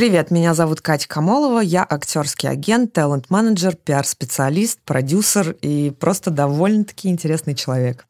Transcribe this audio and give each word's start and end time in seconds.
Привет, 0.00 0.30
меня 0.30 0.54
зовут 0.54 0.80
Катя 0.80 1.06
Камолова, 1.06 1.60
я 1.60 1.86
актерский 1.86 2.48
агент, 2.48 2.94
талант-менеджер, 2.94 3.76
пиар-специалист, 3.76 4.80
продюсер 4.80 5.50
и 5.60 5.90
просто 5.90 6.30
довольно-таки 6.30 7.10
интересный 7.10 7.54
человек. 7.54 8.06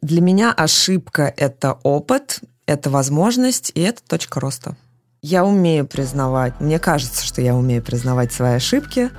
Для 0.00 0.22
меня 0.22 0.50
ошибка— 0.50 1.30
это 1.36 1.74
опыт, 1.82 2.40
это 2.64 2.88
возможность 2.88 3.70
и 3.74 3.82
это 3.82 4.02
точка 4.02 4.40
роста. 4.40 4.78
Я 5.20 5.44
умею 5.44 5.86
признавать, 5.86 6.58
мне 6.58 6.78
кажется, 6.78 7.22
что 7.22 7.42
я 7.42 7.54
умею 7.54 7.82
признавать 7.82 8.32
свои 8.32 8.54
ошибки, 8.54 9.10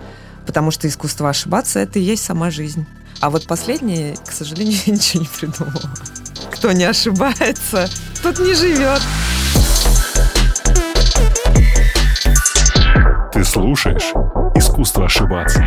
потому 0.48 0.72
что 0.72 0.88
искусство 0.88 1.30
ошибаться— 1.30 1.78
это 1.82 2.00
и 2.00 2.02
есть 2.02 2.24
сама 2.24 2.50
жизнь. 2.50 2.84
А 3.20 3.30
вот 3.30 3.46
последнее, 3.46 4.16
к 4.26 4.32
сожалению, 4.32 4.80
я 4.88 4.94
ничего 4.94 5.22
не 5.22 5.30
придумала. 5.30 5.94
Кто 6.52 6.72
не 6.72 6.86
ошибается, 6.86 7.88
тот 8.24 8.40
не 8.40 8.56
живет. 8.56 9.04
Ты 13.34 13.46
слушаешь 13.46 14.12
«Искусство 14.56 15.06
ошибаться». 15.06 15.66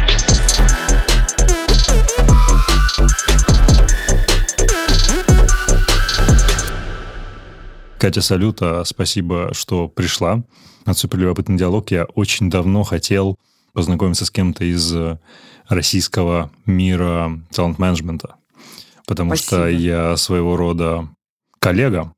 Катя, 7.98 8.20
салют, 8.20 8.58
а 8.60 8.84
спасибо, 8.84 9.55
что 9.55 9.88
пришла 9.88 10.42
на 10.84 10.92
суперлюбопытный 10.92 11.56
диалог. 11.56 11.91
Я 11.91 12.05
очень 12.05 12.50
давно 12.50 12.82
хотел 12.82 13.38
познакомиться 13.72 14.27
с 14.27 14.30
кем-то 14.30 14.64
из 14.64 14.94
российского 15.69 16.50
мира 16.66 17.41
талант-менеджмента, 17.50 18.36
потому 19.06 19.34
спасибо. 19.34 19.46
что 19.46 19.69
я 19.69 20.16
своего 20.19 20.56
рода 20.56 21.08
коллега, 21.60 22.13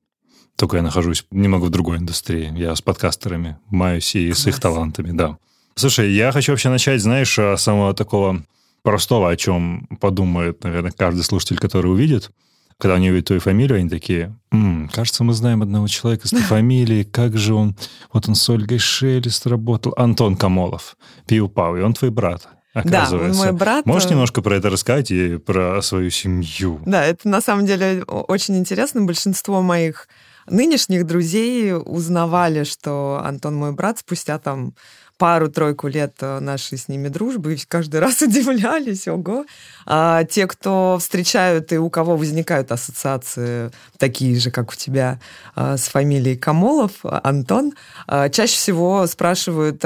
только 0.56 0.78
я 0.78 0.82
нахожусь 0.82 1.26
немного 1.30 1.66
в 1.66 1.70
другой 1.70 1.98
индустрии. 1.98 2.52
Я 2.56 2.74
с 2.74 2.82
подкастерами 2.82 3.58
маюсь 3.70 4.14
и 4.14 4.26
Класс. 4.28 4.38
с 4.40 4.46
их 4.46 4.60
талантами, 4.60 5.12
да. 5.12 5.38
Слушай, 5.74 6.12
я 6.12 6.32
хочу 6.32 6.52
вообще 6.52 6.70
начать, 6.70 7.02
знаешь, 7.02 7.38
с 7.38 7.58
самого 7.58 7.94
такого 7.94 8.42
простого, 8.82 9.30
о 9.30 9.36
чем 9.36 9.86
подумает, 10.00 10.64
наверное, 10.64 10.92
каждый 10.92 11.22
слушатель, 11.22 11.58
который 11.58 11.90
увидит– 11.92 12.30
когда 12.78 12.96
они 12.96 13.10
увидят 13.10 13.28
твою 13.28 13.40
фамилию, 13.40 13.78
они 13.78 13.88
такие, 13.88 14.36
М, 14.52 14.90
кажется, 14.92 15.24
мы 15.24 15.32
знаем 15.32 15.62
одного 15.62 15.88
человека 15.88 16.28
с 16.28 16.32
этой 16.32 16.42
фамилией, 16.42 17.04
как 17.04 17.36
же 17.36 17.54
он, 17.54 17.74
вот 18.12 18.28
он 18.28 18.34
с 18.34 18.48
Ольгой 18.50 18.78
Шелест 18.78 19.46
работал, 19.46 19.94
Антон 19.96 20.36
Камолов, 20.36 20.96
Пиу 21.26 21.48
Пау, 21.48 21.76
и 21.76 21.80
он 21.80 21.94
твой 21.94 22.10
брат. 22.10 22.48
Оказывается. 22.74 23.40
Да, 23.40 23.46
мой 23.46 23.58
брат. 23.58 23.86
Можешь 23.86 24.08
э, 24.08 24.10
немножко 24.12 24.42
про 24.42 24.56
это 24.56 24.68
рассказать 24.68 25.10
и 25.10 25.38
про 25.38 25.80
свою 25.80 26.10
семью? 26.10 26.82
Да, 26.84 27.02
это 27.02 27.26
на 27.26 27.40
самом 27.40 27.64
деле 27.64 28.02
очень 28.04 28.58
интересно. 28.58 29.00
Большинство 29.00 29.62
моих 29.62 30.08
нынешних 30.48 31.06
друзей 31.06 31.74
узнавали, 31.74 32.64
что 32.64 33.20
Антон 33.24 33.56
мой 33.56 33.72
брат 33.72 33.98
спустя 33.98 34.38
там 34.38 34.74
пару-тройку 35.18 35.88
лет 35.88 36.14
э, 36.20 36.40
нашей 36.40 36.78
с 36.78 36.88
ними 36.88 37.08
дружбы, 37.08 37.54
и 37.54 37.58
каждый 37.66 38.00
раз 38.00 38.22
удивлялись, 38.22 39.08
ого. 39.08 39.46
А 39.86 40.24
те, 40.24 40.46
кто 40.46 40.98
встречают 41.00 41.72
и 41.72 41.78
у 41.78 41.90
кого 41.90 42.16
возникают 42.16 42.72
ассоциации 42.72 43.70
такие 43.98 44.38
же, 44.38 44.50
как 44.50 44.72
у 44.72 44.74
тебя, 44.74 45.18
э, 45.54 45.76
с 45.76 45.88
фамилией 45.88 46.36
Камолов, 46.36 46.92
Антон, 47.02 47.72
э, 48.08 48.28
чаще 48.30 48.56
всего 48.56 49.06
спрашивают, 49.06 49.82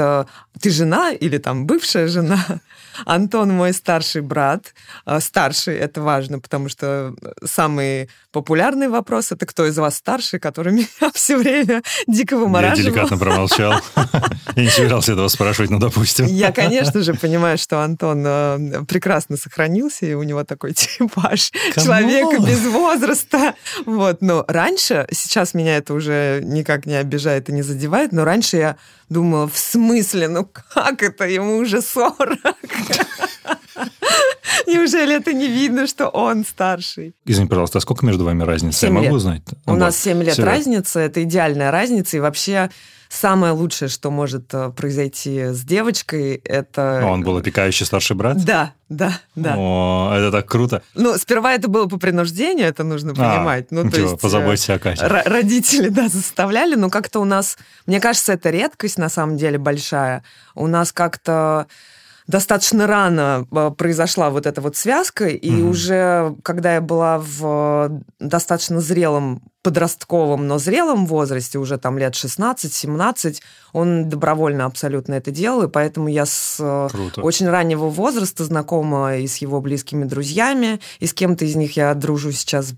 ты 0.59 0.69
жена 0.69 1.11
или 1.11 1.37
там 1.37 1.65
бывшая 1.65 2.07
жена? 2.07 2.61
Антон 3.05 3.51
мой 3.51 3.73
старший 3.73 4.21
брат. 4.21 4.73
Старший, 5.19 5.77
это 5.77 6.01
важно, 6.01 6.39
потому 6.39 6.69
что 6.69 7.13
самый 7.43 8.09
популярный 8.31 8.87
вопрос, 8.87 9.31
это 9.31 9.45
кто 9.45 9.65
из 9.65 9.77
вас 9.77 9.95
старший, 9.95 10.39
который 10.39 10.73
меня 10.73 11.11
все 11.13 11.37
время 11.37 11.81
дико 12.07 12.37
вымораживал. 12.37 12.77
Я 12.77 12.91
деликатно 12.91 13.17
промолчал. 13.17 13.73
Я 14.55 14.63
не 14.63 14.69
собирался 14.69 15.13
этого 15.13 15.27
спрашивать, 15.27 15.69
но 15.69 15.79
допустим. 15.79 16.25
Я, 16.25 16.51
конечно 16.51 17.01
же, 17.01 17.13
понимаю, 17.13 17.57
что 17.57 17.81
Антон 17.81 18.23
э, 18.25 18.83
прекрасно 18.87 19.37
сохранился, 19.37 20.05
и 20.05 20.13
у 20.13 20.23
него 20.23 20.43
такой 20.43 20.73
типаж 20.73 21.51
человека 21.75 22.41
без 22.41 22.65
возраста. 22.65 23.55
Вот, 23.85 24.21
но 24.21 24.43
раньше, 24.47 25.07
сейчас 25.11 25.53
меня 25.53 25.77
это 25.77 25.93
уже 25.93 26.41
никак 26.43 26.85
не 26.85 26.95
обижает 26.95 27.49
и 27.49 27.53
не 27.53 27.61
задевает, 27.61 28.11
но 28.11 28.25
раньше 28.25 28.57
я 28.57 28.77
думала, 29.09 29.47
в 29.47 29.57
смысле, 29.57 30.27
ну 30.29 30.40
как 30.45 31.03
это, 31.03 31.27
ему 31.27 31.57
уже 31.57 31.81
40? 31.81 32.39
Неужели 34.67 35.15
это 35.15 35.33
не 35.33 35.47
видно, 35.47 35.87
что 35.87 36.09
он 36.09 36.45
старший? 36.45 37.15
Извини, 37.25 37.47
пожалуйста, 37.47 37.79
а 37.79 37.81
сколько 37.81 38.05
между 38.05 38.25
вами 38.25 38.43
разница? 38.43 38.85
Я 38.85 38.91
могу 38.91 39.05
лет. 39.05 39.13
узнать? 39.13 39.41
У 39.65 39.75
нас 39.75 39.97
7 39.97 40.23
лет 40.23 40.35
7 40.35 40.45
разница, 40.45 40.99
это 40.99 41.23
идеальная 41.23 41.71
разница, 41.71 42.17
и 42.17 42.19
вообще 42.19 42.69
самое 43.11 43.51
лучшее, 43.51 43.89
что 43.89 44.09
может 44.09 44.53
э, 44.53 44.69
произойти 44.69 45.47
с 45.51 45.61
девочкой, 45.63 46.35
это... 46.45 47.01
А 47.03 47.11
он 47.11 47.23
был 47.23 47.35
опекающий 47.37 47.85
старший 47.85 48.15
брат? 48.15 48.43
Да, 48.43 48.73
да, 48.87 49.19
да. 49.35 49.55
О, 49.57 50.13
это 50.15 50.31
так 50.31 50.47
круто. 50.47 50.81
Ну, 50.95 51.17
сперва 51.17 51.53
это 51.53 51.67
было 51.67 51.87
по 51.87 51.97
принуждению, 51.97 52.67
это 52.67 52.83
нужно 52.83 53.11
а, 53.11 53.15
понимать. 53.15 53.67
А, 53.69 53.75
ну, 53.75 53.89
то 53.91 53.99
есть, 53.99 54.19
позаботься 54.19 54.75
о 54.75 54.79
Кате. 54.79 55.05
Родители, 55.05 55.89
да, 55.89 56.07
заставляли, 56.07 56.75
но 56.75 56.89
как-то 56.89 57.19
у 57.19 57.25
нас, 57.25 57.57
мне 57.85 57.99
кажется, 57.99 58.33
это 58.33 58.49
редкость 58.49 58.97
на 58.97 59.09
самом 59.09 59.35
деле 59.35 59.57
большая. 59.57 60.23
У 60.55 60.67
нас 60.67 60.93
как-то 60.93 61.67
достаточно 62.31 62.87
рано 62.87 63.45
э, 63.51 63.71
произошла 63.77 64.29
вот 64.29 64.45
эта 64.47 64.61
вот 64.61 64.75
связка, 64.75 65.27
и 65.27 65.51
mm-hmm. 65.51 65.69
уже 65.69 66.35
когда 66.43 66.75
я 66.75 66.81
была 66.81 67.19
в 67.19 68.01
достаточно 68.19 68.79
зрелом 68.79 69.43
подростковом, 69.63 70.47
но 70.47 70.57
зрелом 70.57 71.05
возрасте, 71.05 71.59
уже 71.59 71.77
там 71.77 71.97
лет 71.97 72.13
16-17, 72.13 73.39
он 73.73 74.09
добровольно 74.09 74.65
абсолютно 74.65 75.13
это 75.13 75.31
делал, 75.31 75.63
и 75.63 75.67
поэтому 75.67 76.07
я 76.07 76.25
с 76.25 76.57
э, 76.59 76.87
Круто. 76.91 77.21
очень 77.21 77.47
раннего 77.47 77.89
возраста 77.89 78.43
знакома 78.43 79.17
и 79.17 79.27
с 79.27 79.37
его 79.37 79.61
близкими 79.61 80.05
друзьями, 80.05 80.79
и 80.99 81.05
с 81.05 81.13
кем-то 81.13 81.45
из 81.45 81.55
них 81.55 81.77
я 81.77 81.93
дружу 81.93 82.31
сейчас, 82.31 82.73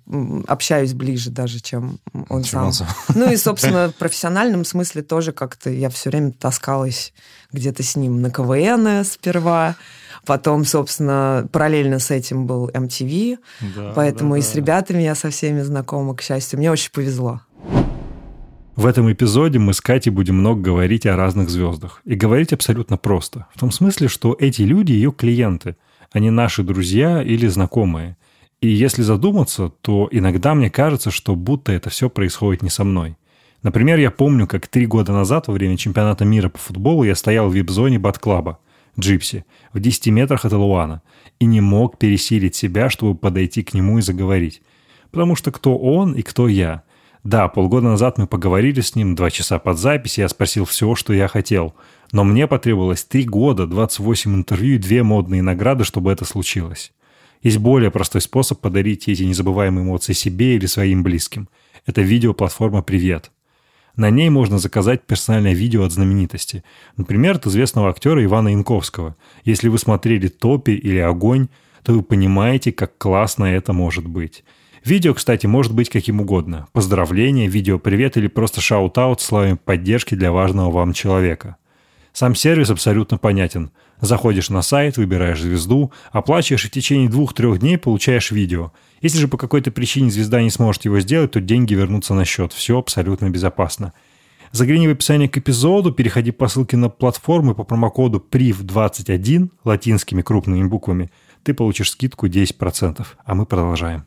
общаюсь 0.48 0.94
ближе 0.94 1.32
даже, 1.32 1.60
чем 1.60 2.00
он 2.30 2.44
чем 2.44 2.72
сам. 2.74 2.88
Он 2.90 3.16
Ну 3.16 3.32
и, 3.32 3.38
собственно, 3.38 3.90
в 3.90 3.96
профессиональном 4.00 4.66
смысле 4.66 5.04
тоже 5.04 5.32
как-то 5.32 5.70
я 5.70 5.90
все 5.90 6.10
время 6.10 6.32
таскалась 6.32 7.14
где-то 7.54 7.84
с 7.84 7.96
ним 7.96 8.22
на 8.22 8.30
КВН 8.30 9.06
сперва, 9.06 9.76
Потом, 10.26 10.64
собственно, 10.64 11.48
параллельно 11.52 12.00
с 12.00 12.10
этим 12.10 12.46
был 12.48 12.70
MTV, 12.70 13.38
да, 13.76 13.94
поэтому 13.96 14.34
да, 14.34 14.40
и 14.40 14.42
с 14.42 14.56
ребятами 14.56 15.02
я 15.02 15.16
со 15.16 15.30
всеми 15.30 15.62
знакома, 15.62 16.16
к 16.16 16.22
счастью. 16.22 16.60
Мне 16.60 16.72
очень 16.72 16.92
повезло. 16.92 17.42
В 18.76 18.88
этом 18.88 19.12
эпизоде 19.12 19.60
мы 19.60 19.74
с 19.74 19.82
Катей 19.82 20.12
будем 20.12 20.36
много 20.36 20.62
говорить 20.62 21.06
о 21.06 21.16
разных 21.16 21.50
звездах. 21.50 22.02
И 22.06 22.16
говорить 22.16 22.54
абсолютно 22.54 22.98
просто. 22.98 23.46
В 23.54 23.60
том 23.60 23.70
смысле, 23.70 24.08
что 24.08 24.36
эти 24.40 24.64
люди 24.64 24.94
ее 24.94 25.12
клиенты, 25.12 25.76
они 26.12 26.32
наши 26.32 26.64
друзья 26.64 27.22
или 27.22 27.48
знакомые. 27.48 28.18
И 28.62 28.68
если 28.70 29.02
задуматься, 29.04 29.72
то 29.82 30.08
иногда 30.12 30.56
мне 30.56 30.72
кажется, 30.72 31.12
что 31.12 31.36
будто 31.36 31.72
это 31.72 31.90
все 31.90 32.10
происходит 32.10 32.64
не 32.64 32.70
со 32.70 32.84
мной. 32.84 33.16
Например, 33.62 34.00
я 34.00 34.10
помню, 34.10 34.48
как 34.48 34.68
три 34.68 34.86
года 34.86 35.14
назад 35.14 35.48
во 35.48 35.54
время 35.54 35.78
чемпионата 35.78 36.26
мира 36.26 36.50
по 36.50 36.58
футболу 36.58 37.04
я 37.04 37.14
стоял 37.16 37.50
в 37.50 37.54
вип-зоне 37.54 38.00
Бат-клаба. 38.00 38.60
Джипси, 39.00 39.46
в 39.74 39.80
10 39.80 40.08
метрах 40.08 40.46
от 40.46 40.54
Элуана, 40.54 41.02
и 41.40 41.46
не 41.46 41.62
мог 41.62 41.98
пересилить 41.98 42.56
себя, 42.56 42.90
чтобы 42.90 43.16
подойти 43.16 43.64
к 43.64 43.74
нему 43.74 44.00
и 44.00 44.02
заговорить. 44.02 44.62
Потому 45.12 45.36
что 45.36 45.52
кто 45.52 45.78
он 45.78 46.14
и 46.14 46.22
кто 46.22 46.48
я? 46.48 46.84
Да, 47.24 47.48
полгода 47.48 47.88
назад 47.88 48.18
мы 48.18 48.28
поговорили 48.28 48.82
с 48.82 48.96
ним, 48.96 49.16
два 49.16 49.32
часа 49.32 49.58
под 49.58 49.78
запись, 49.78 50.18
я 50.18 50.28
спросил 50.28 50.66
все, 50.66 50.94
что 50.96 51.14
я 51.14 51.28
хотел. 51.28 51.74
Но 52.12 52.24
мне 52.24 52.48
потребовалось 52.48 53.06
три 53.06 53.24
года, 53.24 53.66
28 53.66 54.36
интервью 54.36 54.76
и 54.76 54.80
две 54.80 55.04
модные 55.04 55.42
награды, 55.42 55.86
чтобы 55.86 56.12
это 56.12 56.26
случилось. 56.26 56.92
Есть 57.42 57.58
более 57.58 57.92
простой 57.92 58.22
способ 58.22 58.60
подарить 58.60 59.08
эти 59.08 59.24
незабываемые 59.24 59.86
эмоции 59.86 60.14
себе 60.14 60.56
или 60.56 60.66
своим 60.66 61.04
близким. 61.04 61.50
Это 61.86 62.02
видеоплатформа 62.02 62.82
«Привет». 62.82 63.32
На 63.96 64.10
ней 64.10 64.30
можно 64.30 64.58
заказать 64.58 65.04
персональное 65.04 65.54
видео 65.54 65.84
от 65.84 65.92
знаменитости. 65.92 66.64
Например, 66.98 67.36
от 67.36 67.46
известного 67.46 67.90
актера 67.90 68.24
Ивана 68.24 68.50
Янковского. 68.50 69.16
Если 69.46 69.68
вы 69.68 69.78
смотрели 69.78 70.30
«Топи» 70.30 70.72
или 70.72 70.98
«Огонь», 70.98 71.48
то 71.84 71.94
вы 71.94 72.02
понимаете, 72.02 72.72
как 72.72 72.98
классно 72.98 73.46
это 73.46 73.72
может 73.74 74.08
быть. 74.08 74.44
Видео, 74.84 75.14
кстати, 75.14 75.46
может 75.46 75.74
быть 75.74 75.90
каким 75.90 76.22
угодно. 76.22 76.68
Поздравление, 76.74 77.48
видео 77.48 77.78
привет 77.78 78.18
или 78.18 78.28
просто 78.28 78.62
shout-out 78.62 79.22
с 79.22 79.26
словами 79.26 79.58
поддержки 79.64 80.16
для 80.16 80.32
важного 80.32 80.72
вам 80.72 80.94
человека. 80.94 81.58
Сам 82.14 82.36
сервис 82.36 82.70
абсолютно 82.70 83.18
понятен. 83.18 83.72
Заходишь 84.02 84.50
на 84.50 84.62
сайт, 84.62 84.98
выбираешь 84.98 85.42
звезду, 85.42 85.92
оплачиваешь 86.12 86.66
и 86.66 86.68
в 86.68 86.72
течение 86.72 87.10
двух-трех 87.10 87.60
дней 87.60 87.78
получаешь 87.78 88.32
видео. 88.32 88.72
Если 89.02 89.20
же 89.20 89.28
по 89.28 89.38
какой-то 89.38 89.72
причине 89.72 90.12
звезда 90.12 90.42
не 90.42 90.50
сможет 90.50 90.86
его 90.86 91.00
сделать, 91.00 91.32
то 91.32 91.40
деньги 91.40 91.74
вернутся 91.74 92.14
на 92.14 92.26
счет. 92.26 92.54
Все 92.54 92.78
абсолютно 92.78 93.30
безопасно. 93.30 93.94
Загляни 94.52 94.88
в 94.88 94.92
описание 94.92 95.28
к 95.28 95.38
эпизоду, 95.38 95.92
переходи 95.92 96.32
по 96.32 96.48
ссылке 96.48 96.78
на 96.78 96.90
платформу 96.90 97.54
и 97.54 97.56
по 97.56 97.64
промокоду 97.64 98.24
PRIV21 98.32 99.50
латинскими 99.64 100.22
крупными 100.22 100.64
буквами 100.64 101.10
ты 101.44 101.54
получишь 101.54 101.92
скидку 101.92 102.28
10%. 102.28 103.06
А 103.26 103.36
мы 103.36 103.46
продолжаем. 103.46 104.06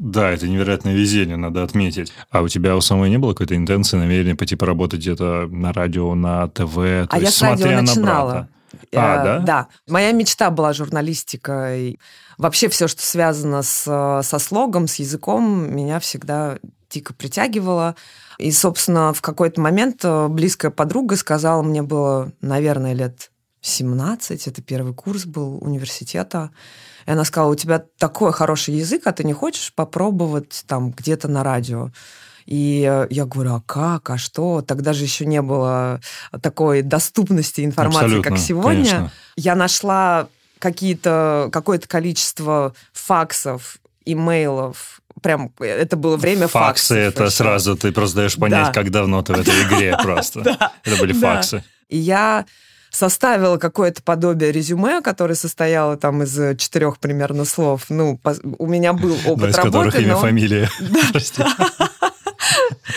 Да, 0.00 0.30
это 0.30 0.48
невероятное 0.48 0.94
везение, 0.94 1.36
надо 1.36 1.62
отметить. 1.62 2.10
А 2.30 2.40
у 2.40 2.48
тебя 2.48 2.74
у 2.74 2.80
самой 2.80 3.10
не 3.10 3.18
было 3.18 3.34
какой-то 3.34 3.54
интенции, 3.54 3.98
намерения 3.98 4.34
пойти 4.34 4.56
поработать 4.56 5.00
где-то 5.00 5.46
на 5.50 5.74
радио, 5.74 6.14
на 6.14 6.48
ТВ? 6.48 6.74
То 6.74 7.06
а 7.10 7.18
есть, 7.18 7.22
я 7.22 7.30
с 7.30 7.42
радио 7.42 7.82
начинала. 7.82 8.30
брата. 8.32 8.48
А, 8.94 9.24
да? 9.24 9.38
Да. 9.40 9.68
Моя 9.86 10.12
мечта 10.12 10.50
была 10.50 10.72
журналистика. 10.72 11.76
И 11.76 11.98
вообще 12.38 12.70
все, 12.70 12.88
что 12.88 13.02
связано 13.02 13.62
с, 13.62 14.22
со 14.22 14.38
слогом, 14.38 14.88
с 14.88 14.94
языком, 14.96 15.70
меня 15.70 16.00
всегда 16.00 16.58
дико 16.88 17.12
притягивало. 17.12 17.94
И, 18.38 18.50
собственно, 18.52 19.12
в 19.12 19.20
какой-то 19.20 19.60
момент 19.60 20.00
э, 20.02 20.28
близкая 20.28 20.70
подруга 20.70 21.16
сказала, 21.16 21.62
мне 21.62 21.82
было, 21.82 22.32
наверное, 22.40 22.94
лет 22.94 23.30
17, 23.60 24.48
это 24.48 24.62
первый 24.62 24.94
курс 24.94 25.26
был 25.26 25.58
университета, 25.62 26.52
и 27.06 27.10
она 27.10 27.24
сказала, 27.24 27.52
у 27.52 27.54
тебя 27.54 27.82
такой 27.98 28.32
хороший 28.32 28.74
язык, 28.74 29.06
а 29.06 29.12
ты 29.12 29.24
не 29.24 29.32
хочешь 29.32 29.72
попробовать 29.74 30.64
там 30.66 30.90
где-то 30.90 31.28
на 31.28 31.44
радио? 31.44 31.90
И 32.46 32.86
э, 32.88 33.06
я 33.10 33.26
говорю, 33.26 33.54
а 33.54 33.62
как, 33.64 34.10
а 34.10 34.18
что? 34.18 34.62
Тогда 34.62 34.92
же 34.92 35.04
еще 35.04 35.24
не 35.24 35.40
было 35.40 36.00
такой 36.42 36.82
доступности 36.82 37.64
информации, 37.64 38.04
Абсолютно, 38.04 38.30
как 38.30 38.38
сегодня. 38.40 38.84
Конечно. 38.84 39.12
Я 39.36 39.54
нашла 39.54 40.28
какие-то, 40.58 41.48
какое-то 41.52 41.86
количество 41.86 42.74
факсов, 42.92 43.78
имейлов, 44.04 45.00
прям 45.22 45.52
это 45.58 45.96
было 45.96 46.16
время 46.16 46.48
факсы. 46.48 46.94
Факсы 46.94 46.94
это 46.96 47.24
еще. 47.24 47.32
сразу 47.32 47.76
ты 47.76 47.92
просто 47.92 48.16
даешь 48.16 48.36
понять, 48.36 48.66
да. 48.66 48.72
как 48.72 48.90
давно 48.90 49.22
ты 49.22 49.34
в 49.34 49.40
этой 49.40 49.62
игре 49.64 49.96
просто. 50.02 50.40
Это 50.84 50.96
были 50.98 51.12
факсы. 51.12 51.62
И 51.88 51.98
я 51.98 52.46
составила 52.90 53.56
какое-то 53.56 54.02
подобие 54.02 54.52
резюме, 54.52 55.00
которое 55.00 55.34
состояло 55.34 55.96
там 55.96 56.22
из 56.22 56.58
четырех 56.58 56.98
примерно 56.98 57.44
слов. 57.44 57.86
Ну, 57.88 58.20
у 58.58 58.66
меня 58.66 58.92
был 58.92 59.16
опыт 59.26 59.56
работы. 59.56 59.62
которых 59.62 59.98
имя, 59.98 60.16
фамилия. 60.16 60.68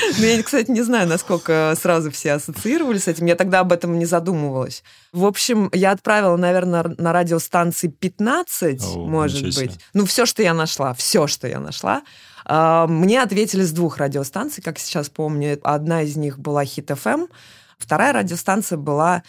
Ну, 0.18 0.26
я, 0.26 0.42
кстати, 0.44 0.70
не 0.70 0.82
знаю, 0.82 1.08
насколько 1.08 1.74
сразу 1.80 2.12
все 2.12 2.34
ассоциировали 2.34 2.98
с 2.98 3.08
этим. 3.08 3.26
Я 3.26 3.36
тогда 3.36 3.60
об 3.60 3.72
этом 3.72 3.98
не 3.98 4.06
задумывалась. 4.06 4.84
В 5.12 5.26
общем, 5.26 5.70
я 5.74 5.92
отправила, 5.92 6.38
наверное, 6.38 6.84
на 6.98 7.14
радиостанции 7.14 7.88
15, 7.88 8.84
О, 8.84 9.06
может 9.06 9.56
быть. 9.56 9.80
Ну, 9.94 10.06
все, 10.06 10.26
что 10.26 10.44
я 10.44 10.54
нашла, 10.54 10.94
все, 10.94 11.28
что 11.28 11.48
я 11.48 11.60
нашла. 11.60 12.04
А, 12.46 12.88
мне 12.88 13.22
ответили 13.22 13.64
с 13.64 13.72
двух 13.72 13.98
радиостанций, 13.98 14.64
как 14.64 14.80
сейчас 14.80 15.10
помню. 15.10 15.60
Одна 15.64 16.02
из 16.02 16.16
них 16.16 16.40
была 16.40 16.66
Хит 16.66 16.92
ФМ, 16.94 17.26
вторая 17.78 18.14
радиостанция 18.14 18.78
была 18.78 19.24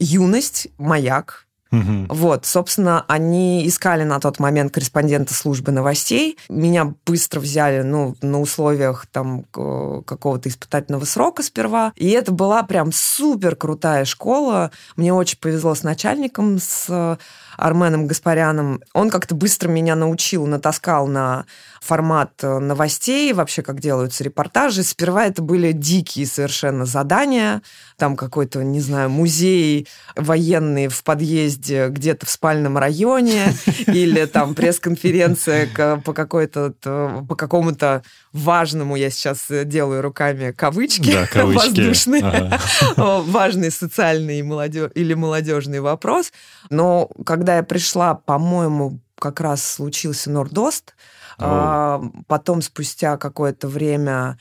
Юность, 0.00 0.68
Маяк, 0.78 1.46
Угу. 1.72 2.06
Вот, 2.08 2.46
собственно, 2.46 3.04
они 3.06 3.66
искали 3.66 4.02
на 4.02 4.18
тот 4.18 4.40
момент 4.40 4.72
корреспондента 4.74 5.34
службы 5.34 5.70
новостей. 5.70 6.36
Меня 6.48 6.94
быстро 7.06 7.38
взяли, 7.38 7.82
ну, 7.82 8.16
на 8.22 8.40
условиях 8.40 9.06
там 9.06 9.44
какого-то 9.52 10.48
испытательного 10.48 11.04
срока 11.04 11.42
сперва. 11.42 11.92
И 11.94 12.10
это 12.10 12.32
была 12.32 12.62
прям 12.64 12.90
супер 12.92 13.54
крутая 13.54 14.04
школа. 14.04 14.72
Мне 14.96 15.14
очень 15.14 15.38
повезло 15.38 15.74
с 15.74 15.82
начальником, 15.84 16.58
с 16.58 17.18
Арменом 17.60 18.06
Гаспаряном. 18.06 18.80
Он 18.94 19.10
как-то 19.10 19.34
быстро 19.34 19.68
меня 19.68 19.94
научил, 19.94 20.46
натаскал 20.46 21.06
на 21.06 21.44
формат 21.80 22.32
э, 22.42 22.58
новостей, 22.58 23.32
вообще 23.32 23.62
как 23.62 23.80
делаются 23.80 24.24
репортажи. 24.24 24.82
Сперва 24.82 25.26
это 25.26 25.42
были 25.42 25.72
дикие 25.72 26.26
совершенно 26.26 26.84
задания, 26.84 27.62
там 27.96 28.16
какой-то, 28.16 28.62
не 28.64 28.80
знаю, 28.80 29.10
музей 29.10 29.86
военный 30.16 30.88
в 30.88 31.02
подъезде 31.02 31.88
где-то 31.88 32.26
в 32.26 32.30
спальном 32.30 32.78
районе, 32.78 33.54
или 33.86 34.24
там 34.24 34.54
пресс-конференция 34.54 35.68
по 36.04 36.12
какой-то, 36.12 36.72
по 36.80 37.34
какому-то 37.34 38.02
важному, 38.32 38.96
я 38.96 39.10
сейчас 39.10 39.46
делаю 39.64 40.02
руками 40.02 40.52
кавычки, 40.52 41.12
да, 41.12 41.26
кавычки. 41.26 41.66
воздушные, 41.66 42.22
ага. 42.22 42.58
важный 43.26 43.70
социальный 43.70 44.38
или 44.38 45.14
молодежный 45.14 45.80
вопрос. 45.80 46.32
Но 46.70 47.10
когда 47.24 47.56
я 47.56 47.62
пришла, 47.62 48.14
по-моему, 48.14 49.00
как 49.18 49.40
раз 49.40 49.62
случился 49.64 50.30
Нордост, 50.30 50.94
а, 51.38 52.02
потом 52.26 52.62
спустя 52.62 53.16
какое-то 53.16 53.68
время 53.68 54.38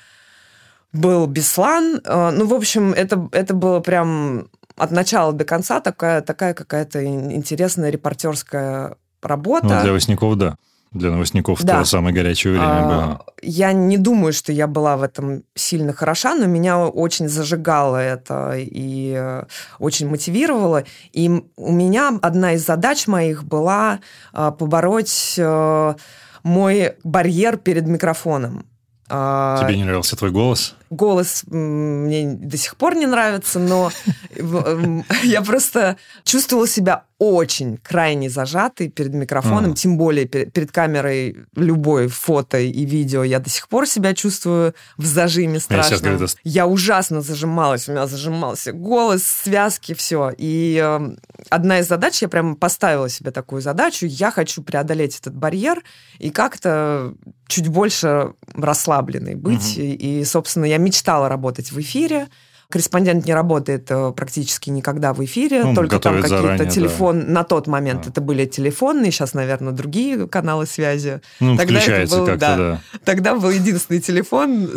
был 0.92 1.28
Беслан. 1.28 2.02
А, 2.06 2.32
ну, 2.32 2.46
в 2.46 2.54
общем, 2.54 2.94
это, 2.94 3.30
это 3.32 3.54
было 3.54 3.80
прям 3.80 4.50
от 4.76 4.92
начала 4.92 5.34
до 5.34 5.46
конца 5.46 5.82
такая, 5.82 6.22
такая 6.22 6.54
какая-то 6.54 7.04
интересная 7.06 7.90
репортерская 7.90 8.96
работа. 9.22 9.68
Ну, 9.68 9.82
для 9.82 9.92
Васников, 9.92 10.38
да. 10.38 10.58
Для 10.92 11.12
новостников 11.12 11.64
да. 11.64 11.78
это 11.78 11.86
самое 11.86 12.16
горячее 12.16 12.54
время 12.54 12.66
а, 12.66 12.88
было. 12.88 13.26
Я 13.44 13.74
не 13.74 13.98
думаю, 13.98 14.34
что 14.34 14.52
я 14.52 14.66
была 14.66 14.98
в 14.98 15.04
этом 15.04 15.44
сильно 15.54 15.94
хороша, 15.94 16.34
но 16.34 16.48
меня 16.48 16.80
очень 16.80 17.30
зажигало 17.30 17.98
это 17.98 18.56
и 18.58 19.14
э, 19.16 19.44
очень 19.78 20.10
мотивировало. 20.10 20.86
И 21.12 21.30
у 21.58 21.72
меня 21.72 22.18
одна 22.24 22.54
из 22.54 22.66
задач 22.66 23.06
моих 23.06 23.44
была 23.44 24.00
э, 24.34 24.52
побороть 24.58 25.36
э, 25.38 25.94
мой 26.42 26.94
барьер 27.04 27.58
перед 27.58 27.86
микрофоном. 27.86 28.66
А, 29.10 29.60
Тебе 29.64 29.78
не 29.78 29.84
нравился 29.84 30.16
твой 30.16 30.32
голос? 30.32 30.76
Голос 30.90 31.44
мне 31.48 32.34
до 32.34 32.58
сих 32.58 32.76
пор 32.76 32.96
не 32.96 33.06
нравится, 33.06 33.60
но 33.60 33.92
я 35.24 35.42
просто 35.42 35.98
чувствовала 36.24 36.68
себя 36.68 37.04
очень 37.20 37.78
крайне 37.78 38.30
зажатый 38.30 38.88
перед 38.88 39.14
микрофоном, 39.14 39.72
mm. 39.72 39.76
тем 39.76 39.98
более 39.98 40.26
перед, 40.26 40.72
камерой 40.72 41.36
любой 41.54 42.08
фото 42.08 42.60
и 42.60 42.86
видео. 42.86 43.24
Я 43.24 43.40
до 43.40 43.50
сих 43.50 43.68
пор 43.68 43.88
себя 43.88 44.14
чувствую 44.14 44.74
в 44.98 45.06
зажиме 45.06 45.60
страшно. 45.60 46.18
Я, 46.46 46.66
ужасно 46.66 47.22
зажималась, 47.22 47.90
у 47.90 47.92
меня 47.92 48.08
зажимался 48.08 48.72
голос, 48.72 49.24
связки, 49.24 49.94
все. 49.94 50.32
И 50.38 50.82
э, 50.82 51.16
одна 51.50 51.80
из 51.80 51.90
задач, 51.90 52.22
я 52.22 52.30
прям 52.30 52.56
поставила 52.56 53.10
себе 53.10 53.32
такую 53.32 53.62
задачу, 53.62 54.06
я 54.06 54.32
хочу 54.32 54.64
преодолеть 54.64 55.20
этот 55.20 55.36
барьер 55.36 55.84
и 56.20 56.30
как-то 56.30 57.14
чуть 57.48 57.68
больше 57.68 58.34
расслабленной 58.54 59.36
быть. 59.36 59.74
И, 59.78 60.24
собственно, 60.24 60.66
я 60.66 60.78
мечтала 60.80 61.30
работать 61.30 61.72
в 61.72 61.80
эфире, 61.80 62.28
Корреспондент 62.72 63.26
не 63.26 63.34
работает 63.34 63.88
э, 63.90 64.14
практически 64.16 64.70
никогда 64.70 65.14
в 65.14 65.26
эфире, 65.26 65.64
ну, 65.64 65.74
только 65.74 65.98
там 66.00 66.22
какие-то 66.22 66.68
телефон. 66.68 67.22
Да. 67.22 67.26
На 67.28 67.44
тот 67.44 67.66
момент 67.66 68.06
а. 68.06 68.10
это 68.12 68.22
были 68.22 68.46
телефонные, 68.46 69.12
сейчас, 69.12 69.34
наверное, 69.34 69.74
другие 69.74 70.28
каналы 70.28 70.68
связи. 70.68 71.20
Ну, 71.40 71.58
тогда 71.58 71.80
включается 71.80 72.18
был, 72.18 72.26
как-то, 72.28 72.40
да, 72.40 72.58
да. 72.58 72.82
Тогда 73.04 73.34
был 73.34 73.50
единственный 73.50 74.00
телефон, 74.00 74.66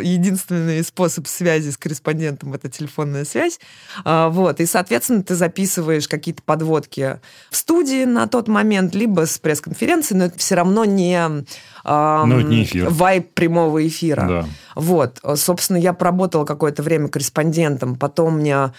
единственный 0.00 0.84
способ 0.84 1.26
связи 1.26 1.70
с 1.70 1.76
корреспондентом 1.76 2.54
это 2.54 2.70
телефонная 2.70 3.24
связь. 3.24 3.58
А, 4.04 4.28
вот, 4.28 4.60
и, 4.60 4.66
соответственно, 4.66 5.24
ты 5.24 5.34
записываешь 5.34 6.06
какие-то 6.06 6.44
подводки 6.44 7.18
в 7.50 7.56
студии 7.56 8.04
на 8.04 8.28
тот 8.28 8.46
момент, 8.46 8.94
либо 8.94 9.26
с 9.26 9.40
пресс-конференции, 9.40 10.14
но 10.14 10.26
это 10.26 10.38
все 10.38 10.54
равно 10.54 10.84
не, 10.84 11.16
эм, 11.16 11.46
ну, 11.84 12.38
это 12.38 12.48
не 12.48 12.62
эфир. 12.62 12.90
вайп 12.90 13.34
прямого 13.34 13.84
эфира. 13.84 14.26
Да. 14.28 14.46
Вот, 14.74 15.20
собственно, 15.36 15.76
я 15.76 15.92
поработала 15.92 16.44
какое-то 16.44 16.82
время 16.82 17.08
корреспондентом, 17.08 17.96
потом 17.96 18.38
мне 18.38 18.72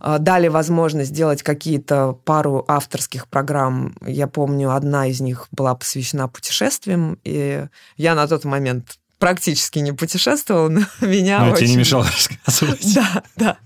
а, 0.00 0.18
дали 0.18 0.48
возможность 0.48 1.10
сделать 1.10 1.42
какие-то 1.42 2.18
пару 2.24 2.64
авторских 2.68 3.26
программ. 3.28 3.94
Я 4.06 4.26
помню, 4.28 4.74
одна 4.74 5.06
из 5.06 5.20
них 5.20 5.48
была 5.50 5.74
посвящена 5.74 6.28
путешествиям, 6.28 7.18
и 7.24 7.66
я 7.96 8.14
на 8.14 8.26
тот 8.28 8.44
момент 8.44 8.98
практически 9.18 9.80
не 9.80 9.92
путешествовал, 9.92 10.70
но 10.70 10.80
меня 11.06 11.40
но 11.40 11.52
очень... 11.52 11.66
тебе 11.66 11.70
не 11.70 11.76
мешало 11.76 12.04
рассказывать. 12.46 12.94
Да, 12.94 13.22
да. 13.36 13.56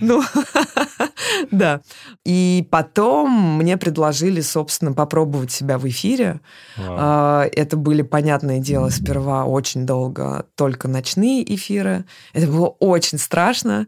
Ну, 0.00 0.22
да. 1.50 1.80
И 2.24 2.66
потом 2.70 3.58
мне 3.58 3.76
предложили, 3.76 4.40
собственно, 4.40 4.92
попробовать 4.92 5.50
себя 5.50 5.78
в 5.78 5.88
эфире. 5.88 6.40
Вау. 6.76 7.48
Это 7.52 7.76
были, 7.76 8.02
понятное 8.02 8.58
дело, 8.60 8.90
сперва 8.90 9.44
очень 9.44 9.86
долго 9.86 10.46
только 10.54 10.88
ночные 10.88 11.42
эфиры. 11.54 12.04
Это 12.32 12.46
было 12.46 12.68
очень 12.78 13.18
страшно. 13.18 13.86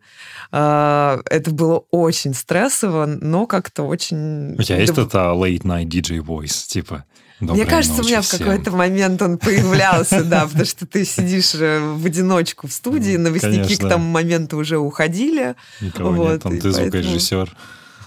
А, 0.51 1.21
это 1.31 1.51
было 1.51 1.85
очень 1.91 2.35
стрессово, 2.35 3.07
но 3.07 3.47
как-то 3.47 3.85
очень... 3.85 4.55
У 4.59 4.63
тебя 4.63 4.79
есть 4.79 4.93
это 4.93 5.33
late 5.35 5.63
night 5.63 5.87
DJ 5.87 6.19
voice, 6.19 6.67
типа? 6.67 7.05
Доброй 7.43 7.65
Мне 7.65 7.67
кажется, 7.67 8.03
у 8.03 8.05
меня 8.05 8.23
всем. 8.23 8.39
в 8.39 8.43
какой-то 8.43 8.71
момент 8.71 9.21
он 9.21 9.37
появлялся, 9.37 10.23
да, 10.23 10.47
потому 10.47 10.65
что 10.65 10.87
ты 10.87 11.05
сидишь 11.05 11.57
э, 11.57 11.81
в 11.81 12.07
одиночку 12.07 12.69
в 12.69 12.73
студии, 12.73 13.17
новостники 13.17 13.75
к 13.75 13.89
тому 13.89 14.09
моменту 14.09 14.59
уже 14.59 14.79
уходили. 14.79 15.57
Никого 15.81 16.31
нет, 16.31 16.43
там 16.45 16.61
ты 16.61 16.71
звукорежиссер. 16.71 17.53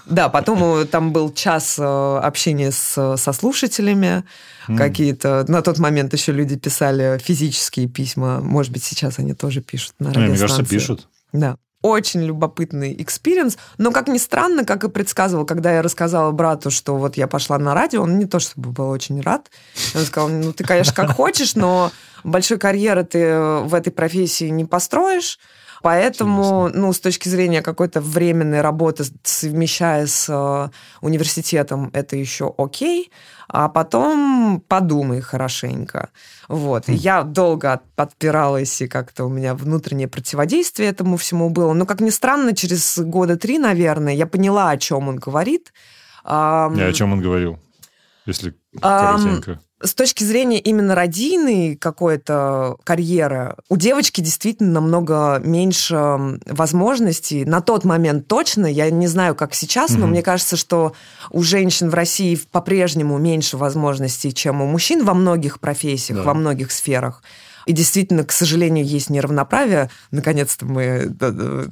Да, 0.06 0.30
потом 0.30 0.62
э, 0.64 0.84
там 0.86 1.12
был 1.12 1.34
час 1.34 1.76
э, 1.78 1.82
общения 2.22 2.72
с, 2.72 3.16
со 3.16 3.32
слушателями, 3.34 4.24
мм. 4.68 4.78
какие-то... 4.78 5.44
На 5.48 5.60
тот 5.60 5.78
момент 5.80 6.14
еще 6.14 6.32
люди 6.32 6.56
писали 6.56 7.20
физические 7.22 7.88
письма. 7.88 8.40
Может 8.40 8.72
быть, 8.72 8.84
сейчас 8.84 9.18
они 9.18 9.34
тоже 9.34 9.60
пишут 9.60 9.92
на 9.98 10.10
радиостанции. 10.10 10.30
Мне 10.30 10.38
кажется, 10.38 10.64
пишут. 10.64 11.08
Да. 11.34 11.58
Очень 11.86 12.22
любопытный 12.22 12.94
experience, 13.00 13.56
но, 13.78 13.92
как 13.92 14.08
ни 14.08 14.18
странно, 14.18 14.64
как 14.64 14.84
и 14.84 14.88
предсказывал, 14.88 15.44
когда 15.44 15.72
я 15.72 15.82
рассказала 15.82 16.30
брату, 16.32 16.70
что 16.70 16.96
вот 16.96 17.16
я 17.16 17.26
пошла 17.26 17.58
на 17.58 17.74
радио, 17.74 18.02
он 18.02 18.18
не 18.18 18.26
то 18.26 18.38
чтобы 18.38 18.70
был 18.70 18.90
очень 18.90 19.20
рад. 19.20 19.50
Он 19.94 20.02
сказал, 20.02 20.28
ну, 20.28 20.52
ты, 20.52 20.64
конечно, 20.64 20.92
как 20.94 21.12
хочешь, 21.12 21.54
но 21.54 21.90
большой 22.24 22.58
карьеры 22.58 23.04
ты 23.04 23.38
в 23.38 23.74
этой 23.74 23.90
профессии 23.90 24.48
не 24.48 24.64
построишь, 24.64 25.38
Поэтому, 25.82 26.64
Интересно. 26.66 26.80
ну, 26.80 26.92
с 26.92 27.00
точки 27.00 27.28
зрения 27.28 27.62
какой-то 27.62 28.00
временной 28.00 28.60
работы, 28.60 29.04
совмещая 29.22 30.06
с 30.06 30.26
э, 30.28 30.70
университетом, 31.00 31.90
это 31.92 32.16
еще 32.16 32.52
окей, 32.58 33.12
а 33.48 33.68
потом 33.68 34.62
подумай 34.66 35.20
хорошенько. 35.20 36.10
Вот. 36.48 36.88
Хм. 36.88 36.92
Я 36.92 37.22
долго 37.22 37.80
подпиралась, 37.94 38.80
и 38.82 38.88
как-то 38.88 39.24
у 39.24 39.28
меня 39.28 39.54
внутреннее 39.54 40.08
противодействие 40.08 40.88
этому 40.88 41.16
всему 41.16 41.50
было. 41.50 41.72
Но, 41.72 41.86
как 41.86 42.00
ни 42.00 42.10
странно, 42.10 42.54
через 42.54 42.98
года 42.98 43.36
три, 43.36 43.58
наверное, 43.58 44.14
я 44.14 44.26
поняла, 44.26 44.70
о 44.70 44.76
чем 44.76 45.08
он 45.08 45.16
говорит. 45.16 45.72
И 46.24 46.28
о 46.28 46.92
чем 46.92 47.12
он 47.12 47.20
говорил, 47.20 47.58
если 48.24 48.54
коротенько? 48.80 49.60
С 49.82 49.94
точки 49.94 50.24
зрения 50.24 50.58
именно 50.58 50.94
родийной 50.94 51.76
какой-то 51.76 52.76
карьеры, 52.84 53.56
у 53.68 53.76
девочки 53.76 54.22
действительно 54.22 54.72
намного 54.72 55.38
меньше 55.44 56.38
возможностей. 56.46 57.44
На 57.44 57.60
тот 57.60 57.84
момент 57.84 58.26
точно, 58.26 58.66
я 58.66 58.90
не 58.90 59.06
знаю, 59.06 59.34
как 59.34 59.54
сейчас, 59.54 59.90
mm-hmm. 59.90 59.98
но 59.98 60.06
мне 60.06 60.22
кажется, 60.22 60.56
что 60.56 60.94
у 61.30 61.42
женщин 61.42 61.90
в 61.90 61.94
России 61.94 62.38
по-прежнему 62.50 63.18
меньше 63.18 63.58
возможностей, 63.58 64.32
чем 64.32 64.62
у 64.62 64.66
мужчин 64.66 65.04
во 65.04 65.12
многих 65.12 65.60
профессиях, 65.60 66.18
да. 66.18 66.24
во 66.24 66.34
многих 66.34 66.72
сферах. 66.72 67.22
И 67.66 67.72
действительно, 67.72 68.24
к 68.24 68.30
сожалению, 68.30 68.86
есть 68.86 69.10
неравноправие. 69.10 69.90
Наконец-то 70.12 70.64
мы 70.66 71.12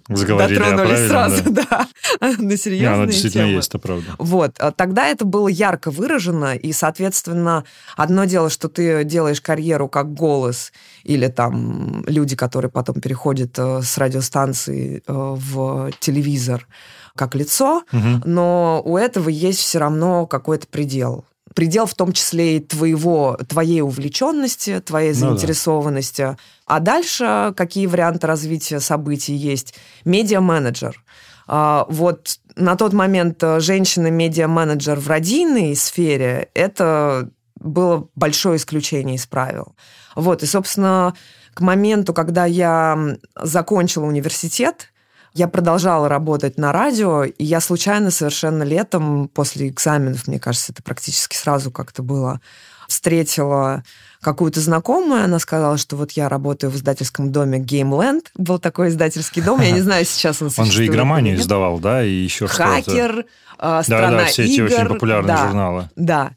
Заговорили 0.08 0.58
дотронулись 0.58 1.08
сразу 1.08 1.50
да. 1.50 1.88
да, 2.20 2.28
на 2.38 2.56
серьезные 2.56 2.80
Не, 2.80 2.86
оно 2.86 3.04
действительно 3.06 3.44
темы. 3.44 3.56
есть, 3.56 3.68
это 3.68 3.78
правда. 3.78 4.06
Вот. 4.18 4.58
А 4.58 4.72
тогда 4.72 5.06
это 5.06 5.24
было 5.24 5.46
ярко 5.46 5.92
выражено, 5.92 6.56
и, 6.56 6.72
соответственно, 6.72 7.64
одно 7.96 8.24
дело, 8.24 8.50
что 8.50 8.68
ты 8.68 9.04
делаешь 9.04 9.40
карьеру 9.40 9.88
как 9.88 10.12
голос, 10.12 10.72
или 11.04 11.28
там 11.28 12.04
люди, 12.08 12.34
которые 12.34 12.72
потом 12.72 13.00
переходят 13.00 13.56
э, 13.56 13.80
с 13.82 13.96
радиостанции 13.96 15.02
э, 15.06 15.12
в 15.12 15.92
телевизор, 16.00 16.66
как 17.14 17.36
лицо, 17.36 17.84
угу. 17.92 18.20
но 18.24 18.82
у 18.84 18.96
этого 18.96 19.28
есть 19.28 19.60
все 19.60 19.78
равно 19.78 20.26
какой-то 20.26 20.66
предел 20.66 21.24
предел 21.54 21.86
в 21.86 21.94
том 21.94 22.12
числе 22.12 22.56
и 22.56 22.60
твоего, 22.60 23.38
твоей 23.48 23.80
увлеченности, 23.80 24.80
твоей 24.80 25.12
заинтересованности. 25.12 26.22
Ну, 26.22 26.28
да. 26.32 26.38
А 26.66 26.80
дальше 26.80 27.54
какие 27.56 27.86
варианты 27.86 28.26
развития 28.26 28.80
событий 28.80 29.34
есть? 29.34 29.74
Медиа-менеджер. 30.04 31.02
А, 31.46 31.86
вот 31.88 32.38
на 32.56 32.76
тот 32.76 32.92
момент 32.92 33.42
женщина-медиа-менеджер 33.42 34.98
в 34.98 35.08
радийной 35.08 35.76
сфере– 35.76 36.48
это 36.54 37.30
было 37.56 38.08
большое 38.14 38.56
исключение 38.56 39.16
из 39.16 39.26
правил. 39.26 39.74
Вот, 40.16 40.42
и, 40.42 40.46
собственно, 40.46 41.14
к 41.54 41.60
моменту, 41.60 42.12
когда 42.12 42.46
я 42.46 43.16
закончила 43.36 44.06
университет, 44.06 44.92
я 45.34 45.48
продолжала 45.48 46.08
работать 46.08 46.58
на 46.58 46.72
радио, 46.72 47.24
и 47.24 47.44
я 47.44 47.60
случайно 47.60 48.10
совершенно 48.10 48.62
летом, 48.62 49.28
после 49.28 49.68
экзаменов, 49.68 50.28
мне 50.28 50.38
кажется, 50.38 50.72
это 50.72 50.82
практически 50.82 51.36
сразу 51.36 51.72
как-то 51.72 52.02
было, 52.02 52.40
встретила 52.88 53.82
какую-то 54.20 54.60
знакомую, 54.60 55.24
она 55.24 55.40
сказала, 55.40 55.76
что 55.76 55.96
вот 55.96 56.12
я 56.12 56.28
работаю 56.28 56.70
в 56.70 56.76
издательском 56.76 57.32
доме 57.32 57.58
Gameland, 57.58 58.26
был 58.36 58.58
такой 58.58 58.88
издательский 58.88 59.42
дом, 59.42 59.60
я 59.60 59.72
не 59.72 59.80
знаю, 59.82 60.04
сейчас 60.04 60.40
он 60.40 60.50
Он 60.56 60.66
же 60.66 60.86
игроманию 60.86 61.36
издавал, 61.36 61.80
да, 61.80 62.04
и 62.04 62.10
еще 62.10 62.46
что-то. 62.46 62.62
Хакер, 62.62 63.26
а, 63.58 63.82
страна 63.82 64.10
да, 64.10 64.18
да, 64.18 64.24
все 64.26 64.44
игр. 64.44 64.66
эти 64.66 64.74
очень 64.74 64.86
популярные 64.86 65.36
да, 65.36 65.46
журналы. 65.46 65.90
Да, 65.96 66.30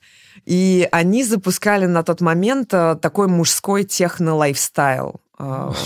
и 0.45 0.87
они 0.91 1.23
запускали 1.23 1.85
на 1.85 2.03
тот 2.03 2.21
момент 2.21 2.73
а, 2.73 2.95
такой 2.95 3.27
мужской 3.27 3.83
техно-лайфстайл. 3.83 5.21
А, 5.37 5.73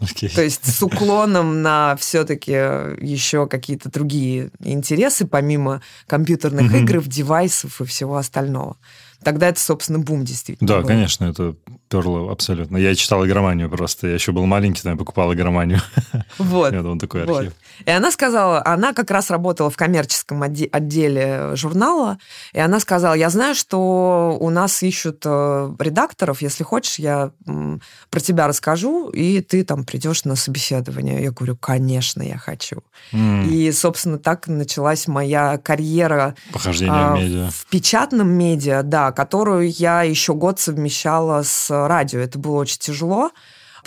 Okay. 0.00 0.32
То 0.32 0.42
есть 0.42 0.64
с 0.64 0.80
уклоном 0.82 1.62
на 1.62 1.96
все-таки 1.96 2.52
еще 2.52 3.48
какие-то 3.48 3.90
другие 3.90 4.50
интересы, 4.60 5.26
помимо 5.26 5.82
компьютерных 6.06 6.72
mm-hmm. 6.72 6.82
игр, 6.82 7.02
девайсов 7.02 7.80
и 7.80 7.84
всего 7.84 8.16
остального. 8.16 8.76
Тогда 9.22 9.48
это, 9.48 9.58
собственно, 9.58 9.98
бум 9.98 10.24
действительно. 10.24 10.68
Да, 10.68 10.80
был. 10.80 10.86
конечно, 10.86 11.24
это 11.24 11.56
перло 11.88 12.30
абсолютно. 12.30 12.76
Я 12.76 12.94
читал 12.94 13.26
игроманию 13.26 13.68
просто. 13.68 14.06
Я 14.06 14.14
еще 14.14 14.32
был 14.32 14.46
маленький, 14.46 14.82
там 14.82 14.92
я 14.92 14.98
покупал 14.98 15.32
игроманию. 15.34 15.80
Вот. 16.38 16.72
Это 16.72 16.88
он 16.88 16.98
такой 16.98 17.22
архив. 17.22 17.52
Вот. 17.52 17.54
И 17.84 17.90
она 17.90 18.10
сказала, 18.10 18.62
она 18.64 18.92
как 18.92 19.10
раз 19.10 19.30
работала 19.30 19.70
в 19.70 19.76
коммерческом 19.76 20.42
отделе 20.42 21.56
журнала, 21.56 22.18
и 22.52 22.60
она 22.60 22.80
сказала, 22.80 23.14
я 23.14 23.30
знаю, 23.30 23.54
что 23.54 24.36
у 24.38 24.50
нас 24.50 24.82
ищут 24.82 25.22
э, 25.24 25.74
редакторов, 25.78 26.42
если 26.42 26.64
хочешь, 26.64 26.98
я 26.98 27.32
про 27.44 28.20
тебя 28.20 28.46
расскажу, 28.46 29.08
и 29.08 29.40
ты 29.40 29.64
там 29.64 29.84
придешь 29.84 30.24
на 30.24 30.36
собеседование. 30.36 31.22
Я 31.22 31.32
говорю, 31.32 31.56
конечно, 31.56 32.22
я 32.22 32.38
хочу. 32.38 32.82
Mm. 33.12 33.48
И, 33.48 33.72
собственно, 33.72 34.18
так 34.18 34.46
началась 34.48 35.08
моя 35.08 35.58
карьера 35.58 36.34
Похождение 36.52 36.94
а, 36.94 37.14
в 37.14 37.18
медиа. 37.18 37.50
В 37.50 37.66
печатном 37.66 38.28
медиа, 38.30 38.82
да, 38.82 39.07
которую 39.12 39.70
я 39.70 40.02
еще 40.02 40.34
год 40.34 40.60
совмещала 40.60 41.42
с 41.42 41.70
радио. 41.70 42.20
Это 42.20 42.38
было 42.38 42.56
очень 42.56 42.78
тяжело 42.78 43.30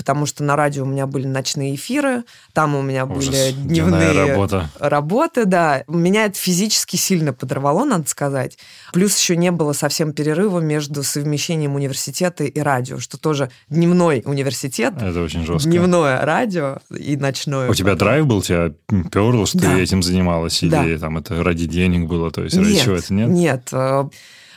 потому 0.02 0.26
что 0.26 0.44
на 0.44 0.56
радио 0.56 0.84
у 0.84 0.88
меня 0.88 1.06
были 1.06 1.28
ночные 1.28 1.76
эфиры, 1.76 2.24
там 2.54 2.76
у 2.76 2.82
меня 2.82 3.06
Ужас. 3.06 3.28
были 3.28 3.52
дневные 3.52 4.12
работа. 4.14 4.70
работы, 4.80 5.46
да. 5.46 5.84
Меня 5.88 6.26
это 6.26 6.38
физически 6.38 6.96
сильно 6.96 7.34
подорвало, 7.34 7.86
надо 7.86 8.10
сказать. 8.10 8.58
Плюс 8.94 9.16
еще 9.18 9.36
не 9.36 9.52
было 9.52 9.74
совсем 9.74 10.14
перерыва 10.14 10.60
между 10.60 11.04
совмещением 11.04 11.76
университета 11.76 12.44
и 12.46 12.60
радио, 12.60 13.00
что 13.00 13.20
тоже 13.20 13.52
дневной 13.70 14.24
университет. 14.26 14.96
Это 15.00 15.22
очень 15.22 15.46
жестко. 15.46 15.70
Дневное 15.70 16.26
радио 16.26 16.80
и 16.90 17.16
ночное. 17.16 17.70
У 17.70 17.76
тебя 17.76 17.96
драйв 17.96 18.26
был, 18.26 18.42
тебя 18.42 18.72
перло, 19.12 19.46
что 19.46 19.60
да. 19.60 19.76
ты 19.76 19.82
этим 19.82 20.02
занималась? 20.02 20.64
Или 20.64 20.96
да. 20.96 20.98
там 20.98 21.18
это 21.20 21.44
ради 21.44 21.68
денег 21.68 22.08
было? 22.08 22.32
То 22.32 22.44
есть 22.44 22.58
ради 22.58 22.72
нет, 22.72 22.84
чего 22.84 22.96
это 22.96 23.14
нет? 23.14 23.30
Нет, 23.30 23.70
э, 23.72 24.10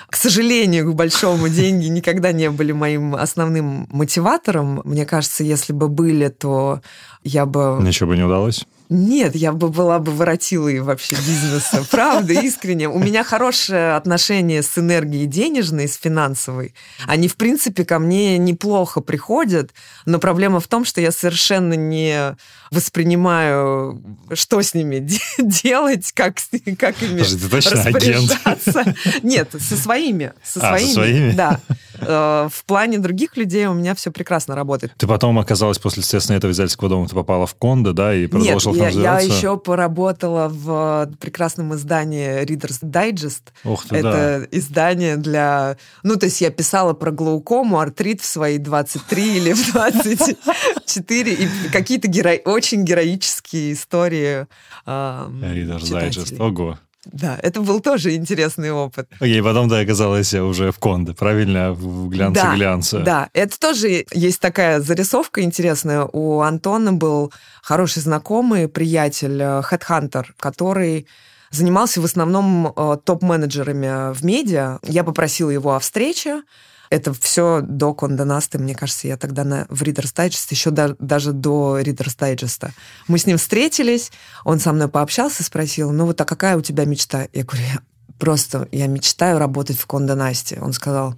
к 0.08 0.16
сожалению, 0.16 0.92
к 0.92 0.94
большому, 0.94 1.48
деньги 1.48 1.86
никогда 1.86 2.32
не 2.32 2.50
были 2.50 2.72
моим 2.72 3.14
основным 3.14 3.88
мотиватором. 3.90 4.80
Мне 4.84 5.06
кажется, 5.06 5.44
если 5.44 5.72
бы 5.72 5.88
были, 5.88 6.28
то 6.28 6.80
я 7.22 7.46
бы... 7.46 7.78
Ничего 7.80 8.10
бы 8.10 8.16
не 8.16 8.22
удалось? 8.22 8.66
Нет, 8.90 9.34
я 9.34 9.52
бы 9.52 9.70
была 9.70 9.98
бы 9.98 10.12
воротилой 10.12 10.80
вообще 10.80 11.16
бизнеса. 11.16 11.86
Правда, 11.90 12.34
искренне. 12.34 12.88
У 12.88 12.98
меня 12.98 13.24
хорошее 13.24 13.96
отношение 13.96 14.62
с 14.62 14.76
энергией 14.76 15.26
денежной, 15.26 15.88
с 15.88 15.96
финансовой. 15.96 16.74
Они, 17.06 17.28
в 17.28 17.36
принципе, 17.36 17.84
ко 17.84 17.98
мне 17.98 18.36
неплохо 18.36 19.00
приходят, 19.00 19.72
но 20.04 20.18
проблема 20.18 20.60
в 20.60 20.68
том, 20.68 20.84
что 20.84 21.00
я 21.00 21.12
совершенно 21.12 21.74
не 21.74 22.36
воспринимаю, 22.70 24.02
что 24.34 24.60
с 24.60 24.74
ними 24.74 24.98
делать, 25.38 26.12
как, 26.12 26.36
как 26.78 27.02
ими 27.02 27.18
Подожди, 27.18 27.38
ты 27.38 27.48
точно 27.48 27.70
распоряжаться. 27.70 28.80
Агент? 28.80 29.24
Нет, 29.24 29.50
со 29.58 29.76
своими. 29.76 30.32
Со 30.42 30.60
а, 30.60 30.76
своими, 30.76 30.88
со 30.88 30.94
своими? 30.94 31.32
Да. 31.32 31.60
Э, 32.00 32.48
в 32.50 32.64
плане 32.64 32.98
других 32.98 33.36
людей 33.36 33.66
у 33.66 33.74
меня 33.74 33.94
все 33.94 34.10
прекрасно 34.10 34.54
работает. 34.54 34.92
Ты 34.96 35.06
потом 35.06 35.38
оказалась 35.38 35.78
после, 35.78 36.02
естественно, 36.02 36.36
этого 36.36 36.50
издательского 36.50 36.88
дома, 36.90 37.08
ты 37.08 37.14
попала 37.14 37.46
в 37.46 37.54
Кондо, 37.54 37.92
да, 37.92 38.14
и 38.14 38.26
продолжила 38.26 38.74
Нет, 38.74 38.92
там 38.92 39.02
я, 39.02 39.20
я 39.20 39.20
еще 39.20 39.56
поработала 39.56 40.48
в 40.48 41.10
прекрасном 41.20 41.74
издании 41.74 42.42
Reader's 42.44 42.80
Digest. 42.82 43.52
Ух 43.64 43.86
ты, 43.86 43.96
Это 43.96 44.46
да. 44.50 44.58
издание 44.58 45.16
для... 45.16 45.76
Ну, 46.02 46.16
то 46.16 46.26
есть 46.26 46.40
я 46.40 46.50
писала 46.50 46.92
про 46.94 47.10
глаукому, 47.10 47.78
артрит 47.78 48.20
в 48.20 48.26
свои 48.26 48.58
23 48.58 49.36
или 49.36 49.52
в 49.52 49.72
24, 49.72 51.32
и 51.32 51.48
какие-то 51.72 52.08
геро... 52.08 52.36
очень 52.44 52.84
героические 52.84 53.72
истории 53.72 54.46
Reader's 54.86 55.90
Digest, 55.90 56.40
ого. 56.40 56.78
Да, 57.06 57.38
это 57.42 57.60
был 57.60 57.80
тоже 57.80 58.14
интересный 58.14 58.72
опыт. 58.72 59.08
Окей, 59.20 59.42
потом 59.42 59.68
ты 59.68 59.80
оказалась 59.80 60.32
уже 60.34 60.72
в 60.72 60.78
Конде, 60.78 61.12
правильно? 61.12 61.72
В 61.72 62.08
глянце 62.08 62.42
да, 62.42 62.54
глянце. 62.54 62.98
Да, 63.00 63.28
это 63.32 63.58
тоже 63.58 64.04
есть 64.12 64.40
такая 64.40 64.80
зарисовка 64.80 65.42
интересная. 65.42 66.04
У 66.04 66.40
Антона 66.40 66.92
был 66.92 67.32
хороший 67.62 68.00
знакомый, 68.00 68.68
приятель, 68.68 69.62
хедхантер, 69.62 70.28
э, 70.30 70.32
который 70.38 71.06
занимался 71.50 72.00
в 72.00 72.04
основном 72.04 72.72
э, 72.74 72.96
топ-менеджерами 73.04 74.12
в 74.12 74.24
медиа. 74.24 74.78
Я 74.82 75.04
попросила 75.04 75.50
его 75.50 75.74
о 75.74 75.78
встрече. 75.78 76.42
Это 76.90 77.14
все 77.14 77.60
до 77.62 77.94
Конда 77.94 78.24
Насты, 78.24 78.58
мне 78.58 78.74
кажется, 78.74 79.08
я 79.08 79.16
тогда 79.16 79.44
на, 79.44 79.66
в 79.68 79.82
Reader's 79.82 80.14
Digest, 80.14 80.46
еще 80.50 80.70
да, 80.70 80.94
даже 80.98 81.32
до 81.32 81.80
Reader's 81.80 82.16
Digest. 82.18 82.70
Мы 83.08 83.18
с 83.18 83.26
ним 83.26 83.38
встретились, 83.38 84.12
он 84.44 84.60
со 84.60 84.72
мной 84.72 84.88
пообщался, 84.88 85.42
спросил, 85.42 85.92
ну 85.92 86.06
вот 86.06 86.20
а 86.20 86.24
какая 86.24 86.56
у 86.56 86.60
тебя 86.60 86.84
мечта? 86.84 87.26
Я 87.32 87.44
говорю, 87.44 87.64
я 87.64 87.80
просто, 88.18 88.68
я 88.72 88.86
мечтаю 88.86 89.38
работать 89.38 89.78
в 89.78 89.86
Конда 89.86 90.14
Насте. 90.14 90.58
Он 90.60 90.72
сказал, 90.72 91.16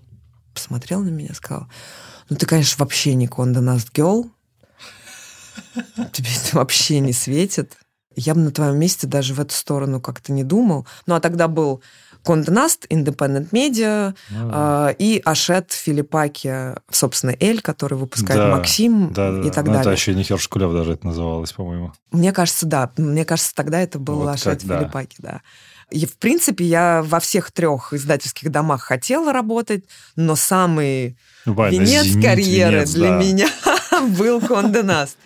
посмотрел 0.54 1.00
на 1.00 1.10
меня, 1.10 1.34
сказал, 1.34 1.68
ну 2.28 2.36
ты, 2.36 2.46
конечно, 2.46 2.76
вообще 2.78 3.14
не 3.14 3.26
Конда 3.26 3.60
Наст 3.60 3.92
Гелл, 3.92 4.30
тебе 6.12 6.28
это 6.44 6.56
вообще 6.56 7.00
не 7.00 7.12
светит. 7.12 7.76
Я 8.16 8.34
бы 8.34 8.40
на 8.40 8.50
твоем 8.50 8.78
месте 8.78 9.06
даже 9.06 9.34
в 9.34 9.40
эту 9.40 9.54
сторону 9.54 10.00
как-то 10.00 10.32
не 10.32 10.42
думал. 10.42 10.86
Ну, 11.06 11.14
а 11.14 11.20
тогда 11.20 11.48
был 11.48 11.82
Nast, 12.26 12.88
Independent 12.88 13.50
Media 13.50 14.14
ну, 14.30 14.50
да. 14.50 14.90
э, 14.90 14.94
и 14.98 15.22
Ашет 15.24 15.72
Филиппаки, 15.72 16.74
собственно, 16.90 17.36
Эль, 17.38 17.60
который 17.60 17.96
выпускает 17.96 18.40
да, 18.40 18.56
Максим 18.56 19.12
да, 19.12 19.30
да, 19.30 19.46
и 19.46 19.50
так 19.50 19.66
ну, 19.66 19.72
далее. 19.72 19.80
Это 19.82 19.90
еще 19.90 20.14
не 20.14 20.24
Хершкулев 20.24 20.72
даже 20.72 20.94
это 20.94 21.06
называлось, 21.06 21.52
по-моему. 21.52 21.92
Мне 22.10 22.32
кажется, 22.32 22.66
да. 22.66 22.90
Мне 22.96 23.24
кажется, 23.24 23.54
тогда 23.54 23.80
это 23.80 23.98
был 23.98 24.16
вот 24.16 24.28
Ашет 24.28 24.62
как, 24.62 24.80
Филиппаки, 24.80 25.16
да. 25.18 25.30
да. 25.30 25.40
И, 25.90 26.04
в 26.04 26.16
принципе, 26.16 26.64
я 26.64 27.02
во 27.04 27.20
всех 27.20 27.52
трех 27.52 27.92
издательских 27.92 28.50
домах 28.50 28.82
хотела 28.82 29.32
работать, 29.32 29.84
но 30.16 30.34
самый 30.34 31.16
Бай, 31.44 31.70
венец 31.70 32.02
зенит, 32.02 32.24
карьеры 32.24 32.76
венец, 32.78 32.90
для 32.92 33.10
да. 33.10 33.18
меня 33.18 33.48
был 34.00 34.40
Condé 34.40 34.82
Nast. 34.82 35.16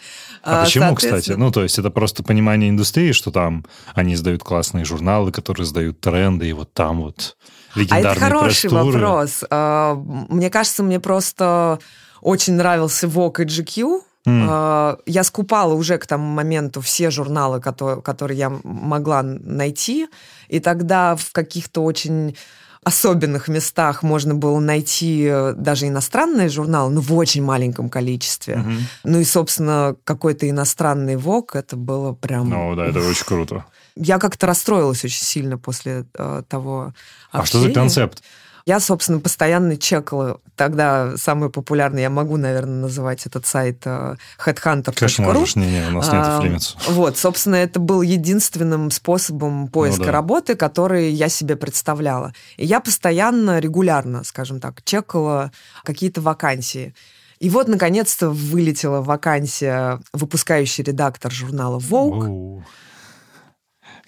А, 0.43 0.61
а 0.63 0.65
почему, 0.65 0.95
кстати? 0.95 1.33
Ну, 1.33 1.51
то 1.51 1.63
есть 1.63 1.79
это 1.79 1.91
просто 1.91 2.23
понимание 2.23 2.71
индустрии, 2.71 3.13
что 3.13 3.31
там 3.31 3.65
они 3.95 4.15
издают 4.15 4.43
классные 4.43 4.85
журналы, 4.85 5.33
которые 5.33 5.65
издают 5.65 6.01
тренды, 6.01 6.49
и 6.49 6.53
вот 6.53 6.73
там 6.73 7.03
вот 7.03 7.37
легендарные 7.75 8.09
А 8.09 8.13
это 8.13 8.21
хороший 8.21 8.71
вопрос. 8.71 9.45
А, 9.51 9.95
мне 9.95 10.51
кажется, 10.51 10.83
мне 10.83 11.01
просто 11.01 11.79
очень 12.21 12.55
нравился 12.55 13.07
Vogue 13.07 13.43
и 13.43 13.47
GQ, 13.47 14.03
Mm. 14.27 14.99
Я 15.07 15.25
скупала 15.25 15.73
уже 15.73 15.97
к 15.97 16.07
тому 16.07 16.27
моменту 16.27 16.83
все 16.83 17.11
журналы, 17.11 17.59
которые, 17.59 18.03
которые 18.03 18.39
я 18.39 18.53
могла 18.65 19.23
найти, 19.23 20.09
и 20.49 20.61
тогда 20.61 21.17
в 21.17 21.33
каких-то 21.33 21.83
очень 21.83 22.37
особенных 22.83 23.49
местах 23.49 24.03
можно 24.03 24.35
было 24.35 24.59
найти 24.59 25.27
э, 25.29 25.53
даже 25.55 25.89
иностранные 25.89 26.49
журналы, 26.49 26.91
но 26.91 27.01
в 27.01 27.13
очень 27.15 27.43
маленьком 27.43 27.91
количестве. 27.91 28.57
Угу. 28.61 28.73
Ну 29.05 29.21
и, 29.21 29.25
собственно, 29.25 29.97
какой-то 30.05 30.49
иностранный 30.49 31.17
ВОК, 31.17 31.57
это 31.57 31.77
было 31.77 32.13
прям... 32.15 32.49
Ну 32.49 32.75
да, 32.75 32.87
это 32.87 33.01
очень 33.01 33.27
круто. 33.27 33.65
Я 33.97 34.19
как-то 34.19 34.47
расстроилась 34.47 35.05
очень 35.05 35.25
сильно 35.25 35.59
после 35.59 36.07
э, 36.15 36.43
того 36.49 36.95
общения. 37.31 37.43
А 37.43 37.47
что 37.47 37.61
за 37.61 37.73
концепт? 37.73 38.23
Я, 38.67 38.81
собственно, 38.81 39.21
постоянно 39.21 39.77
чекала. 39.77 40.41
Тогда 40.57 41.17
самый 41.17 41.51
популярный, 41.51 42.03
я 42.03 42.11
могу, 42.11 42.37
наверное, 42.37 42.83
называть 42.83 43.27
этот 43.27 43.47
сайт 43.47 43.83
э, 43.85 44.17
headhunter.ru. 44.45 44.95
Конечно, 44.95 45.25
можешь. 45.25 45.57
Не, 45.57 45.67
не, 45.67 45.89
у 45.89 45.93
нас 45.93 46.07
нет 46.13 46.23
а, 46.25 46.41
лимитов. 46.43 46.77
Вот, 46.89 47.17
собственно, 47.17 47.57
это 47.57 47.81
был 47.81 48.03
единственным 48.03 48.91
способом 48.91 49.69
поиска 49.69 50.01
ну, 50.01 50.07
да. 50.07 50.13
работы, 50.13 50.55
который 50.55 51.11
я 51.11 51.29
себе 51.29 51.57
представляла. 51.57 52.33
И 52.57 52.67
я 52.67 52.81
постоянно, 52.81 53.59
регулярно, 53.59 54.25
скажем 54.25 54.61
так, 54.61 54.83
чекала 54.85 55.53
какие-то 55.85 56.21
вакансии. 56.21 56.95
И 57.39 57.49
вот, 57.49 57.69
наконец-то, 57.69 58.29
вылетела 58.29 59.01
вакансия 59.01 60.01
выпускающий 60.13 60.85
редактор 60.85 61.33
журнала 61.33 61.79
Vogue. 61.79 62.29
Оу. 62.29 62.65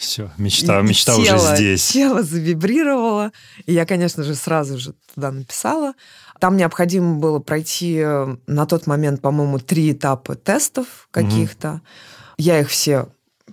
Все, 0.03 0.31
мечта, 0.37 0.81
мечта 0.83 1.15
тело, 1.15 1.37
уже 1.37 1.57
здесь. 1.57 1.87
Тело 1.87 2.23
завибрировало. 2.23 3.31
И 3.67 3.73
я, 3.73 3.87
конечно 3.87 4.25
же, 4.25 4.35
сразу 4.35 4.79
же 4.79 4.95
туда 5.15 5.31
написала. 5.31 5.95
Там 6.41 6.57
необходимо 6.57 7.15
было 7.17 7.39
пройти 7.39 7.99
э, 8.05 8.37
на 8.49 8.67
тот 8.67 8.89
момент, 8.89 9.21
по-моему, 9.21 9.61
три 9.61 9.93
этапа 9.93 10.35
тестов 10.35 11.09
каких-то. 11.13 11.69
Угу. 11.71 11.81
Я 12.39 12.61
их 12.61 12.69
все, 12.69 13.07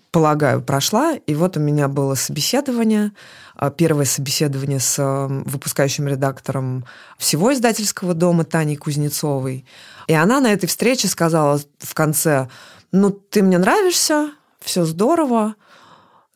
полагаю, 0.10 0.64
прошла. 0.64 1.14
И 1.14 1.36
вот 1.36 1.56
у 1.56 1.60
меня 1.60 1.88
было 1.88 2.16
собеседование. 2.16 3.12
А, 3.56 3.70
первое 3.70 4.06
собеседование 4.06 4.80
с 4.80 4.98
э, 4.98 5.28
выпускающим 5.46 6.08
редактором 6.08 6.84
всего 7.20 7.54
издательского 7.54 8.16
дома 8.16 8.44
Таней 8.44 8.76
Кузнецовой. 8.76 9.66
И 10.08 10.14
она 10.14 10.40
на 10.40 10.52
этой 10.52 10.66
встрече 10.66 11.08
сказала 11.08 11.62
в 11.78 11.94
конце, 11.94 12.50
ну, 12.92 13.12
ты 13.12 13.44
мне 13.44 13.60
нравишься, 13.60 14.32
все 14.60 14.84
здорово, 14.86 15.54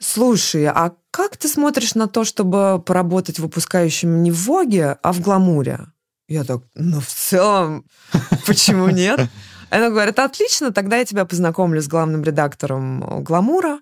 Слушай, 0.03 0.65
а 0.67 0.91
как 1.11 1.37
ты 1.37 1.47
смотришь 1.47 1.95
на 1.95 2.07
то, 2.07 2.25
чтобы 2.25 2.83
поработать 2.85 3.39
выпускающим 3.39 4.21
не 4.21 4.31
в 4.31 4.45
Воге, 4.45 4.97
а 5.01 5.13
в 5.13 5.21
Гламуре? 5.21 5.79
Я 6.27 6.43
так, 6.43 6.61
ну, 6.75 6.99
в 6.99 7.07
целом, 7.07 7.85
почему 8.45 8.89
нет? 8.89 9.29
Она 9.69 9.89
говорит, 9.89 10.19
отлично, 10.19 10.71
тогда 10.71 10.97
я 10.97 11.05
тебя 11.05 11.25
познакомлю 11.25 11.81
с 11.81 11.87
главным 11.87 12.23
редактором 12.23 13.23
«Гламура». 13.23 13.79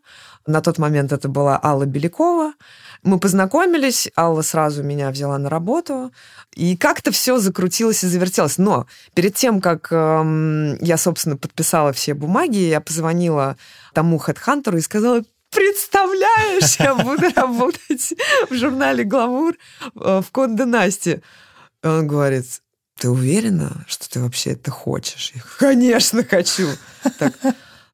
На 0.47 0.61
тот 0.61 0.77
момент 0.77 1.11
это 1.11 1.27
была 1.27 1.59
Алла 1.61 1.85
Белякова. 1.85 2.53
Мы 3.03 3.19
познакомились, 3.19 4.09
Алла 4.15 4.41
сразу 4.41 4.83
меня 4.83 5.11
взяла 5.11 5.37
на 5.37 5.49
работу, 5.49 6.11
и 6.55 6.77
как-то 6.77 7.11
все 7.11 7.39
закрутилось 7.39 8.03
и 8.03 8.07
завертелось. 8.07 8.57
Но 8.57 8.87
перед 9.15 9.35
тем, 9.35 9.59
как 9.59 9.91
эм, 9.91 10.77
я, 10.81 10.97
собственно, 10.97 11.35
подписала 11.35 11.93
все 11.93 12.13
бумаги, 12.13 12.57
я 12.57 12.79
позвонила 12.79 13.57
тому 13.93 14.17
хедхантеру 14.17 14.77
и 14.77 14.81
сказала, 14.81 15.23
представляешь, 15.51 16.77
я 16.79 16.95
буду 16.95 17.29
работать 17.35 18.13
в 18.49 18.55
журнале 18.55 19.03
«Гламур» 19.03 19.55
э, 19.95 20.21
в 20.25 20.31
Конде 20.31 20.65
Насте. 20.65 21.21
Он 21.83 22.07
говорит, 22.07 22.45
ты 22.97 23.09
уверена, 23.09 23.85
что 23.87 24.09
ты 24.09 24.19
вообще 24.19 24.51
это 24.51 24.71
хочешь? 24.71 25.31
Я, 25.35 25.41
конечно, 25.57 26.23
хочу. 26.23 26.67
Так, 27.19 27.33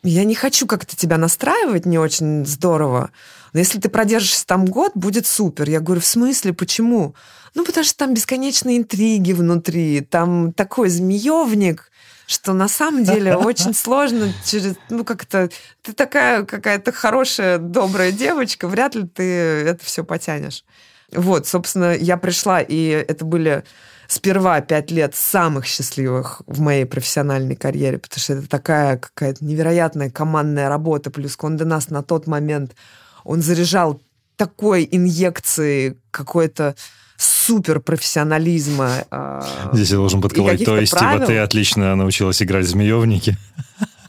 я 0.03 0.23
не 0.23 0.35
хочу 0.35 0.67
как-то 0.67 0.95
тебя 0.95 1.17
настраивать, 1.17 1.85
не 1.85 1.97
очень 1.97 2.45
здорово. 2.45 3.11
Но 3.53 3.59
если 3.59 3.79
ты 3.79 3.89
продержишься 3.89 4.45
там 4.45 4.65
год, 4.65 4.91
будет 4.95 5.25
супер. 5.25 5.69
Я 5.69 5.79
говорю, 5.79 6.01
в 6.01 6.05
смысле, 6.05 6.53
почему? 6.53 7.15
Ну, 7.55 7.65
потому 7.65 7.83
что 7.83 7.97
там 7.97 8.13
бесконечные 8.13 8.77
интриги 8.77 9.31
внутри, 9.31 10.01
там 10.01 10.53
такой 10.53 10.89
змеевник, 10.89 11.89
что 12.27 12.51
на 12.51 12.67
самом 12.67 13.05
деле 13.05 13.35
очень 13.37 13.73
сложно 13.73 14.33
через, 14.45 14.75
ну, 14.89 15.05
как-то, 15.05 15.49
ты 15.81 15.93
такая 15.93 16.43
какая-то 16.43 16.91
хорошая, 16.91 17.57
добрая 17.57 18.11
девочка, 18.11 18.67
вряд 18.67 18.95
ли 18.95 19.07
ты 19.07 19.23
это 19.23 19.83
все 19.83 20.03
потянешь. 20.03 20.65
Вот, 21.13 21.47
собственно, 21.47 21.95
я 21.95 22.17
пришла, 22.17 22.59
и 22.59 22.87
это 22.89 23.23
были 23.23 23.63
сперва 24.09 24.59
пять 24.59 24.91
лет 24.91 25.15
самых 25.15 25.65
счастливых 25.65 26.41
в 26.47 26.59
моей 26.59 26.85
профессиональной 26.85 27.55
карьере, 27.55 27.97
потому 27.97 28.19
что 28.19 28.33
это 28.33 28.49
такая 28.49 28.97
какая-то 28.97 29.45
невероятная 29.45 30.09
командная 30.09 30.67
работа, 30.67 31.09
плюс 31.09 31.37
Конденас 31.37 31.89
на 31.89 32.03
тот 32.03 32.27
момент, 32.27 32.75
он 33.23 33.41
заряжал 33.41 34.01
такой 34.35 34.87
инъекцией 34.91 35.97
какой-то 36.11 36.75
супер 37.17 37.79
профессионализма. 37.79 39.05
Э, 39.11 39.41
Здесь 39.73 39.89
я 39.91 39.97
должен 39.97 40.21
подковать, 40.21 40.63
то 40.63 40.77
есть 40.77 40.91
правил. 40.93 41.19
типа 41.19 41.27
ты 41.27 41.37
отлично 41.39 41.95
научилась 41.95 42.41
играть 42.41 42.65
в 42.65 42.69
змеевники. 42.69 43.37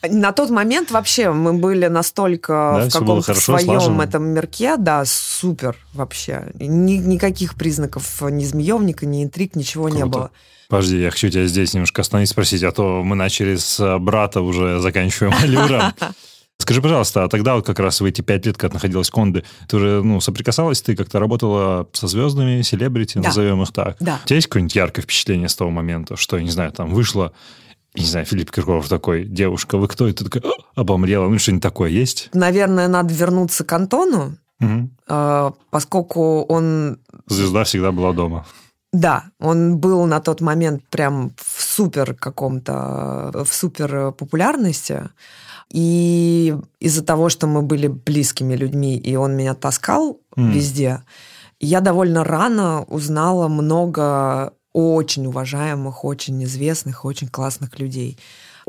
На 0.09 0.31
тот 0.33 0.51
момент 0.51 0.93
вообще 0.93 1.33
мы 1.33 1.55
были 1.55 1.87
настолько 1.89 2.79
да, 2.83 2.89
в 2.89 2.93
каком-то 2.93 3.35
своем 3.35 3.65
слаженно. 3.67 4.03
этом 4.03 4.29
мирке, 4.29 4.77
да, 4.77 5.03
супер 5.05 5.77
вообще. 5.93 6.53
Ни, 6.55 6.93
никаких 6.99 7.57
признаков 7.57 8.23
ни 8.23 8.45
змеевника, 8.45 9.07
ни 9.07 9.25
интриг, 9.25 9.57
ничего 9.57 9.85
Круто. 9.89 9.99
не 9.99 10.05
было. 10.09 10.31
Подожди, 10.69 11.01
я 11.01 11.11
хочу 11.11 11.31
тебя 11.31 11.47
здесь 11.47 11.75
немножко 11.75 12.03
остановить, 12.03 12.29
спросить, 12.29 12.63
а 12.63 12.71
то 12.71 13.03
мы 13.03 13.17
начали 13.17 13.57
с 13.57 13.99
брата, 13.99 14.41
уже 14.41 14.79
заканчиваем 14.81 15.35
алюром. 15.43 15.93
Скажи, 16.61 16.83
пожалуйста, 16.83 17.25
а 17.25 17.29
тогда 17.29 17.55
вот 17.55 17.65
как 17.65 17.79
раз 17.79 18.01
в 18.01 18.05
эти 18.05 18.21
пять 18.21 18.45
лет, 18.45 18.59
когда 18.59 18.75
находилась 18.75 19.11
Конде, 19.11 19.45
ты 19.69 19.77
уже, 19.77 20.03
ну, 20.03 20.21
соприкасалась, 20.21 20.83
ты 20.83 20.97
как-то 20.97 21.19
работала 21.19 21.89
со 21.93 22.09
звездами, 22.09 22.63
селебрити, 22.63 23.19
да. 23.19 23.29
назовем 23.29 23.63
их 23.63 23.73
так. 23.73 23.97
Да. 24.01 24.21
У 24.23 24.27
тебя 24.27 24.37
есть 24.37 24.49
какое-нибудь 24.49 24.75
яркое 24.75 25.03
впечатление 25.03 25.49
с 25.49 25.57
того 25.57 25.71
момента, 25.71 26.17
что, 26.17 26.37
я 26.37 26.43
не 26.43 26.51
знаю, 26.51 26.73
там 26.73 26.93
вышло 26.93 27.33
не 27.95 28.05
знаю, 28.05 28.27
Филипп 28.27 28.51
Киркоров 28.51 28.89
такой, 28.89 29.25
девушка, 29.25 29.77
вы 29.79 29.89
кто? 29.89 30.09
И 30.09 30.13
ты 30.13 30.25
такой, 30.25 30.43
обомлела. 30.75 31.29
Ну, 31.29 31.39
что-нибудь 31.39 31.63
такое 31.63 31.91
есть? 31.91 32.29
Наверное, 32.33 32.89
надо 32.89 33.13
вернуться 33.13 33.65
к 33.65 33.73
Антону, 33.73 34.37
угу. 34.61 35.57
поскольку 35.71 36.43
он... 36.43 36.99
Звезда 37.27 37.65
всегда 37.65 37.93
была 37.93 38.13
дома. 38.13 38.47
Да, 38.93 39.25
он 39.39 39.79
был 39.79 40.07
на 40.07 40.21
тот 40.21 40.41
момент 40.41 40.83
прям 40.89 41.33
в 41.37 41.63
супер 41.63 42.15
каком-то, 42.15 43.45
в 43.45 43.53
супер 43.53 44.13
популярности. 44.13 45.11
И 45.73 46.57
из-за 46.81 47.05
того, 47.05 47.29
что 47.29 47.47
мы 47.47 47.63
были 47.63 47.89
близкими 47.89 48.55
людьми, 48.55 48.97
и 48.97 49.17
он 49.17 49.37
меня 49.37 49.55
таскал 49.55 50.21
mm. 50.37 50.51
везде, 50.51 51.03
я 51.61 51.81
довольно 51.81 52.25
рано 52.25 52.85
узнала 52.85 53.49
много 53.49 54.53
очень 54.73 55.27
уважаемых, 55.27 56.05
очень 56.05 56.43
известных, 56.45 57.05
очень 57.05 57.29
классных 57.29 57.79
людей. 57.79 58.19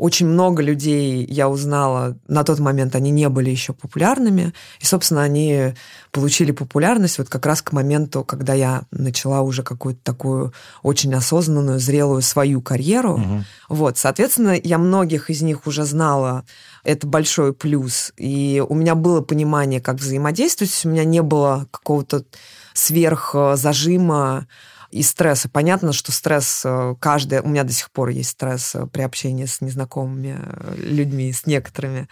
Очень 0.00 0.28
много 0.28 0.62
людей 0.62 1.26
я 1.28 1.50
узнала, 1.50 2.16
на 2.26 2.42
тот 2.42 2.58
момент 2.58 2.94
они 2.94 3.10
не 3.10 3.28
были 3.28 3.50
еще 3.50 3.74
популярными, 3.74 4.54
и, 4.80 4.86
собственно, 4.86 5.22
они 5.22 5.74
получили 6.10 6.52
популярность 6.52 7.18
вот 7.18 7.28
как 7.28 7.44
раз 7.44 7.60
к 7.60 7.72
моменту, 7.72 8.24
когда 8.24 8.54
я 8.54 8.84
начала 8.90 9.42
уже 9.42 9.62
какую-то 9.62 10.00
такую 10.02 10.54
очень 10.82 11.12
осознанную, 11.12 11.78
зрелую 11.78 12.22
свою 12.22 12.62
карьеру. 12.62 13.16
Угу. 13.16 13.44
Вот, 13.68 13.98
соответственно, 13.98 14.58
я 14.62 14.78
многих 14.78 15.28
из 15.28 15.42
них 15.42 15.66
уже 15.66 15.84
знала, 15.84 16.46
это 16.82 17.06
большой 17.06 17.52
плюс, 17.52 18.14
и 18.16 18.64
у 18.66 18.74
меня 18.74 18.94
было 18.94 19.20
понимание, 19.20 19.82
как 19.82 19.96
взаимодействовать, 19.96 20.80
у 20.86 20.88
меня 20.88 21.04
не 21.04 21.20
было 21.20 21.66
какого-то 21.70 22.24
сверхзажима 22.72 24.46
и 24.90 25.02
стресса. 25.02 25.48
Понятно, 25.48 25.92
что 25.92 26.12
стресс 26.12 26.62
э, 26.64 26.94
каждый... 26.98 27.40
У 27.40 27.48
меня 27.48 27.64
до 27.64 27.72
сих 27.72 27.90
пор 27.90 28.08
есть 28.08 28.30
стресс 28.30 28.74
э, 28.74 28.86
при 28.86 29.02
общении 29.02 29.44
с 29.44 29.60
незнакомыми 29.60 30.36
э, 30.38 30.74
людьми, 30.76 31.32
с 31.32 31.46
некоторыми, 31.46 32.08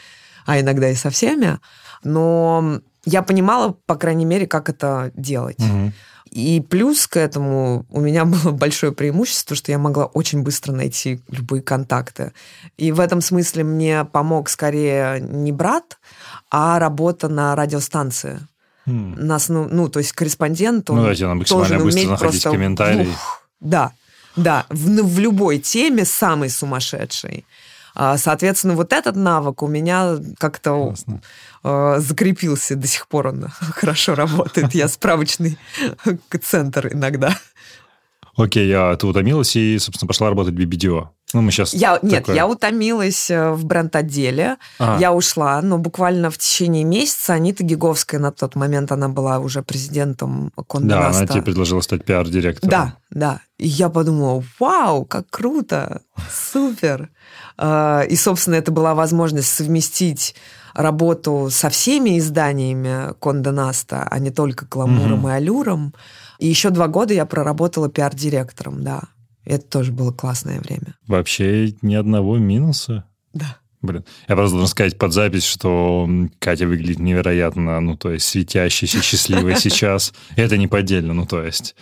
а 0.47 0.61
иногда 0.61 0.89
и 0.89 0.95
со 0.95 1.11
всеми. 1.11 1.59
Но 2.05 2.81
я 3.05 3.23
понимала, 3.23 3.77
по 3.87 3.97
крайней 3.97 4.25
мере, 4.25 4.47
как 4.47 4.69
это 4.69 5.13
делать. 5.15 5.59
Мгм. 5.59 5.93
И 6.31 6.61
плюс 6.61 7.07
к 7.07 7.17
этому 7.17 7.87
у 7.91 8.01
меня 8.01 8.25
было 8.27 8.53
большое 8.53 8.93
преимущество, 8.93 9.57
что 9.57 9.73
я 9.73 9.79
могла 9.79 10.07
очень 10.07 10.43
быстро 10.43 10.73
найти 10.73 11.21
любые 11.29 11.63
контакты. 11.63 12.33
И 12.77 12.93
в 12.93 13.01
этом 13.01 13.21
смысле 13.21 13.65
мне 13.65 14.05
помог 14.05 14.49
скорее 14.49 15.21
не 15.21 15.53
брат, 15.53 15.99
а 16.51 16.79
работа 16.79 17.29
на 17.29 17.57
радиостанции. 17.57 18.41
М. 18.89 19.15
Нас, 19.27 19.49
ну, 19.49 19.69
ну, 19.71 19.89
то 19.89 19.99
есть 19.99 20.13
корреспондент, 20.13 20.91
он 20.91 20.97
Ну, 20.97 21.03
давайте 21.03 21.25
надо 21.25 21.37
максимально 21.37 21.69
должен 21.69 21.85
быстро 21.85 22.01
уметь 22.01 22.11
находить 22.11 22.43
просто... 22.43 22.51
комментарии. 22.51 23.09
Ух, 23.09 23.43
да, 23.61 23.93
да, 24.37 24.67
в, 24.69 24.89
ну, 24.89 25.07
в 25.07 25.19
любой 25.19 25.59
теме 25.59 26.05
самый 26.05 26.51
сумасшедший. 26.51 27.45
А, 27.95 28.17
Соответственно, 28.17 28.75
вот 28.75 28.93
этот 28.93 29.17
навык 29.17 29.63
у 29.63 29.67
меня 29.67 30.17
как-то 30.39 30.95
э, 31.65 31.97
закрепился, 31.99 32.77
до 32.77 32.87
сих 32.87 33.09
пор 33.09 33.29
он 33.29 33.49
хорошо 33.61 34.15
работает. 34.15 34.75
Я 34.75 34.89
справочный 34.89 35.59
центр 36.43 36.93
иногда. 36.93 37.37
Окей, 38.37 38.69
я, 38.69 38.95
ты 38.97 39.07
утомилась 39.07 39.57
и, 39.57 39.79
собственно, 39.79 40.07
пошла 40.07 40.29
работать 40.29 40.55
в 40.55 40.59
BBDO. 40.59 41.09
Ну, 41.35 41.43
мы 41.43 41.51
сейчас... 41.53 41.75
Я, 41.75 41.99
нет, 42.03 42.23
такое- 42.25 42.37
я 42.37 42.47
утомилась 42.47 43.31
э, 43.31 43.51
в 43.51 43.65
бренд-отделе. 43.67 44.57
Ага. 44.79 44.99
Я 45.01 45.13
ушла, 45.13 45.61
но 45.61 45.77
буквально 45.77 46.31
в 46.31 46.39
течение 46.39 46.85
месяца 46.85 47.35
Анита 47.35 47.63
Гиговская 47.65 48.19
на 48.19 48.33
тот 48.33 48.55
момент, 48.57 48.93
она 48.93 49.09
была 49.11 49.39
уже 49.39 49.63
президентом 49.63 50.51
Конде 50.67 50.89
Да, 50.89 51.09
она 51.09 51.27
тебе 51.27 51.43
предложила 51.43 51.81
стать 51.83 52.05
пиар-директором. 52.05 52.71
Да, 52.71 52.95
да. 53.11 53.41
И 53.59 53.69
я 53.69 53.89
подумала, 53.91 54.43
вау, 54.59 55.05
как 55.05 55.29
круто, 55.29 56.01
супер. 56.53 57.11
А, 57.59 58.03
И, 58.03 58.17
собственно, 58.17 58.55
это 58.55 58.71
была 58.73 58.95
возможность 58.95 59.49
совместить 59.53 60.35
работу 60.75 61.49
со 61.51 61.69
всеми 61.71 62.19
изданиями 62.19 63.13
Конде 63.21 63.51
Наста, 63.51 64.07
а 64.11 64.19
не 64.19 64.31
только 64.31 64.65
Гламуром 64.65 65.21
Мгм. 65.21 65.29
и 65.29 65.33
Алюром. 65.33 65.95
И 66.39 66.47
еще 66.47 66.71
два 66.71 66.87
года 66.89 67.13
я 67.15 67.27
проработала 67.27 67.89
пиар-директором, 67.91 68.83
да. 68.85 69.03
Это 69.49 69.67
тоже 69.67 69.93
было 69.93 70.13
классное 70.13 70.61
время. 70.61 70.95
Вообще 71.07 71.75
ни 71.83 71.95
одного 71.95 72.37
минуса. 72.39 73.05
Да. 73.33 73.57
Блин, 73.81 74.05
я 74.29 74.35
просто 74.35 74.53
должен 74.57 74.69
сказать 74.69 74.99
под 74.99 75.13
запись, 75.13 75.45
что 75.45 76.09
Катя 76.41 76.67
выглядит 76.67 76.99
невероятно, 76.99 77.81
ну, 77.81 77.97
то 77.97 78.11
есть 78.13 78.27
светящейся, 78.27 79.01
счастливой 79.01 79.57
сейчас. 79.61 80.13
Это 80.37 80.57
не 80.57 80.67
поддельно, 80.67 81.15
ну, 81.15 81.27
то 81.27 81.43
есть, 81.43 81.77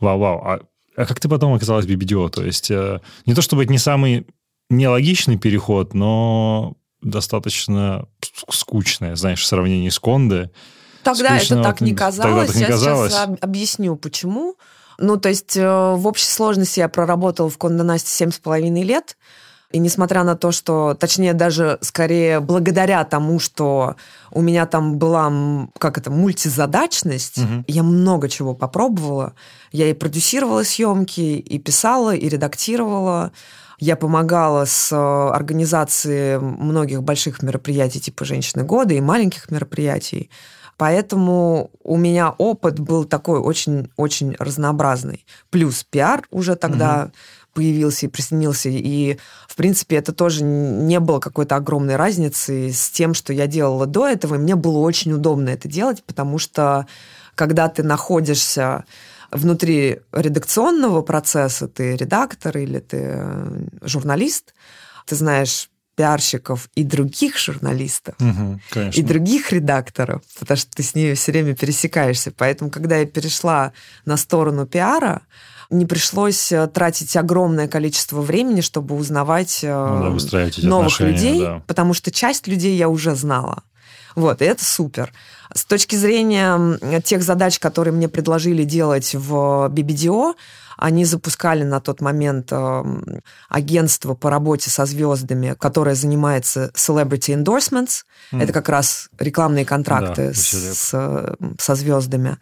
вау-вау. 0.00 0.42
А, 0.44 0.60
а 0.96 1.06
как 1.06 1.20
ты 1.20 1.28
потом 1.28 1.54
оказалась 1.54 1.86
в 1.86 1.88
BBDO? 1.88 2.28
То 2.30 2.44
есть, 2.44 2.70
э, 2.70 3.00
не 3.26 3.34
то 3.34 3.42
чтобы 3.42 3.62
это 3.62 3.72
не 3.72 3.78
самый 3.78 4.26
нелогичный 4.68 5.38
переход, 5.38 5.94
но 5.94 6.74
достаточно 7.00 8.08
скучное, 8.50 9.14
знаешь, 9.16 9.40
в 9.40 9.46
сравнении 9.46 9.88
с 9.88 9.98
Конде. 9.98 10.50
Тогда 11.04 11.38
Скучно, 11.38 11.54
это 11.54 11.62
так 11.62 11.80
не 11.80 11.90
тогда 11.90 12.06
казалось. 12.06 12.46
так 12.48 12.56
не 12.56 12.62
я 12.62 12.68
казалось. 12.68 13.12
сейчас 13.12 13.28
об- 13.28 13.38
объясню, 13.40 13.96
почему. 13.96 14.56
Ну, 14.98 15.16
то 15.16 15.28
есть, 15.28 15.56
э, 15.56 15.94
в 15.94 16.06
общей 16.06 16.26
сложности 16.28 16.80
я 16.80 16.88
проработала 16.88 17.50
в 17.50 17.58
Конде 17.58 17.82
Насте 17.82 18.10
семь 18.10 18.30
с 18.30 18.38
половиной 18.38 18.82
лет. 18.82 19.16
И 19.72 19.78
несмотря 19.78 20.22
на 20.22 20.36
то, 20.36 20.52
что, 20.52 20.94
точнее, 20.94 21.34
даже 21.34 21.78
скорее 21.80 22.38
благодаря 22.40 23.04
тому, 23.04 23.40
что 23.40 23.96
у 24.30 24.40
меня 24.40 24.64
там 24.64 24.96
была, 24.96 25.68
как 25.78 25.98
это, 25.98 26.10
мультизадачность, 26.10 27.38
Мгм. 27.38 27.64
я 27.66 27.82
много 27.82 28.28
чего 28.28 28.54
попробовала. 28.54 29.34
Я 29.72 29.90
и 29.90 29.92
продюсировала 29.92 30.62
съемки, 30.62 31.20
и 31.20 31.58
писала, 31.58 32.14
и 32.14 32.28
редактировала. 32.28 33.32
Я 33.78 33.96
помогала 33.96 34.64
с 34.64 34.90
э, 34.92 34.96
организацией 35.34 36.38
многих 36.38 37.02
больших 37.02 37.42
мероприятий 37.42 38.00
типа 38.00 38.24
«Женщины 38.24 38.62
года» 38.62 38.94
и 38.94 39.00
маленьких 39.00 39.50
мероприятий. 39.50 40.30
Поэтому 40.76 41.70
у 41.82 41.96
меня 41.96 42.34
опыт 42.36 42.78
был 42.78 43.04
такой 43.04 43.38
очень-очень 43.40 44.36
разнообразный. 44.38 45.24
Плюс 45.50 45.84
пиар 45.84 46.26
уже 46.30 46.54
тогда 46.54 47.10
появился 47.54 48.04
и 48.04 48.08
присоединился. 48.10 48.68
И, 48.68 49.16
в 49.48 49.56
принципе, 49.56 49.96
это 49.96 50.12
тоже 50.12 50.44
не 50.44 51.00
было 51.00 51.18
какой-то 51.18 51.56
огромной 51.56 51.96
разницы 51.96 52.70
с 52.70 52.90
тем, 52.90 53.14
что 53.14 53.32
я 53.32 53.46
делала 53.46 53.86
до 53.86 54.06
этого. 54.06 54.34
И 54.34 54.38
мне 54.38 54.54
было 54.54 54.78
очень 54.78 55.14
удобно 55.14 55.48
это 55.48 55.66
делать, 55.66 56.04
потому 56.04 56.38
что 56.38 56.86
когда 57.34 57.68
ты 57.68 57.82
находишься 57.82 58.84
внутри 59.30 60.00
редакционного 60.12 61.00
процесса, 61.00 61.66
ты 61.66 61.96
редактор 61.96 62.58
или 62.58 62.78
ты 62.78 62.98
э, 63.00 63.66
журналист, 63.82 64.54
ты 65.06 65.14
знаешь 65.14 65.70
пиарщиков 65.96 66.68
и 66.74 66.84
других 66.84 67.38
журналистов, 67.38 68.14
конечно. 68.70 69.00
и 69.00 69.02
других 69.02 69.50
редакторов, 69.50 70.22
потому 70.38 70.58
что 70.58 70.70
ты 70.70 70.82
с 70.82 70.94
ними 70.94 71.14
все 71.14 71.32
время 71.32 71.56
пересекаешься. 71.56 72.32
Поэтому, 72.36 72.70
когда 72.70 72.98
я 72.98 73.06
перешла 73.06 73.72
на 74.04 74.16
сторону 74.16 74.66
пиара, 74.66 75.22
не 75.70 75.86
пришлось 75.86 76.52
э, 76.52 76.66
тратить 76.68 77.16
огромное 77.16 77.66
количество 77.66 78.20
времени, 78.20 78.60
чтобы 78.60 78.94
узнавать 78.94 79.60
э, 79.64 79.68
Ну 79.68 80.16
да, 80.18 80.68
новых 80.68 81.00
людей, 81.00 81.40
да. 81.40 81.62
потому 81.66 81.92
что 81.92 82.12
часть 82.12 82.46
людей 82.46 82.76
я 82.76 82.88
уже 82.88 83.16
знала. 83.16 83.64
Вот, 84.14 84.42
и 84.42 84.44
это 84.44 84.64
супер. 84.64 85.12
С 85.52 85.64
точки 85.64 85.96
зрения 85.96 86.78
тех 87.02 87.22
задач, 87.22 87.58
которые 87.58 87.92
мне 87.92 88.08
предложили 88.08 88.64
делать 88.64 89.14
в 89.14 89.68
BBDO, 89.70 90.34
они 90.76 91.04
запускали 91.04 91.62
на 91.64 91.80
тот 91.80 92.00
момент 92.00 92.52
эм, 92.52 93.22
агентство 93.48 94.14
по 94.14 94.30
работе 94.30 94.70
со 94.70 94.84
звездами, 94.86 95.54
которое 95.58 95.94
занимается 95.94 96.70
celebrity 96.74 97.34
endorsements. 97.42 98.04
М. 98.32 98.40
Это 98.40 98.52
как 98.52 98.68
раз 98.68 99.08
рекламные 99.18 99.64
контракты 99.64 100.28
Да, 100.28 100.34
с- 100.34 100.90
э, 100.92 101.34
со 101.58 101.74
звездами. 101.74 102.36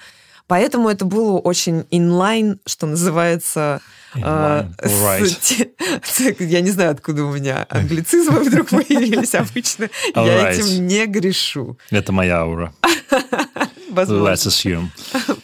Поэтому 0.46 0.90
это 0.90 1.06
было 1.06 1.38
очень 1.38 1.86
inline, 1.90 2.58
что 2.66 2.86
называется. 2.86 3.80
э, 4.14 4.20
right. 4.82 6.36
Я 6.44 6.60
не 6.60 6.70
знаю, 6.70 6.90
откуда 6.90 7.24
у 7.24 7.32
меня 7.32 7.66
англицизмы 7.70 8.40
вдруг 8.40 8.68
появились 8.68 9.34
обычно. 9.34 9.88
Я 10.14 10.50
этим 10.50 10.86
не 10.86 11.06
грешу. 11.06 11.78
Это 11.90 12.12
моя 12.12 12.40
аура. 12.40 12.74
Возможно. 13.90 14.28
Let's 14.28 14.46
assume. 14.46 14.88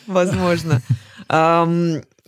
Возможно. 0.07 0.83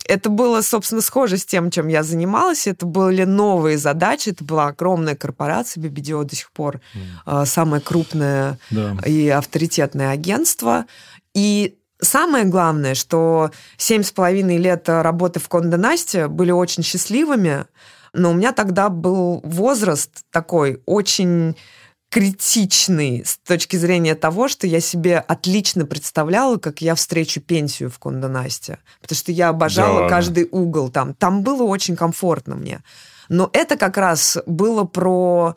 Это 0.07 0.29
было, 0.29 0.61
собственно, 0.61 1.01
схоже 1.01 1.37
с 1.37 1.45
тем, 1.45 1.71
чем 1.71 1.87
я 1.87 2.03
занималась. 2.03 2.67
Это 2.67 2.85
были 2.85 3.23
новые 3.23 3.77
задачи. 3.77 4.29
Это 4.29 4.43
была 4.43 4.67
огромная 4.67 5.15
корпорация. 5.15 5.81
BBDO 5.83 6.23
до 6.25 6.35
сих 6.35 6.51
пор 6.51 6.81
а, 7.25 7.45
самое 7.45 7.81
крупное 7.81 8.57
Да. 8.69 8.97
и 9.05 9.29
авторитетное 9.29 10.11
агентство. 10.11 10.85
И 11.33 11.77
самое 12.01 12.45
главное, 12.45 12.95
что 12.95 13.51
семь 13.77 14.03
с 14.03 14.11
половиной 14.11 14.57
лет 14.57 14.89
работы 14.89 15.39
в 15.39 15.47
Конде 15.47 15.77
Насте 15.77 16.27
были 16.27 16.51
очень 16.51 16.83
счастливыми, 16.83 17.65
но 18.13 18.31
у 18.31 18.33
меня 18.33 18.51
тогда 18.51 18.89
был 18.89 19.41
возраст 19.43 20.23
такой 20.31 20.81
очень 20.85 21.55
критичный 22.13 23.23
с 23.25 23.39
точки 23.39 23.75
зрения 23.75 24.13
того, 24.13 24.47
что 24.47 24.67
я 24.67 24.79
себе 24.81 25.17
отлично 25.17 25.87
представляла, 25.87 26.57
как 26.57 26.79
я 26.79 26.93
встречу 26.93 27.41
пенсию 27.41 27.89
в 27.89 27.97
Конде 27.97 28.27
Насте. 28.27 28.77
Потому 29.01 29.17
что 29.17 29.31
я 29.31 29.49
обожала 29.49 29.93
ладно. 29.93 30.09
каждый 30.09 30.47
угол 30.51 30.89
там. 30.89 31.15
Там 31.15 31.41
было 31.41 31.63
очень 31.63 31.95
комфортно 31.95 32.53
мне. 32.55 32.83
Но 33.29 33.49
это 33.51 33.77
как 33.77 33.97
раз 33.97 34.37
было 34.45 34.83
про 34.83 35.55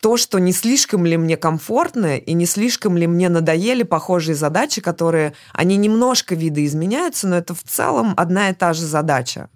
то, 0.00 0.16
что 0.16 0.38
не 0.38 0.52
слишком 0.52 1.04
ли 1.04 1.16
мне 1.16 1.36
комфортно 1.36 2.18
и 2.18 2.34
не 2.34 2.46
слишком 2.46 2.96
ли 2.96 3.08
мне 3.08 3.28
надоели 3.28 3.82
похожие 3.82 4.36
задачи, 4.36 4.80
которые, 4.80 5.32
они 5.52 5.76
немножко 5.76 6.36
видоизменяются, 6.36 7.26
но 7.26 7.36
это 7.36 7.52
в 7.52 7.64
целом 7.64 8.14
одна 8.16 8.50
и 8.50 8.54
та 8.54 8.74
же 8.74 8.86
задача. 8.86 9.50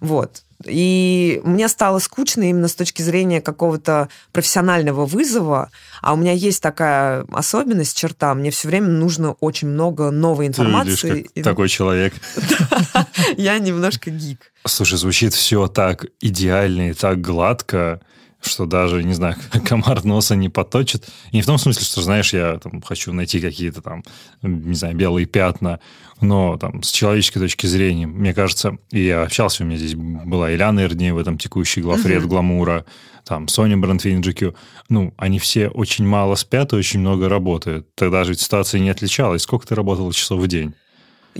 Вот. 0.00 0.44
И 0.66 1.40
мне 1.44 1.68
стало 1.68 1.98
скучно 1.98 2.48
именно 2.50 2.68
с 2.68 2.74
точки 2.74 3.02
зрения 3.02 3.40
какого-то 3.40 4.08
профессионального 4.32 5.06
вызова. 5.06 5.70
А 6.02 6.12
у 6.12 6.16
меня 6.16 6.32
есть 6.32 6.62
такая 6.62 7.24
особенность, 7.32 7.96
черта. 7.96 8.34
Мне 8.34 8.50
все 8.50 8.68
время 8.68 8.88
нужно 8.88 9.32
очень 9.40 9.68
много 9.68 10.10
новой 10.10 10.48
Ты 10.48 10.52
видишь, 10.52 10.58
информации. 10.58 11.30
как 11.34 11.44
такой 11.44 11.68
человек. 11.68 12.14
Я 13.36 13.58
немножко 13.58 14.10
гик. 14.10 14.52
Слушай, 14.66 14.98
звучит 14.98 15.32
все 15.32 15.66
так 15.66 16.06
идеально 16.20 16.90
и 16.90 16.92
так 16.92 17.20
гладко, 17.20 18.00
что 18.40 18.66
даже, 18.66 19.02
не 19.04 19.12
знаю, 19.12 19.36
комар 19.66 20.04
носа 20.04 20.34
не 20.36 20.48
поточит. 20.48 21.08
И 21.30 21.36
не 21.36 21.42
в 21.42 21.46
том 21.46 21.58
смысле, 21.58 21.84
что, 21.84 22.02
знаешь, 22.02 22.32
я 22.32 22.58
там 22.58 22.80
хочу 22.82 23.12
найти 23.12 23.40
какие-то 23.40 23.82
там, 23.82 24.02
не 24.42 24.74
знаю, 24.74 24.94
белые 24.96 25.26
пятна, 25.26 25.80
но 26.20 26.56
там 26.56 26.82
с 26.82 26.90
человеческой 26.90 27.40
точки 27.40 27.66
зрения, 27.66 28.06
мне 28.06 28.34
кажется, 28.34 28.78
и 28.90 29.04
я 29.04 29.22
общался, 29.22 29.62
у 29.62 29.66
меня 29.66 29.78
здесь 29.78 29.94
была 29.94 30.52
Ильяна 30.52 30.80
Эрднеева, 30.80 31.24
там 31.24 31.38
текущий 31.38 31.80
главред 31.80 32.26
Гламура, 32.26 32.84
там 33.24 33.48
Соня 33.48 33.76
Брандфейн 33.76 34.20
GQ, 34.20 34.54
ну, 34.88 35.14
они 35.16 35.38
все 35.38 35.68
очень 35.68 36.06
мало 36.06 36.34
спят 36.34 36.72
и 36.72 36.76
очень 36.76 37.00
много 37.00 37.28
работают. 37.28 37.94
Тогда 37.94 38.24
же 38.24 38.34
ситуация 38.34 38.80
не 38.80 38.90
отличалась. 38.90 39.42
Сколько 39.42 39.66
ты 39.66 39.74
работала 39.74 40.12
часов 40.12 40.40
в 40.40 40.46
день? 40.46 40.74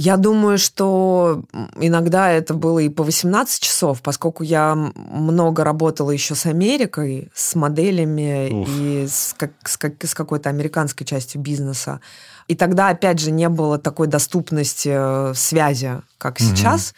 Я 0.02 0.16
думаю, 0.16 0.56
что 0.56 1.42
иногда 1.78 2.30
это 2.30 2.54
было 2.54 2.78
и 2.78 2.88
по 2.88 3.02
18 3.02 3.62
часов, 3.62 4.00
поскольку 4.00 4.42
я 4.42 4.74
много 4.74 5.62
работала 5.62 6.10
еще 6.10 6.34
с 6.34 6.46
Америкой, 6.46 7.30
с 7.34 7.54
моделями 7.54 8.48
Уф. 8.50 8.68
и 8.70 9.06
с, 9.06 9.34
как, 9.36 9.50
с, 9.64 9.76
как, 9.76 10.02
с 10.02 10.14
какой-то 10.14 10.48
американской 10.48 11.06
частью 11.06 11.42
бизнеса. 11.42 12.00
И 12.48 12.54
тогда, 12.54 12.88
опять 12.88 13.18
же, 13.18 13.30
не 13.30 13.50
было 13.50 13.76
такой 13.76 14.06
доступности 14.06 14.88
э, 14.90 15.34
связи, 15.34 16.00
как 16.16 16.36
угу. 16.36 16.44
сейчас. 16.44 16.94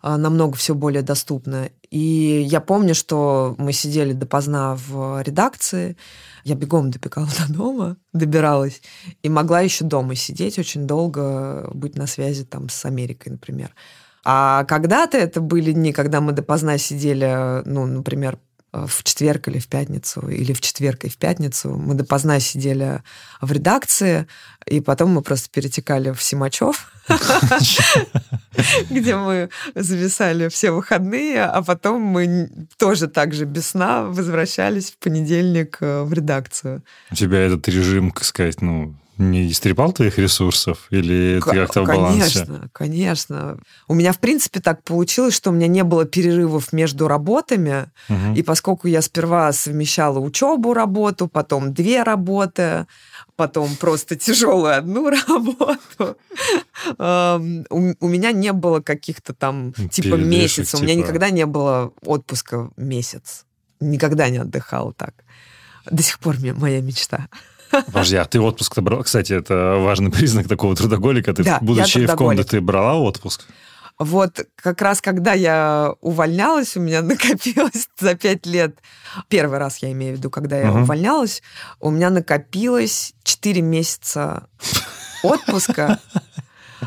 А, 0.00 0.16
намного 0.16 0.54
все 0.54 0.76
более 0.76 1.02
доступно. 1.02 1.70
И 1.90 2.44
я 2.46 2.60
помню, 2.60 2.94
что 2.94 3.56
мы 3.58 3.72
сидели 3.72 4.12
допоздна 4.12 4.76
в 4.76 5.20
редакции, 5.22 5.96
я 6.44 6.54
бегом 6.54 6.90
добегала 6.90 7.28
до 7.46 7.52
дома, 7.52 7.96
добиралась, 8.12 8.82
и 9.22 9.28
могла 9.28 9.60
еще 9.60 9.84
дома 9.84 10.14
сидеть 10.14 10.58
очень 10.58 10.86
долго, 10.86 11.70
быть 11.72 11.96
на 11.96 12.06
связи 12.06 12.44
там 12.44 12.68
с 12.68 12.84
Америкой, 12.84 13.32
например. 13.32 13.74
А 14.24 14.64
когда-то 14.64 15.18
это 15.18 15.40
были 15.40 15.72
дни, 15.72 15.92
когда 15.92 16.20
мы 16.20 16.32
допоздна 16.32 16.78
сидели, 16.78 17.62
ну, 17.66 17.86
например, 17.86 18.38
в 18.74 19.04
четверг 19.04 19.48
или 19.48 19.58
в 19.58 19.68
пятницу, 19.68 20.28
или 20.28 20.52
в 20.52 20.60
четверг 20.60 21.04
и 21.04 21.08
в 21.08 21.16
пятницу. 21.16 21.76
Мы 21.76 21.94
допоздна 21.94 22.40
сидели 22.40 23.02
в 23.40 23.52
редакции, 23.52 24.26
и 24.66 24.80
потом 24.80 25.10
мы 25.10 25.22
просто 25.22 25.48
перетекали 25.50 26.10
в 26.10 26.22
Симачев, 26.22 26.92
где 28.90 29.16
мы 29.16 29.50
зависали 29.74 30.48
все 30.48 30.72
выходные, 30.72 31.44
а 31.44 31.62
потом 31.62 32.02
мы 32.02 32.50
тоже 32.76 33.06
так 33.06 33.32
же 33.32 33.44
без 33.44 33.68
сна 33.68 34.02
возвращались 34.04 34.90
в 34.90 34.98
понедельник 34.98 35.78
э, 35.80 36.02
в 36.02 36.12
редакцию. 36.12 36.82
У 37.10 37.14
тебя 37.14 37.40
этот 37.40 37.68
режим, 37.68 38.10
как 38.10 38.24
сказать, 38.24 38.60
ну, 38.60 38.96
не 39.18 39.50
истрепал 39.50 39.92
твоих 39.92 40.18
ресурсов? 40.18 40.86
Или 40.90 41.40
ты 41.44 41.50
как-то 41.50 41.82
в 41.82 41.86
балансе? 41.86 42.44
Конечно, 42.44 42.68
конечно. 42.72 43.58
У 43.86 43.94
меня, 43.94 44.12
в 44.12 44.18
принципе, 44.18 44.60
так 44.60 44.82
получилось, 44.82 45.34
что 45.34 45.50
у 45.50 45.52
меня 45.52 45.68
не 45.68 45.84
было 45.84 46.04
перерывов 46.04 46.72
между 46.72 47.06
работами. 47.06 47.90
Угу. 48.08 48.34
И 48.36 48.42
поскольку 48.42 48.88
я 48.88 49.02
сперва 49.02 49.52
совмещала 49.52 50.18
учебу, 50.18 50.74
работу, 50.74 51.28
потом 51.28 51.72
две 51.72 52.02
работы, 52.02 52.86
потом 53.36 53.76
просто 53.76 54.16
тяжелую 54.16 54.76
одну 54.76 55.10
работу. 55.28 56.16
У 57.70 58.08
меня 58.08 58.32
не 58.32 58.52
было 58.52 58.80
каких-то 58.80 59.32
там 59.32 59.72
типа 59.72 60.16
месяцев. 60.16 60.80
У 60.80 60.82
меня 60.82 60.94
типа. 60.94 61.06
никогда 61.06 61.30
не 61.30 61.46
было 61.46 61.92
отпуска 62.04 62.70
месяц. 62.76 63.44
Никогда 63.80 64.28
не 64.28 64.38
отдыхала 64.38 64.92
так. 64.92 65.14
До 65.90 66.02
сих 66.02 66.18
пор 66.18 66.36
моя 66.40 66.80
мечта. 66.80 67.28
Подожди, 67.86 68.16
а 68.16 68.24
ты 68.24 68.40
отпуск-то 68.40 68.82
брала? 68.82 69.02
Кстати, 69.02 69.32
это 69.32 69.76
важный 69.78 70.10
признак 70.10 70.48
такого 70.48 70.74
трудоголика. 70.76 71.32
Ты, 71.32 71.44
да, 71.44 71.58
будучи 71.60 72.06
в 72.06 72.16
комнате, 72.16 72.48
ты 72.48 72.60
брала 72.60 72.94
отпуск? 72.96 73.46
Вот 73.98 74.44
как 74.56 74.82
раз 74.82 75.00
когда 75.00 75.34
я 75.34 75.94
увольнялась, 76.00 76.76
у 76.76 76.80
меня 76.80 77.02
накопилось 77.02 77.88
за 77.98 78.14
пять 78.14 78.44
лет, 78.46 78.78
первый 79.28 79.58
раз 79.58 79.78
я 79.78 79.92
имею 79.92 80.14
в 80.14 80.18
виду, 80.18 80.30
когда 80.30 80.58
я 80.58 80.66
uh-huh. 80.66 80.82
увольнялась, 80.82 81.42
у 81.80 81.90
меня 81.90 82.10
накопилось 82.10 83.14
4 83.22 83.62
месяца 83.62 84.48
отпуска, 85.22 86.00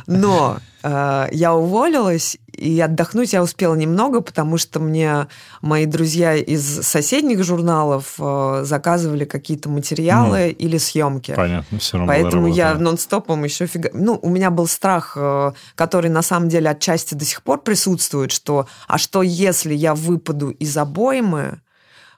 но 0.08 0.60
э, 0.84 1.28
я 1.32 1.54
уволилась, 1.54 2.38
и 2.54 2.80
отдохнуть 2.80 3.34
я 3.34 3.44
успела 3.44 3.76
немного, 3.76 4.22
потому 4.22 4.58
что 4.58 4.80
мне 4.80 5.28
мои 5.62 5.86
друзья 5.86 6.36
из 6.36 6.82
соседних 6.82 7.44
журналов 7.44 8.16
э, 8.18 8.62
заказывали 8.64 9.26
какие-то 9.26 9.70
материалы 9.70 10.38
mm. 10.38 10.52
или 10.54 10.78
съемки. 10.78 11.34
Понятно, 11.36 11.78
все 11.80 11.98
равно. 11.98 12.12
Поэтому 12.12 12.48
я 12.48 12.74
нон-стопом 12.76 13.44
еще 13.44 13.68
фига... 13.68 13.92
Ну, 13.94 14.18
у 14.22 14.30
меня 14.30 14.50
был 14.50 14.66
страх, 14.68 15.14
э, 15.16 15.52
который 15.76 16.10
на 16.10 16.22
самом 16.22 16.50
деле 16.50 16.70
отчасти 16.70 17.14
до 17.14 17.26
сих 17.26 17.44
пор 17.44 17.62
присутствует, 17.62 18.32
что 18.32 18.68
а 18.88 18.98
что 18.98 19.22
если 19.22 19.74
я 19.74 19.94
выпаду 19.94 20.50
из 20.50 20.76
обоймы, 20.78 21.60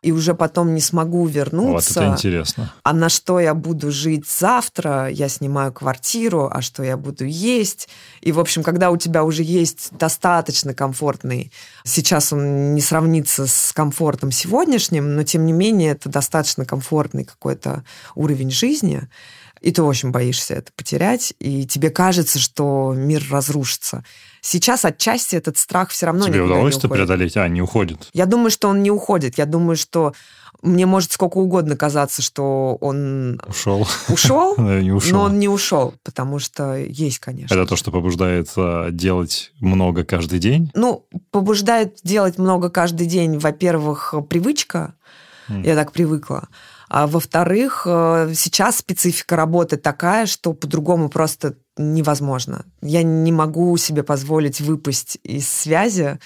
и 0.02 0.12
уже 0.12 0.34
потом 0.34 0.74
не 0.74 0.82
смогу 0.82 1.26
вернуться. 1.26 1.94
Вот 1.94 2.06
это 2.06 2.14
интересно. 2.14 2.74
А 2.84 2.94
на 2.94 3.10
что 3.10 3.40
я 3.40 3.54
буду 3.54 3.92
жить 3.92 4.28
завтра? 4.28 5.10
Я 5.10 5.30
снимаю 5.30 5.74
квартиру, 5.74 6.50
а 6.52 6.62
что 6.62 6.84
я 6.84 6.98
буду 6.98 7.26
есть? 7.26 7.90
И, 8.22 8.32
в 8.32 8.40
общем, 8.40 8.64
когда 8.64 8.92
у 8.92 8.98
тебя 8.98 9.24
уже 9.24 9.44
есть 9.44 9.90
достаточно 9.92 10.74
комфортный, 10.74 11.52
сейчас 11.84 12.32
он 12.32 12.76
не 12.76 12.82
сравнится 12.82 13.48
с 13.48 13.74
комфортом 13.74 14.32
сегодняшним, 14.32 15.16
но 15.16 15.24
тем 15.24 15.46
не 15.46 15.54
менее 15.54 15.92
это 15.92 16.10
достаточно 16.10 16.66
комфортный 16.66 17.26
какой-то 17.26 17.84
уровень 18.16 18.52
жизни, 18.52 19.08
и 19.62 19.72
ты 19.72 19.84
очень 19.84 20.12
боишься 20.12 20.56
это 20.56 20.72
потерять, 20.76 21.34
и 21.40 21.66
тебе 21.66 21.90
кажется, 21.90 22.40
что 22.40 22.94
мир 22.96 23.24
разрушится. 23.30 24.06
Сейчас 24.42 24.86
отчасти 24.86 25.36
этот 25.36 25.58
страх 25.58 25.90
все 25.90 26.08
равно 26.08 26.26
Тебе 26.26 26.42
удалось 26.42 26.78
это 26.78 26.90
преодолеть? 26.90 27.38
А, 27.38 27.48
не 27.48 27.62
уходит? 27.62 28.10
Я 28.14 28.26
думаю, 28.26 28.52
что 28.52 28.70
он 28.70 28.84
не 28.84 28.92
уходит. 28.92 29.38
Я 29.38 29.46
думаю, 29.46 29.76
что 29.76 30.14
мне 30.62 30.86
может 30.86 31.12
сколько 31.12 31.38
угодно 31.38 31.78
казаться, 31.78 32.22
что 32.22 32.78
он 32.82 33.42
ушел, 33.48 33.88
ушел, 34.10 34.56
не 34.58 34.92
ушел. 34.92 35.18
но 35.18 35.24
он 35.24 35.40
не 35.40 35.48
ушел, 35.48 35.94
потому 36.04 36.40
что 36.40 36.76
есть, 36.76 37.20
конечно. 37.20 37.54
Это 37.54 37.66
то, 37.66 37.76
что 37.76 37.92
побуждает 37.92 38.50
делать 38.92 39.52
много 39.60 40.04
каждый 40.04 40.40
день? 40.40 40.72
Ну, 40.74 41.06
побуждает 41.32 42.00
делать 42.04 42.38
много 42.38 42.70
каждый 42.70 43.08
день, 43.08 43.38
во-первых, 43.38 44.14
привычка. 44.30 44.96
Mm. 45.48 45.66
Я 45.66 45.76
так 45.76 45.92
привыкла. 45.92 46.50
А 46.90 47.06
во-вторых, 47.06 47.84
э, 47.86 48.34
сейчас 48.36 48.78
специфика 48.78 49.36
работы 49.36 49.78
такая, 49.78 50.26
что 50.26 50.54
по-другому 50.54 51.08
просто 51.10 51.56
невозможно. 51.78 52.66
Я 52.82 53.04
не 53.04 53.32
могу 53.32 53.78
себе 53.78 54.02
позволить 54.02 54.60
выпасть 54.60 55.20
из 55.24 55.48
связи. 55.48 56.20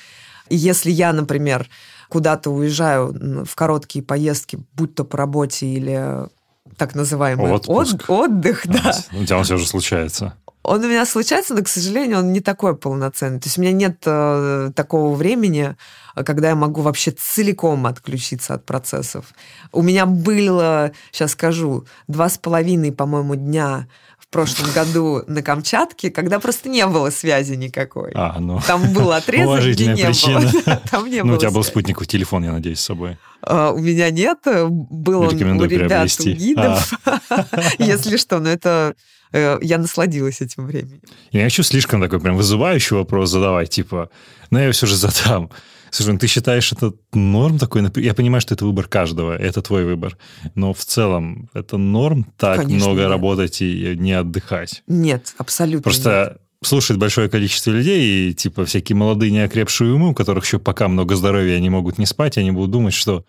И 0.47 0.55
если 0.55 0.89
я, 0.89 1.11
например, 1.11 1.67
куда-то 2.09 2.49
уезжаю 2.49 3.45
в 3.45 3.55
короткие 3.55 4.05
поездки, 4.05 4.57
будь 4.73 4.95
то 4.95 5.03
по 5.03 5.17
работе 5.17 5.65
или 5.65 6.29
так 6.77 6.95
называемый 6.95 7.51
Отпуск. 7.51 7.95
От, 7.95 8.09
отдых, 8.09 8.63
да. 8.65 8.93
У 9.11 9.25
тебя 9.25 9.37
он 9.37 9.43
все 9.43 9.57
же 9.57 9.67
случается. 9.67 10.33
Он 10.63 10.83
у 10.83 10.87
меня 10.87 11.05
случается, 11.05 11.53
но, 11.53 11.61
к 11.61 11.67
сожалению, 11.67 12.19
он 12.19 12.31
не 12.31 12.39
такой 12.39 12.75
полноценный. 12.75 13.39
То 13.39 13.47
есть 13.47 13.57
у 13.57 13.61
меня 13.61 13.73
нет 13.73 13.97
э, 14.05 14.71
такого 14.73 15.13
времени, 15.13 15.75
когда 16.15 16.49
я 16.49 16.55
могу 16.55 16.81
вообще 16.81 17.11
целиком 17.11 17.85
отключиться 17.85 18.53
от 18.53 18.65
процессов. 18.65 19.25
У 19.73 19.81
меня 19.81 20.05
было, 20.05 20.93
сейчас 21.11 21.31
скажу, 21.31 21.85
два 22.07 22.29
с 22.29 22.37
половиной, 22.37 22.93
по-моему, 22.93 23.35
дня 23.35 23.87
в 24.17 24.29
прошлом 24.29 24.71
году 24.75 25.23
на 25.27 25.41
Камчатке, 25.41 26.09
когда 26.09 26.39
просто 26.39 26.69
не 26.69 26.87
было 26.87 27.09
связи 27.09 27.55
никакой. 27.55 28.13
А, 28.15 28.39
ну, 28.39 28.61
там 28.65 28.93
был 28.93 29.11
отрезок, 29.11 29.65
где 29.65 29.87
не 29.87 30.05
причина. 30.05 30.39
было. 30.65 30.81
Там 30.89 31.09
не 31.09 31.17
ну, 31.23 31.25
было 31.25 31.35
у 31.35 31.39
тебя 31.39 31.49
связи. 31.49 31.55
был 31.55 31.63
спутниковый 31.63 32.07
телефон, 32.07 32.45
я 32.45 32.53
надеюсь, 32.53 32.79
с 32.79 32.85
собой. 32.85 33.17
Uh, 33.45 33.73
у 33.73 33.79
меня 33.79 34.09
нет. 34.09 34.39
Был 34.45 35.23
он 35.23 35.35
у 35.35 35.65
ребят, 35.65 36.09
у 36.17 36.23
гидов. 36.23 36.93
А. 37.05 37.43
Если 37.77 38.15
что, 38.15 38.39
но 38.39 38.47
это 38.47 38.95
я 39.33 39.77
насладилась 39.77 40.41
этим 40.41 40.65
временем. 40.65 41.01
Я 41.31 41.43
хочу 41.43 41.63
слишком 41.63 42.01
такой 42.01 42.19
прям 42.19 42.37
вызывающий 42.37 42.95
вопрос 42.95 43.29
задавать, 43.31 43.69
типа, 43.69 44.09
но 44.51 44.59
я 44.61 44.71
все 44.71 44.85
же 44.85 44.95
задам. 44.95 45.49
Слушай, 45.89 46.13
ну 46.13 46.19
ты 46.19 46.25
считаешь 46.25 46.71
это 46.71 46.93
норм 47.13 47.59
такой? 47.59 47.83
Я 47.97 48.15
понимаю, 48.15 48.41
что 48.41 48.55
это 48.55 48.65
выбор 48.65 48.87
каждого, 48.87 49.37
это 49.37 49.61
твой 49.61 49.85
выбор. 49.85 50.17
Но 50.55 50.73
в 50.73 50.83
целом 50.83 51.49
это 51.53 51.77
норм 51.77 52.25
так 52.37 52.61
Конечно, 52.61 52.87
много 52.87 53.01
нет. 53.01 53.09
работать 53.09 53.61
и 53.61 53.95
не 53.95 54.13
отдыхать? 54.13 54.81
Нет, 54.87 55.35
абсолютно 55.37 55.83
Просто 55.83 56.29
нет. 56.31 56.41
слушает 56.63 56.99
большое 56.99 57.29
количество 57.29 57.69
людей, 57.69 58.31
и 58.31 58.33
типа 58.33 58.65
всякие 58.65 58.95
молодые 58.95 59.31
неокрепшие 59.31 59.93
умы, 59.93 60.09
у 60.09 60.13
которых 60.15 60.45
еще 60.45 60.57
пока 60.57 60.87
много 60.87 61.15
здоровья, 61.15 61.57
они 61.57 61.69
могут 61.69 61.99
не 61.99 62.07
спать, 62.07 62.39
они 62.39 62.49
будут 62.49 62.71
думать, 62.71 62.95
что 62.95 63.23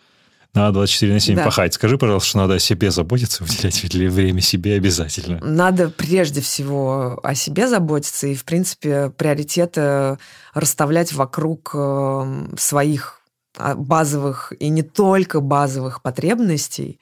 надо 0.55 0.75
24 0.75 1.13
на 1.13 1.21
7 1.21 1.37
да. 1.37 1.45
пахать. 1.45 1.75
Скажи, 1.75 1.99
пожалуйста, 1.99 2.29
что 2.29 2.39
надо 2.39 2.55
о 2.55 2.59
себе 2.59 2.91
заботиться, 2.91 3.43
уделять 3.45 3.83
время 3.83 4.41
себе 4.41 4.77
обязательно. 4.77 5.41
Надо 5.43 5.91
прежде 5.91 6.41
всего 6.41 7.19
о 7.23 7.35
себе 7.35 7.69
заботиться 7.69 8.29
и, 8.29 8.35
в 8.35 8.45
принципе, 8.45 9.11
приоритеты 9.11 10.19
расставлять 10.53 11.13
вокруг 11.13 11.73
э, 11.75 12.47
своих 12.57 13.21
а, 13.57 13.75
базовых 13.75 14.53
и 14.59 14.69
не 14.69 14.83
только 14.83 15.41
базовых 15.41 16.03
потребностей. 16.03 17.01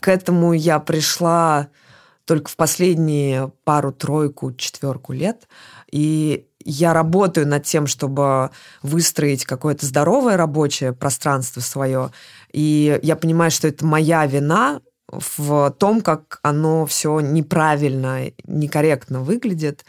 К 0.00 0.08
этому 0.08 0.52
я 0.52 0.78
пришла 0.80 1.68
только 2.24 2.50
в 2.50 2.56
последние 2.56 3.52
пару-тройку, 3.64 4.52
четверку 4.52 5.12
лет. 5.12 5.46
И 5.90 6.46
я 6.64 6.94
работаю 6.94 7.46
над 7.46 7.64
тем, 7.64 7.86
чтобы 7.86 8.50
выстроить 8.82 9.44
какое-то 9.44 9.84
здоровое 9.86 10.36
рабочее 10.36 10.92
пространство 10.92 11.60
свое. 11.60 12.10
И 12.54 13.00
я 13.02 13.16
понимаю, 13.16 13.50
что 13.50 13.66
это 13.66 13.84
моя 13.84 14.24
вина 14.26 14.80
в 15.08 15.74
том, 15.78 16.00
как 16.00 16.38
оно 16.42 16.86
все 16.86 17.18
неправильно, 17.18 18.30
некорректно 18.46 19.20
выглядит. 19.20 19.84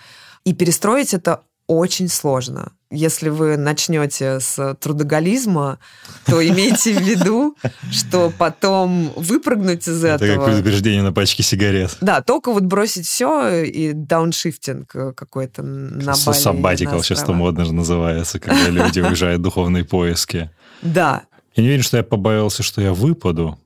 И 0.46 0.54
перестроить 0.54 1.14
это 1.14 1.44
очень 1.68 2.10
сложно. 2.10 2.72
если 2.92 3.30
вы 3.30 3.58
начнете 3.58 4.40
с 4.40 4.76
трудоголизма, 4.80 5.80
то 6.26 6.46
имейте 6.48 6.94
в 6.94 7.02
виду, 7.02 7.58
что 7.92 8.32
потом 8.36 9.12
выпрыгнуть 9.16 9.88
из 9.88 10.04
этого... 10.04 10.28
Это 10.28 10.36
как 10.38 10.46
предупреждение 10.46 11.04
на 11.04 11.12
пачке 11.12 11.44
сигарет. 11.44 11.98
Да, 12.02 12.22
только 12.22 12.52
вот 12.52 12.64
бросить 12.64 13.06
все 13.06 13.64
и 13.64 13.92
дауншифтинг 13.94 14.92
какой-то 15.16 15.62
на 15.64 16.14
Бали. 16.14 16.38
Сабатикал 16.38 17.04
сейчас 17.04 17.24
то 17.24 17.34
модно 17.34 17.66
же 17.66 17.74
называется, 17.74 18.40
когда 18.40 18.70
люди 18.70 19.00
уезжают 19.02 19.40
в 19.42 19.44
духовные 19.44 19.84
поиски. 19.84 20.50
Да. 20.82 21.24
Я 21.56 21.64
не 21.64 21.70
уверен, 21.70 21.84
что 21.84 21.98
я 21.98 22.04
побоялся, 22.04 22.64
что 22.64 22.82
я 22.82 22.94
выпаду. 22.94 23.60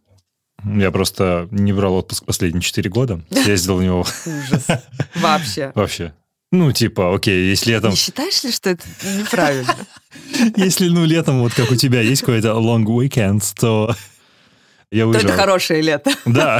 Я 0.63 0.91
просто 0.91 1.47
не 1.51 1.73
брал 1.73 1.95
отпуск 1.95 2.25
последние 2.25 2.61
четыре 2.61 2.89
года. 2.89 3.21
Съездил 3.31 3.77
в 3.77 3.83
него. 3.83 4.01
Ужас. 4.01 4.67
Вообще. 5.15 5.71
Вообще. 5.73 6.13
Ну, 6.51 6.71
типа, 6.71 7.15
окей, 7.15 7.49
если 7.49 7.71
летом... 7.71 7.91
Не 7.91 7.95
считаешь 7.95 8.43
ли, 8.43 8.51
что 8.51 8.71
это 8.71 8.83
неправильно? 9.17 9.75
Если, 10.55 10.89
ну, 10.89 11.05
летом, 11.05 11.41
вот 11.41 11.53
как 11.53 11.69
у 11.69 11.75
тебя 11.75 12.01
есть 12.01 12.21
какой-то 12.21 12.49
long 12.49 12.85
weekend, 12.85 13.43
то 13.59 13.95
я 14.91 15.05
уезжал. 15.05 15.21
То 15.21 15.27
это 15.27 15.37
хорошее 15.37 15.81
лето. 15.83 16.11
Да, 16.25 16.59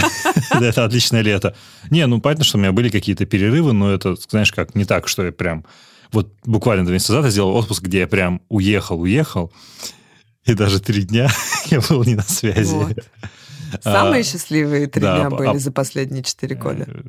это 0.52 0.86
отличное 0.86 1.22
лето. 1.22 1.56
Не, 1.90 2.06
ну, 2.06 2.22
понятно, 2.22 2.44
что 2.44 2.58
у 2.58 2.62
меня 2.62 2.72
были 2.72 2.90
какие-то 2.90 3.26
перерывы, 3.26 3.74
но 3.74 3.92
это, 3.92 4.16
знаешь, 4.30 4.52
как, 4.52 4.76
не 4.76 4.86
так, 4.86 5.08
что 5.08 5.26
я 5.26 5.32
прям... 5.32 5.66
Вот 6.12 6.32
буквально 6.46 6.86
два 6.86 6.94
месяца 6.94 7.14
назад 7.14 7.26
я 7.26 7.32
сделал 7.32 7.56
отпуск, 7.56 7.82
где 7.82 8.00
я 8.00 8.08
прям 8.08 8.42
уехал, 8.48 9.02
уехал, 9.02 9.52
и 10.50 10.54
даже 10.56 10.80
три 10.80 11.04
дня 11.04 11.30
я 11.66 11.80
был 11.82 12.04
не 12.04 12.16
на 12.16 12.24
связи. 12.24 12.74
Вот. 12.74 12.98
Самые 13.84 14.22
а, 14.22 14.24
счастливые 14.24 14.88
три 14.88 15.02
да, 15.02 15.18
дня 15.18 15.30
были 15.30 15.56
а, 15.56 15.60
за 15.60 15.72
последние 15.72 16.24
четыре 16.24 16.56
года. 16.56 16.86
Э, 16.88 17.02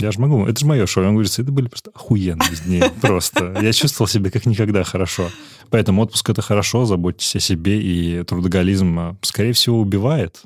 я 0.00 0.12
же 0.12 0.20
могу, 0.20 0.44
это 0.44 0.58
же 0.60 0.66
мое 0.66 0.86
шоу. 0.86 1.04
Он 1.04 1.14
говорит, 1.14 1.38
это 1.38 1.50
были 1.50 1.68
просто 1.68 1.90
охуенные 1.94 2.56
дни. 2.64 2.82
Просто. 3.00 3.56
Я 3.62 3.72
чувствовал 3.72 4.08
себя 4.08 4.30
как 4.30 4.44
никогда 4.44 4.84
хорошо. 4.84 5.30
Поэтому 5.70 6.02
отпуск 6.02 6.28
это 6.28 6.42
хорошо, 6.42 6.84
заботьтесь 6.84 7.36
о 7.36 7.40
себе, 7.40 7.80
и 7.80 8.22
трудоголизм, 8.24 8.98
а, 8.98 9.16
скорее 9.22 9.52
всего, 9.52 9.80
убивает. 9.80 10.42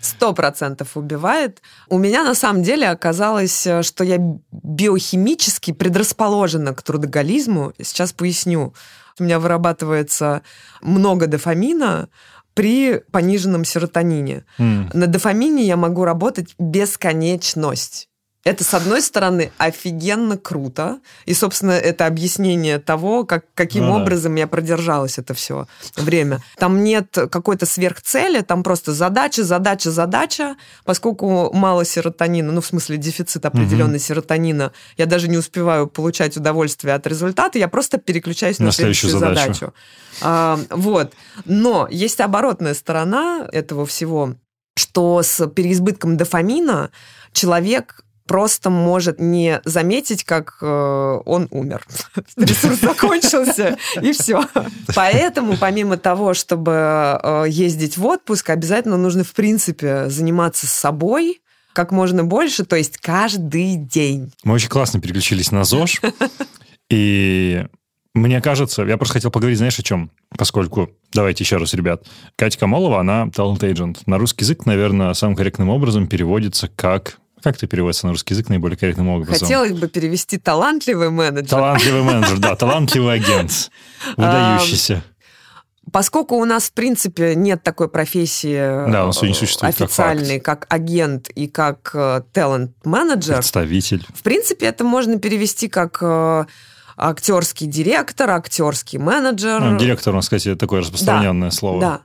Сто 0.00 0.32
процентов 0.32 0.96
убивает. 0.96 1.60
У 1.88 1.98
меня 1.98 2.24
на 2.24 2.34
самом 2.34 2.62
деле 2.62 2.88
оказалось, 2.88 3.66
э, 3.66 3.82
что 3.82 4.04
я 4.04 4.18
биохимически 4.52 5.72
предрасположена 5.72 6.72
к 6.72 6.82
трудоголизму. 6.82 7.72
Сейчас 7.82 8.12
поясню. 8.12 8.74
У 9.20 9.24
меня 9.24 9.38
вырабатывается 9.38 10.42
много 10.80 11.26
дофамина, 11.26 12.08
при 12.54 13.00
пониженном 13.10 13.64
серотонине. 13.64 14.44
Mm. 14.58 14.90
На 14.92 15.06
дофамине 15.06 15.64
я 15.64 15.76
могу 15.76 16.04
работать 16.04 16.54
бесконечность. 16.58 18.09
Это, 18.42 18.64
с 18.64 18.72
одной 18.72 19.02
стороны, 19.02 19.52
офигенно 19.58 20.38
круто. 20.38 21.00
И, 21.26 21.34
собственно, 21.34 21.72
это 21.72 22.06
объяснение 22.06 22.78
того, 22.78 23.24
как, 23.24 23.44
каким 23.54 23.84
ну, 23.84 24.00
образом 24.00 24.34
да. 24.34 24.40
я 24.40 24.46
продержалась 24.46 25.18
это 25.18 25.34
все 25.34 25.66
время. 25.96 26.42
Там 26.56 26.82
нет 26.82 27.16
какой-то 27.30 27.66
сверхцели, 27.66 28.40
там 28.40 28.62
просто 28.62 28.94
задача, 28.94 29.44
задача, 29.44 29.90
задача. 29.90 30.56
Поскольку 30.84 31.52
мало 31.52 31.84
серотонина, 31.84 32.50
ну, 32.50 32.62
в 32.62 32.66
смысле, 32.66 32.96
дефицит 32.96 33.44
определенный 33.44 33.98
угу. 33.98 34.04
серотонина, 34.04 34.72
я 34.96 35.04
даже 35.04 35.28
не 35.28 35.36
успеваю 35.36 35.86
получать 35.86 36.38
удовольствие 36.38 36.94
от 36.94 37.06
результата, 37.06 37.58
я 37.58 37.68
просто 37.68 37.98
переключаюсь 37.98 38.58
на, 38.58 38.66
на 38.66 38.72
следующую, 38.72 39.10
следующую 39.10 39.34
задачу. 39.34 39.52
задачу. 39.52 39.74
А, 40.22 40.58
вот. 40.70 41.12
Но 41.44 41.88
есть 41.90 42.20
оборотная 42.20 42.72
сторона 42.72 43.46
этого 43.52 43.84
всего, 43.84 44.34
что 44.76 45.22
с 45.22 45.46
переизбытком 45.46 46.16
дофамина 46.16 46.90
человек 47.32 48.02
просто 48.30 48.70
может 48.70 49.18
не 49.18 49.60
заметить, 49.64 50.22
как 50.22 50.58
э, 50.62 50.64
он 50.64 51.48
умер. 51.50 51.84
Ресурс 52.36 52.78
закончился, 52.78 53.76
и 54.00 54.12
все. 54.12 54.44
Поэтому, 54.94 55.56
помимо 55.56 55.96
того, 55.96 56.32
чтобы 56.32 57.18
э, 57.20 57.46
ездить 57.48 57.96
в 57.96 58.06
отпуск, 58.06 58.50
обязательно 58.50 58.96
нужно, 58.96 59.24
в 59.24 59.32
принципе, 59.32 60.08
заниматься 60.08 60.68
собой, 60.68 61.40
как 61.72 61.90
можно 61.90 62.22
больше, 62.22 62.64
то 62.64 62.76
есть 62.76 62.98
каждый 62.98 63.74
день. 63.74 64.32
Мы 64.44 64.54
очень 64.54 64.68
классно 64.68 65.00
переключились 65.00 65.50
на 65.50 65.64
ЗОЖ, 65.64 66.00
и 66.88 67.66
мне 68.14 68.40
кажется, 68.40 68.82
я 68.82 68.96
просто 68.96 69.14
хотел 69.14 69.32
поговорить, 69.32 69.58
знаешь, 69.58 69.80
о 69.80 69.82
чем? 69.82 70.12
Поскольку, 70.38 70.90
давайте 71.12 71.42
еще 71.42 71.56
раз, 71.56 71.74
ребят, 71.74 72.06
Катя 72.36 72.60
Камолова, 72.60 73.00
она 73.00 73.26
talent 73.26 73.58
agent. 73.58 73.98
На 74.06 74.18
русский 74.18 74.44
язык, 74.44 74.66
наверное, 74.66 75.14
самым 75.14 75.34
корректным 75.34 75.68
образом 75.68 76.06
переводится 76.06 76.68
как 76.68 77.18
как 77.42 77.56
это 77.56 77.66
переводится 77.66 78.06
на 78.06 78.12
русский 78.12 78.34
язык 78.34 78.48
наиболее 78.48 78.76
корректным 78.76 79.08
образом? 79.08 79.34
Хотелось 79.34 79.72
бы 79.72 79.88
перевести 79.88 80.38
талантливый 80.38 81.10
менеджер. 81.10 81.50
Талантливый 81.50 82.02
менеджер, 82.02 82.38
да, 82.38 82.56
талантливый 82.56 83.14
агент, 83.14 83.70
выдающийся. 84.16 85.02
Поскольку 85.92 86.36
у 86.36 86.44
нас, 86.44 86.64
в 86.64 86.72
принципе, 86.72 87.34
нет 87.34 87.62
такой 87.64 87.88
профессии 87.88 88.90
да, 88.90 89.10
существует 89.12 89.74
официальной, 89.74 90.38
как, 90.38 90.60
как 90.60 90.72
агент 90.72 91.28
и 91.30 91.48
как 91.48 91.94
талант-менеджер. 92.32 93.36
Представитель. 93.36 94.06
В 94.14 94.22
принципе, 94.22 94.66
это 94.66 94.84
можно 94.84 95.18
перевести 95.18 95.68
как 95.68 95.98
э, 96.00 96.44
актерский 97.00 97.66
директор, 97.66 98.30
актерский 98.30 98.98
менеджер. 98.98 99.60
Ну, 99.60 99.78
директор, 99.78 100.12
можно 100.12 100.26
сказать, 100.26 100.46
это 100.46 100.58
такое 100.58 100.80
распространенное 100.80 101.50
да, 101.50 101.56
слово. 101.56 101.80
Да. 101.80 102.00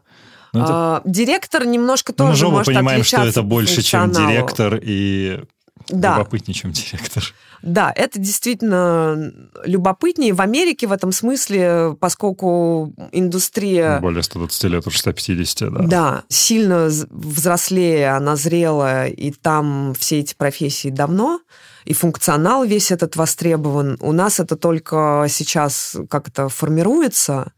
Ну, 0.56 0.64
это... 0.64 0.74
а, 0.74 1.02
директор 1.06 1.66
немножко 1.66 2.14
ну, 2.18 2.28
тоже 2.28 2.46
мы 2.46 2.52
может 2.52 2.74
понимаем, 2.74 3.04
что 3.04 3.24
это 3.24 3.44
больше, 3.44 3.82
чем 3.82 4.12
директор, 4.12 4.80
и 4.82 5.42
да. 5.90 6.18
любопытнее, 6.18 6.56
чем 6.56 6.72
директор. 6.72 7.24
Да, 7.62 7.92
это 7.96 8.20
действительно 8.20 9.32
любопытнее. 9.64 10.34
В 10.34 10.42
Америке 10.42 10.88
в 10.88 10.92
этом 10.92 11.12
смысле, 11.12 11.96
поскольку 12.00 12.94
индустрия... 13.12 14.00
Более 14.00 14.24
120 14.24 14.64
лет, 14.66 14.88
уже 14.88 15.00
150, 15.00 15.74
да. 15.74 15.82
Да, 15.84 16.24
сильно 16.30 16.90
взрослее, 17.10 18.12
она 18.12 18.36
зрелая, 18.36 19.08
и 19.08 19.32
там 19.32 19.96
все 19.98 20.20
эти 20.20 20.36
профессии 20.36 20.90
давно, 20.90 21.40
и 21.86 21.94
функционал 21.94 22.66
весь 22.66 22.92
этот 22.92 23.16
востребован. 23.16 23.98
У 24.00 24.12
нас 24.12 24.40
это 24.40 24.56
только 24.56 25.26
сейчас 25.30 25.96
как-то 26.10 26.50
формируется. 26.50 27.52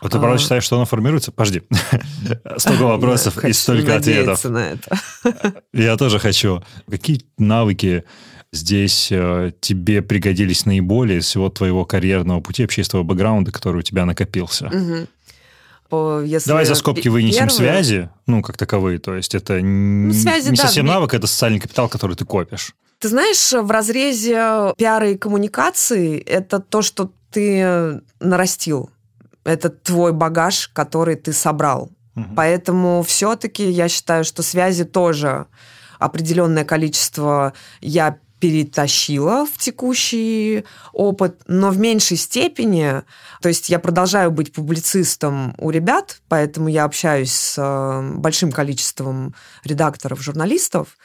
Вот 0.00 0.12
ты 0.12 0.18
правда 0.18 0.38
считаешь, 0.38 0.64
что 0.64 0.76
оно 0.76 0.86
формируется? 0.86 1.32
Подожди. 1.32 1.62
Столько 2.56 2.82
вопросов 2.82 3.44
и 3.44 3.52
столько 3.52 3.96
ответов. 3.96 4.44
на 4.44 4.72
это. 4.72 4.98
Я 5.72 5.96
тоже 5.96 6.18
хочу. 6.18 6.62
Какие 6.90 7.22
навыки 7.38 8.04
здесь 8.52 9.08
э, 9.12 9.52
тебе 9.60 10.02
пригодились 10.02 10.66
наиболее 10.66 11.18
из 11.18 11.26
всего 11.26 11.50
твоего 11.50 11.84
карьерного 11.84 12.40
пути, 12.40 12.64
общественного 12.64 13.04
бэкграунда, 13.04 13.52
который 13.52 13.78
у 13.78 13.82
тебя 13.82 14.04
накопился? 14.06 14.70
Если 15.92 16.48
Давай 16.48 16.64
за 16.66 16.76
скобки 16.76 17.08
вынесем 17.08 17.48
первые... 17.48 17.56
связи, 17.56 18.10
ну, 18.26 18.42
как 18.42 18.56
таковые. 18.56 19.00
То 19.00 19.16
есть 19.16 19.34
это 19.34 19.54
ну, 19.60 20.12
связи, 20.12 20.50
не 20.50 20.56
да, 20.56 20.62
совсем 20.62 20.86
навык, 20.86 21.14
это 21.14 21.26
социальный 21.26 21.58
капитал, 21.58 21.88
который 21.88 22.14
ты 22.14 22.24
копишь. 22.24 22.74
Ты 23.00 23.08
знаешь, 23.08 23.52
в 23.52 23.70
разрезе 23.70 24.74
пиара 24.76 25.10
и 25.10 25.16
коммуникации 25.16 26.20
это 26.20 26.60
то, 26.60 26.82
что 26.82 27.10
ты 27.32 28.00
нарастил 28.20 28.90
это 29.44 29.70
твой 29.70 30.12
багаж, 30.12 30.68
который 30.68 31.16
ты 31.16 31.32
собрал. 31.32 31.90
Угу. 32.16 32.34
Поэтому 32.36 33.02
все-таки 33.02 33.68
я 33.68 33.88
считаю, 33.88 34.24
что 34.24 34.42
связи 34.42 34.84
тоже 34.84 35.46
определенное 35.98 36.64
количество 36.64 37.52
я 37.80 38.18
перетащила 38.40 39.46
в 39.46 39.58
текущий 39.58 40.64
опыт, 40.92 41.42
но 41.46 41.70
в 41.70 41.78
меньшей 41.78 42.16
степени. 42.16 43.02
То 43.42 43.48
есть 43.48 43.68
я 43.68 43.78
продолжаю 43.78 44.30
быть 44.30 44.52
публицистом 44.52 45.54
у 45.58 45.70
ребят, 45.70 46.22
поэтому 46.28 46.68
я 46.68 46.84
общаюсь 46.84 47.32
с 47.32 47.56
э, 47.58 48.14
большим 48.16 48.50
количеством 48.50 49.34
редакторов, 49.62 50.22
журналистов 50.22 50.96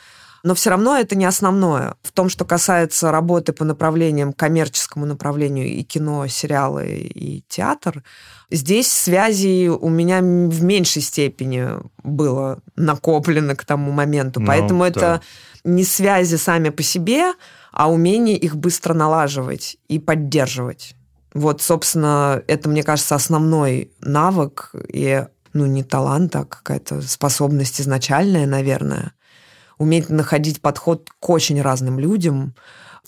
но 0.45 0.53
все 0.53 0.69
равно 0.69 0.95
это 0.95 1.15
не 1.15 1.25
основное. 1.25 1.95
В 2.03 2.12
том, 2.12 2.29
что 2.29 2.45
касается 2.45 3.12
работы 3.12 3.51
по 3.51 3.65
направлениям, 3.65 4.31
коммерческому 4.31 5.08
направлению 5.08 5.65
и 5.65 5.81
кино, 5.81 6.27
сериалы 6.27 6.86
и 6.88 7.43
театр, 7.49 8.03
здесь 8.51 8.91
связи 8.91 9.67
у 9.69 9.89
меня 9.89 10.19
в 10.19 10.63
меньшей 10.63 11.01
степени 11.01 11.69
было 12.03 12.60
накоплено 12.75 13.55
к 13.55 13.65
тому 13.65 13.91
моменту. 13.91 14.39
Ну, 14.39 14.45
Поэтому 14.45 14.81
да. 14.84 14.88
это 14.89 15.21
не 15.63 15.84
связи 15.84 16.36
сами 16.36 16.69
по 16.69 16.84
себе, 16.84 17.34
а 17.71 17.91
умение 17.91 18.38
их 18.38 18.55
быстро 18.55 18.93
налаживать 18.93 19.77
и 19.88 19.97
поддерживать. 19.97 20.95
Вот, 21.34 21.63
собственно, 21.63 22.43
это, 22.45 22.69
мне 22.69 22.84
кажется, 22.84 23.15
основной 23.15 23.91
навык 23.99 24.75
и, 24.89 25.25
ну, 25.53 25.65
не 25.65 25.84
талант, 25.84 26.36
а 26.36 26.45
какая-то 26.45 27.01
способность 27.01 27.81
изначальная, 27.81 28.45
наверное 28.45 29.13
уметь 29.78 30.10
находить 30.10 30.62
подход 30.62 31.10
к 31.20 31.30
очень 31.30 31.62
разным 31.62 32.00
людям, 32.00 32.56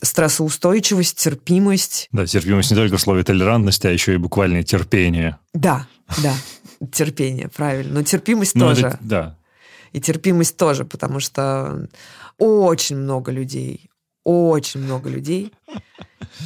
стрессоустойчивость, 0.01 1.17
терпимость. 1.17 2.07
Да, 2.11 2.25
терпимость 2.25 2.71
не 2.71 2.77
только 2.77 2.97
в 2.97 3.01
слове 3.01 3.23
толерантность, 3.23 3.85
а 3.85 3.91
еще 3.91 4.13
и 4.13 4.17
буквальное 4.17 4.63
терпение. 4.63 5.37
Да, 5.53 5.87
да, 6.23 6.33
терпение, 6.91 7.49
правильно. 7.49 7.95
Но 7.95 8.03
терпимость 8.03 8.55
Но 8.55 8.69
тоже. 8.69 8.87
Это, 8.87 8.97
да. 9.01 9.37
И 9.93 10.01
терпимость 10.01 10.57
тоже, 10.57 10.85
потому 10.85 11.19
что 11.19 11.87
очень 12.37 12.97
много 12.97 13.31
людей, 13.31 13.89
очень 14.23 14.81
много 14.81 15.09
людей. 15.09 15.53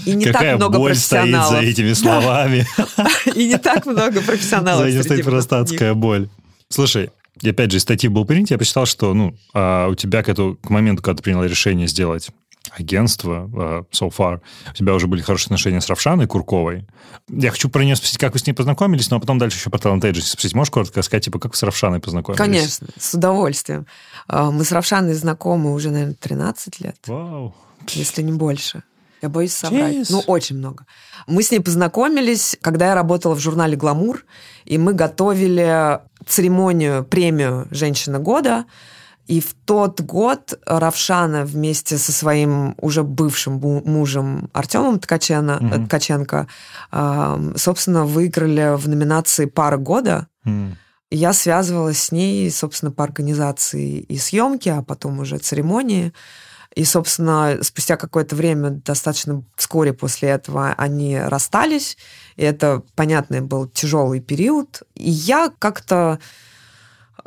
И 0.05 0.13
не 0.13 0.25
Какая 0.25 0.51
так 0.51 0.57
много 0.57 0.77
боль 0.77 0.91
профессионалов. 0.91 1.47
стоит 1.47 1.65
за 1.65 1.71
этими 1.71 1.93
словами. 1.93 2.67
И 3.35 3.47
не 3.47 3.57
так 3.57 3.85
много 3.85 4.21
профессионалов. 4.21 4.83
За 4.85 4.89
этим 4.89 5.03
стоит 5.03 5.25
просто 5.25 5.59
адская 5.59 5.93
боль. 5.93 6.29
Слушай, 6.69 7.09
и 7.41 7.49
опять 7.49 7.71
же, 7.71 7.77
из 7.77 7.81
статьи 7.81 8.09
был 8.09 8.25
принят, 8.25 8.51
я 8.51 8.57
посчитал, 8.57 8.85
что 8.85 9.13
ну, 9.13 9.35
а, 9.53 9.87
у 9.87 9.95
тебя 9.95 10.23
к, 10.23 10.29
этому, 10.29 10.55
к 10.55 10.69
моменту, 10.69 11.01
когда 11.01 11.17
ты 11.17 11.23
приняла 11.23 11.47
решение 11.47 11.87
сделать 11.87 12.29
агентство 12.71 13.49
а, 13.53 13.83
so 13.91 14.13
far, 14.15 14.41
у 14.69 14.73
тебя 14.73 14.93
уже 14.93 15.07
были 15.07 15.21
хорошие 15.21 15.47
отношения 15.47 15.81
с 15.81 15.87
Равшаной 15.87 16.27
Курковой. 16.27 16.85
Я 17.27 17.51
хочу 17.51 17.69
про 17.69 17.83
нее 17.83 17.95
спросить, 17.95 18.17
как 18.17 18.33
вы 18.33 18.39
с 18.39 18.45
ней 18.45 18.53
познакомились, 18.53 19.09
но 19.09 19.19
потом 19.19 19.37
дальше 19.39 19.57
еще 19.57 19.69
про 19.69 19.79
Talent 19.79 20.01
Agency 20.01 20.21
спросить. 20.21 20.53
Можешь 20.53 20.71
коротко 20.71 21.01
сказать, 21.01 21.25
типа, 21.25 21.39
как 21.39 21.53
вы 21.53 21.57
с 21.57 21.63
Равшаной 21.63 21.99
познакомились? 21.99 22.37
Конечно, 22.37 22.87
с 22.97 23.13
удовольствием. 23.13 23.87
А, 24.27 24.51
Мы 24.51 24.63
с 24.63 24.71
Равшаной 24.71 25.13
знакомы 25.13 25.73
уже, 25.73 25.89
наверное, 25.89 26.15
13 26.15 26.79
лет, 26.79 26.97
Вау. 27.07 27.55
если 27.89 28.21
не 28.21 28.31
больше. 28.31 28.83
Я 29.21 29.29
боюсь 29.29 29.53
соврать. 29.53 29.93
Jeez. 29.93 30.07
Ну, 30.09 30.19
очень 30.27 30.57
много. 30.57 30.85
Мы 31.27 31.43
с 31.43 31.51
ней 31.51 31.59
познакомились, 31.59 32.57
когда 32.61 32.87
я 32.87 32.95
работала 32.95 33.35
в 33.35 33.39
журнале 33.39 33.77
«Гламур», 33.77 34.25
и 34.65 34.77
мы 34.77 34.93
готовили 34.93 35.99
церемонию, 36.27 37.03
премию 37.03 37.67
«Женщина 37.71 38.19
года», 38.19 38.65
и 39.27 39.39
в 39.39 39.53
тот 39.65 40.01
год 40.01 40.59
Равшана 40.65 41.45
вместе 41.45 41.97
со 41.97 42.11
своим 42.11 42.75
уже 42.81 43.03
бывшим 43.03 43.53
мужем 43.85 44.49
Артемом 44.51 44.99
Ткачена, 44.99 45.59
Мгм. 45.61 45.87
Ткаченко, 45.87 46.47
собственно, 47.55 48.05
выиграли 48.05 48.75
в 48.75 48.89
номинации 48.89 49.45
«Пара 49.45 49.77
года». 49.77 50.27
И 50.45 51.17
Я 51.17 51.33
связывалась 51.33 52.01
с 52.01 52.11
ней, 52.11 52.49
собственно, 52.49 52.91
по 52.91 53.03
организации 53.03 53.99
и 53.99 54.17
съемки, 54.17 54.69
а 54.69 54.81
потом 54.81 55.19
уже 55.19 55.37
церемонии. 55.37 56.13
И, 56.75 56.85
собственно, 56.85 57.57
спустя 57.61 57.97
какое-то 57.97 58.35
время, 58.35 58.69
достаточно 58.69 59.43
вскоре 59.55 59.93
после 59.93 60.29
этого, 60.29 60.73
они 60.77 61.19
расстались. 61.19 61.97
И 62.37 62.43
это, 62.43 62.83
понятно, 62.95 63.41
был 63.41 63.67
тяжелый 63.67 64.21
период. 64.21 64.81
И 64.95 65.09
я 65.09 65.51
как-то, 65.59 66.19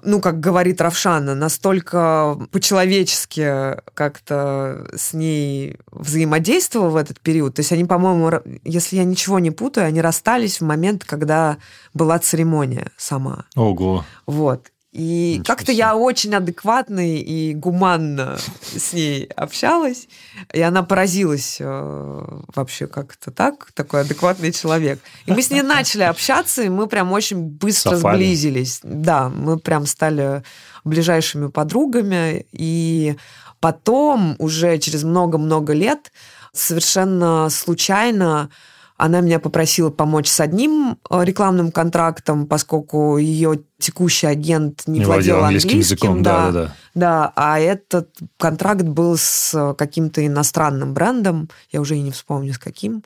ну, 0.02 0.22
как 0.22 0.40
говорит 0.40 0.80
Равшана, 0.80 1.34
настолько 1.34 2.38
по-человечески 2.52 3.76
как-то 3.92 4.88
с 4.96 5.12
ней 5.12 5.76
взаимодействовала 5.92 6.88
в 6.88 6.96
этот 6.96 7.20
период. 7.20 7.54
То 7.56 7.60
есть 7.60 7.72
они, 7.72 7.84
по-моему, 7.84 8.40
если 8.64 8.96
я 8.96 9.04
ничего 9.04 9.40
не 9.40 9.50
путаю, 9.50 9.86
они 9.86 10.00
расстались 10.00 10.62
в 10.62 10.64
момент, 10.64 11.04
когда 11.04 11.58
была 11.92 12.18
церемония 12.18 12.90
сама. 12.96 13.44
Ого. 13.56 14.06
Вот. 14.26 14.70
И 14.94 15.38
Ничего 15.40 15.44
как-то 15.44 15.66
себе. 15.72 15.78
я 15.78 15.96
очень 15.96 16.32
адекватно 16.36 17.00
и 17.04 17.52
гуманно 17.52 18.38
с 18.76 18.92
ней 18.92 19.24
общалась, 19.24 20.06
и 20.52 20.60
она 20.60 20.84
поразилась 20.84 21.56
э, 21.58 22.24
вообще 22.54 22.86
как-то 22.86 23.32
так, 23.32 23.72
такой 23.74 24.02
адекватный 24.02 24.52
человек. 24.52 25.00
И 25.26 25.32
мы 25.32 25.42
с 25.42 25.50
ней 25.50 25.62
начали 25.62 26.04
общаться, 26.04 26.62
и 26.62 26.68
мы 26.68 26.86
прям 26.86 27.10
очень 27.10 27.38
быстро 27.38 27.96
Совпали. 27.96 28.18
сблизились. 28.18 28.80
Да, 28.84 29.30
мы 29.30 29.58
прям 29.58 29.84
стали 29.86 30.44
ближайшими 30.84 31.48
подругами, 31.48 32.46
и 32.52 33.16
потом, 33.58 34.36
уже 34.38 34.78
через 34.78 35.02
много-много 35.02 35.72
лет, 35.72 36.12
совершенно 36.52 37.48
случайно 37.50 38.48
она 38.96 39.20
меня 39.20 39.40
попросила 39.40 39.90
помочь 39.90 40.28
с 40.28 40.40
одним 40.40 40.98
э, 41.10 41.24
рекламным 41.24 41.72
контрактом, 41.72 42.46
поскольку 42.46 43.18
ее 43.18 43.60
текущий 43.78 44.26
агент 44.26 44.84
не, 44.86 45.00
Не 45.00 45.04
владел 45.04 45.36
владел 45.36 45.44
английским 45.44 45.78
языком, 45.78 46.22
да, 46.22 46.46
да-да-да. 46.46 46.76
да, 46.94 47.32
а 47.34 47.58
этот 47.58 48.10
контракт 48.38 48.82
был 48.82 49.16
с 49.16 49.52
э, 49.54 49.74
каким-то 49.74 50.24
иностранным 50.24 50.94
брендом, 50.94 51.48
я 51.72 51.80
уже 51.80 51.96
и 51.96 52.02
не 52.02 52.12
вспомню 52.12 52.54
с 52.54 52.58
каким. 52.58 53.02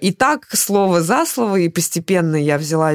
И 0.00 0.12
так, 0.12 0.46
слово 0.52 1.02
за 1.02 1.24
слово, 1.26 1.56
и 1.56 1.68
постепенно 1.68 2.36
я 2.36 2.58
взяла 2.58 2.92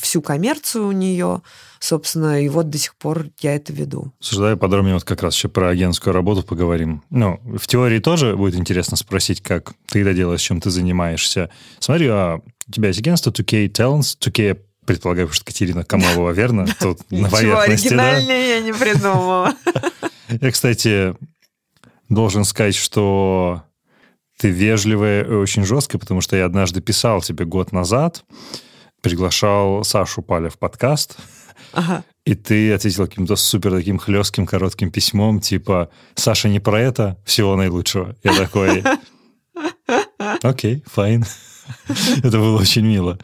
всю 0.00 0.22
коммерцию 0.22 0.88
у 0.88 0.92
нее, 0.92 1.42
собственно, 1.80 2.42
и 2.42 2.48
вот 2.48 2.70
до 2.70 2.78
сих 2.78 2.94
пор 2.96 3.26
я 3.40 3.56
это 3.56 3.72
веду. 3.72 4.12
Слушай, 4.20 4.40
давай 4.40 4.56
подробнее 4.56 4.94
вот 4.94 5.04
как 5.04 5.22
раз 5.22 5.34
еще 5.34 5.48
про 5.48 5.68
агентскую 5.68 6.12
работу 6.14 6.42
поговорим. 6.42 7.02
Ну, 7.10 7.40
в 7.44 7.66
теории 7.66 7.98
тоже 7.98 8.36
будет 8.36 8.56
интересно 8.56 8.96
спросить, 8.96 9.40
как 9.40 9.74
ты 9.86 10.02
это 10.02 10.14
делаешь, 10.14 10.42
чем 10.42 10.60
ты 10.60 10.70
занимаешься. 10.70 11.50
Смотри, 11.78 12.08
а 12.08 12.40
у 12.68 12.72
тебя 12.72 12.88
есть 12.88 13.00
агентство 13.00 13.30
2K 13.30 13.70
Talents, 13.70 14.16
2K, 14.20 14.46
я 14.46 14.56
предполагаю, 14.86 15.28
что 15.32 15.44
Катерина 15.44 15.84
Камалова, 15.84 16.30
верно? 16.30 16.66
Тут 16.80 17.10
на 17.10 17.28
поверхности, 17.28 17.88
да? 17.88 18.16
я 18.16 18.60
не 18.60 18.72
придумала. 18.72 19.54
Я, 20.40 20.50
кстати, 20.50 21.14
должен 22.08 22.44
сказать, 22.44 22.74
что 22.74 23.62
ты 24.38 24.50
вежливая 24.50 25.24
и 25.24 25.32
очень 25.32 25.64
жесткая, 25.64 25.98
потому 25.98 26.20
что 26.20 26.36
я 26.36 26.44
однажды 26.44 26.80
писал 26.80 27.22
тебе 27.22 27.44
год 27.44 27.72
назад, 27.72 28.24
приглашал 29.00 29.84
Сашу 29.84 30.22
Паля 30.22 30.50
в 30.50 30.58
подкаст, 30.58 31.16
Ага. 31.72 32.04
и 32.24 32.34
ты 32.34 32.72
ответил 32.72 33.06
каким-то 33.06 33.36
супер 33.36 33.72
таким 33.72 33.98
хлестким, 33.98 34.46
коротким 34.46 34.90
письмом, 34.90 35.40
типа 35.40 35.90
«Саша, 36.14 36.48
не 36.48 36.60
про 36.60 36.80
это, 36.80 37.18
всего 37.24 37.56
наилучшего». 37.56 38.16
Я 38.22 38.34
такой 38.34 38.82
«Окей, 40.42 40.82
файн». 40.86 41.24
Это 42.18 42.38
было 42.38 42.60
очень 42.60 42.86
мило. 42.86 43.18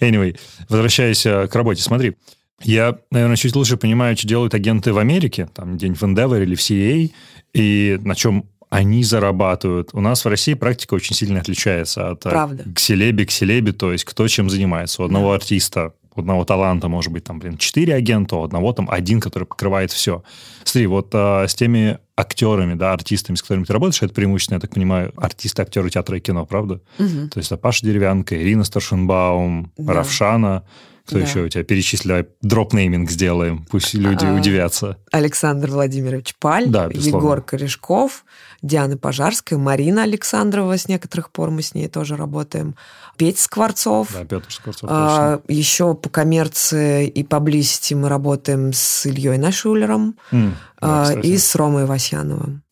Anyway, 0.00 0.38
возвращаясь 0.68 1.26
э, 1.26 1.48
к 1.48 1.54
работе. 1.54 1.82
Смотри, 1.82 2.16
я, 2.62 2.98
наверное, 3.10 3.36
чуть 3.36 3.56
лучше 3.56 3.76
понимаю, 3.76 4.16
что 4.16 4.28
делают 4.28 4.54
агенты 4.54 4.92
в 4.92 4.98
Америке, 4.98 5.48
там, 5.54 5.76
где-нибудь 5.76 6.00
в 6.00 6.04
Endeavor 6.04 6.42
или 6.42 6.54
в 6.54 6.60
CA, 6.60 7.10
и 7.52 7.98
на 8.02 8.14
чем 8.14 8.48
они 8.70 9.02
зарабатывают. 9.02 9.90
У 9.92 10.00
нас 10.00 10.24
в 10.24 10.28
России 10.28 10.54
практика 10.54 10.94
очень 10.94 11.14
сильно 11.16 11.40
отличается 11.40 12.10
от 12.10 12.26
э, 12.26 12.30
Правда. 12.30 12.64
кселеби 12.74 13.24
к 13.24 13.30
селеби, 13.30 13.72
то 13.72 13.92
есть 13.92 14.04
кто 14.04 14.28
чем 14.28 14.50
занимается. 14.50 15.02
У 15.02 15.04
одного 15.06 15.32
артиста, 15.32 15.94
у 16.14 16.20
одного 16.20 16.44
таланта 16.44 16.88
может 16.88 17.12
быть 17.12 17.24
там, 17.24 17.38
блин, 17.38 17.56
четыре 17.56 17.94
агента, 17.94 18.36
у 18.36 18.42
одного 18.44 18.72
там 18.72 18.88
один, 18.90 19.20
который 19.20 19.44
покрывает 19.44 19.90
все. 19.92 20.22
Смотри, 20.64 20.86
вот 20.86 21.08
а, 21.14 21.46
с 21.46 21.54
теми 21.54 21.98
актерами, 22.16 22.74
да, 22.74 22.92
артистами, 22.92 23.36
с 23.36 23.42
которыми 23.42 23.64
ты 23.64 23.72
работаешь, 23.72 24.02
это 24.02 24.12
преимущественно, 24.12 24.56
я 24.56 24.60
так 24.60 24.74
понимаю, 24.74 25.12
артисты, 25.16 25.62
актеры 25.62 25.88
театра 25.88 26.18
и 26.18 26.20
кино, 26.20 26.44
правда? 26.44 26.80
Мгм. 26.98 27.30
То 27.30 27.38
есть 27.38 27.50
это 27.52 27.60
Паша 27.60 27.86
Деревянко, 27.86 28.36
Ирина 28.42 28.64
Старшинбаум, 28.64 29.72
Да. 29.78 29.92
Равшана. 29.94 30.64
Кто 31.08 31.18
Да. 31.18 31.24
еще 31.24 31.40
у 31.40 31.48
тебя? 31.48 31.64
Перечисляй. 31.64 32.26
Drop-naming 32.42 33.10
сделаем. 33.10 33.64
Пусть 33.70 33.94
люди 33.94 34.26
А, 34.26 34.34
удивятся. 34.34 34.98
Александр 35.10 35.70
Владимирович 35.70 36.34
Паль, 36.38 36.66
Да, 36.68 36.86
безусловно. 36.88 37.16
Егор 37.24 37.40
Корешков, 37.40 38.26
Диана 38.60 38.98
Пожарская, 38.98 39.58
Марина 39.58 40.02
Александрова, 40.02 40.76
с 40.76 40.86
некоторых 40.86 41.30
пор 41.30 41.50
мы 41.50 41.62
с 41.62 41.72
ней 41.72 41.88
тоже 41.88 42.14
работаем, 42.16 42.74
Петя 43.16 43.40
Скворцов. 43.40 44.08
Да, 44.12 44.24
Петр 44.26 44.52
Скворцов, 44.52 44.82
точно. 44.82 44.96
А, 45.34 45.40
еще 45.48 45.94
по 45.94 46.10
коммерции 46.10 47.08
и 47.08 47.22
поблизости 47.24 47.94
мы 47.94 48.10
работаем 48.10 48.74
с 48.74 49.06
Ильей 49.06 49.38
Найшуллером 49.38 50.14
М, 50.30 50.50
да, 50.78 51.02
а, 51.02 51.04
кстати. 51.04 51.26
и 51.26 51.38
с 51.38 51.54
Ромой 51.54 51.86
Васяновым. 51.86 52.62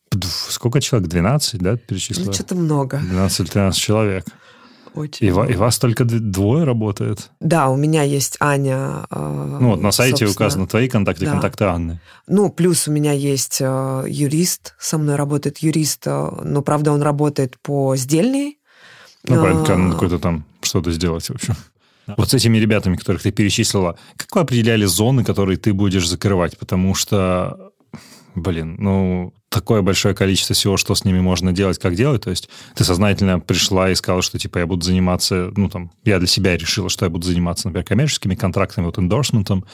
Сколько 0.51 0.81
человек? 0.81 1.09
12, 1.09 1.61
да, 1.61 1.73
Ну, 1.73 1.79
перечислил? 1.79 2.33
что-то 2.33 2.55
много. 2.55 2.99
12 2.99 3.41
или 3.41 3.47
13 3.49 3.81
человек. 3.81 4.25
Очень 4.97 5.27
И, 5.27 5.31
много. 5.31 5.53
и 5.53 5.57
вас 5.57 5.79
только 5.79 6.05
двое 6.05 6.65
работает? 6.65 7.31
Да, 7.41 7.69
у 7.69 7.77
меня 7.77 8.03
есть 8.03 8.37
Аня. 8.41 9.05
а, 9.11 9.59
Ну, 9.61 9.71
вот 9.71 9.83
на 9.83 9.93
сайте 9.93 10.27
указаны 10.27 10.67
твои 10.67 10.89
контакты 10.89 11.25
и 11.25 11.27
да. 11.27 11.33
контакты 11.33 11.65
Анны. 11.65 12.01
Ну, 12.27 12.49
плюс 12.51 12.89
у 12.89 12.93
меня 12.93 13.13
есть 13.13 13.59
э, 13.61 14.05
юрист, 14.09 14.75
со 14.79 14.99
мной 14.99 15.17
работает 15.17 15.59
юрист, 15.59 16.07
э, 16.07 16.31
но, 16.43 16.63
правда, 16.63 16.93
он 16.93 17.03
работает 17.03 17.59
по 17.61 17.95
сдельной. 17.97 18.59
Ну, 19.29 19.37
понятно, 19.43 19.63
А, 19.63 19.67
как 19.67 19.79
надо 19.79 19.93
какое-то 19.93 20.19
там 20.19 20.45
что-то 20.63 20.91
сделать, 20.93 21.27
в 21.29 21.31
общем. 21.35 21.55
Вот 22.17 22.31
с 22.31 22.35
этими 22.35 22.57
ребятами, 22.59 22.97
которых 22.97 23.23
ты 23.23 23.33
перечислила, 23.33 23.99
как 24.17 24.35
вы 24.35 24.41
определяли 24.43 24.85
зоны, 24.85 25.25
которые 25.25 25.57
ты 25.57 25.73
будешь 25.75 26.09
закрывать? 26.09 26.57
Потому 26.57 26.95
что, 26.95 27.73
блин, 28.37 28.77
ну, 28.79 29.35
такое 29.49 29.83
большое 29.83 30.15
количество 30.15 30.55
всего, 30.55 30.77
что 30.77 30.95
с 30.95 31.05
ними 31.05 31.21
можно 31.21 31.53
делать, 31.53 31.79
как 31.79 31.95
делать. 31.95 32.23
То 32.23 32.31
есть 32.31 32.49
ты 32.75 32.85
сознательно 32.85 33.41
пришла 33.41 33.91
и 33.91 33.95
сказала, 33.95 34.23
что, 34.23 34.39
типа, 34.39 34.59
я 34.59 34.67
буду 34.67 34.85
заниматься, 34.85 35.51
ну, 35.57 35.69
там, 35.69 35.93
я 36.05 36.19
для 36.19 36.29
себя 36.29 36.57
решила, 36.57 36.89
что 36.89 37.07
я 37.07 37.11
буду 37.11 37.27
заниматься, 37.27 37.69
например, 37.69 37.85
коммерческими 37.85 38.35
контрактами, 38.35 38.87
вот, 38.87 38.99
эндорсментом, 38.99 39.65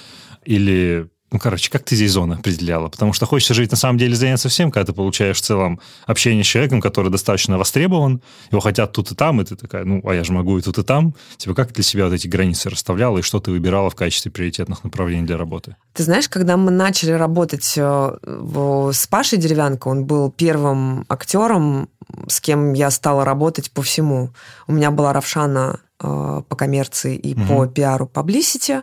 или 0.44 1.08
ну, 1.32 1.38
короче, 1.38 1.70
как 1.70 1.82
ты 1.82 1.96
здесь 1.96 2.12
зоны 2.12 2.34
определяла? 2.34 2.88
Потому 2.88 3.12
что 3.12 3.26
хочется 3.26 3.54
жить 3.54 3.70
на 3.70 3.76
самом 3.76 3.98
деле 3.98 4.14
заняться 4.14 4.48
всем, 4.48 4.70
когда 4.70 4.86
ты 4.86 4.92
получаешь 4.92 5.38
в 5.38 5.40
целом 5.40 5.80
общение 6.06 6.44
с 6.44 6.46
человеком, 6.46 6.80
который 6.80 7.10
достаточно 7.10 7.58
востребован, 7.58 8.20
его 8.50 8.60
хотят 8.60 8.92
тут 8.92 9.10
и 9.12 9.14
там, 9.14 9.40
и 9.40 9.44
ты 9.44 9.56
такая, 9.56 9.84
ну, 9.84 10.02
а 10.04 10.14
я 10.14 10.24
же 10.24 10.32
могу 10.32 10.58
и 10.58 10.62
тут, 10.62 10.78
и 10.78 10.82
там. 10.82 11.14
Типа, 11.38 11.54
как 11.54 11.72
для 11.72 11.82
себя 11.82 12.04
вот 12.04 12.12
эти 12.12 12.28
границы 12.28 12.68
расставляла, 12.68 13.18
и 13.18 13.22
что 13.22 13.40
ты 13.40 13.50
выбирала 13.50 13.88
в 13.88 13.94
качестве 13.94 14.30
приоритетных 14.30 14.84
направлений 14.84 15.26
для 15.26 15.38
работы? 15.38 15.76
Ты 15.94 16.02
знаешь, 16.02 16.28
когда 16.28 16.56
мы 16.56 16.70
начали 16.70 17.12
работать 17.12 17.74
э, 17.76 18.90
с 18.92 19.06
Пашей 19.06 19.38
Деревянко, 19.38 19.88
он 19.88 20.04
был 20.04 20.30
первым 20.30 21.06
актером, 21.08 21.88
с 22.28 22.40
кем 22.40 22.74
я 22.74 22.90
стала 22.90 23.24
работать 23.24 23.70
по 23.70 23.80
всему. 23.80 24.30
У 24.66 24.72
меня 24.72 24.90
была 24.90 25.12
Равшана 25.12 25.80
э, 26.02 26.42
по 26.46 26.56
коммерции 26.56 27.16
и 27.16 27.34
угу. 27.34 27.46
по 27.46 27.66
пиару 27.66 28.10
publicity. 28.12 28.82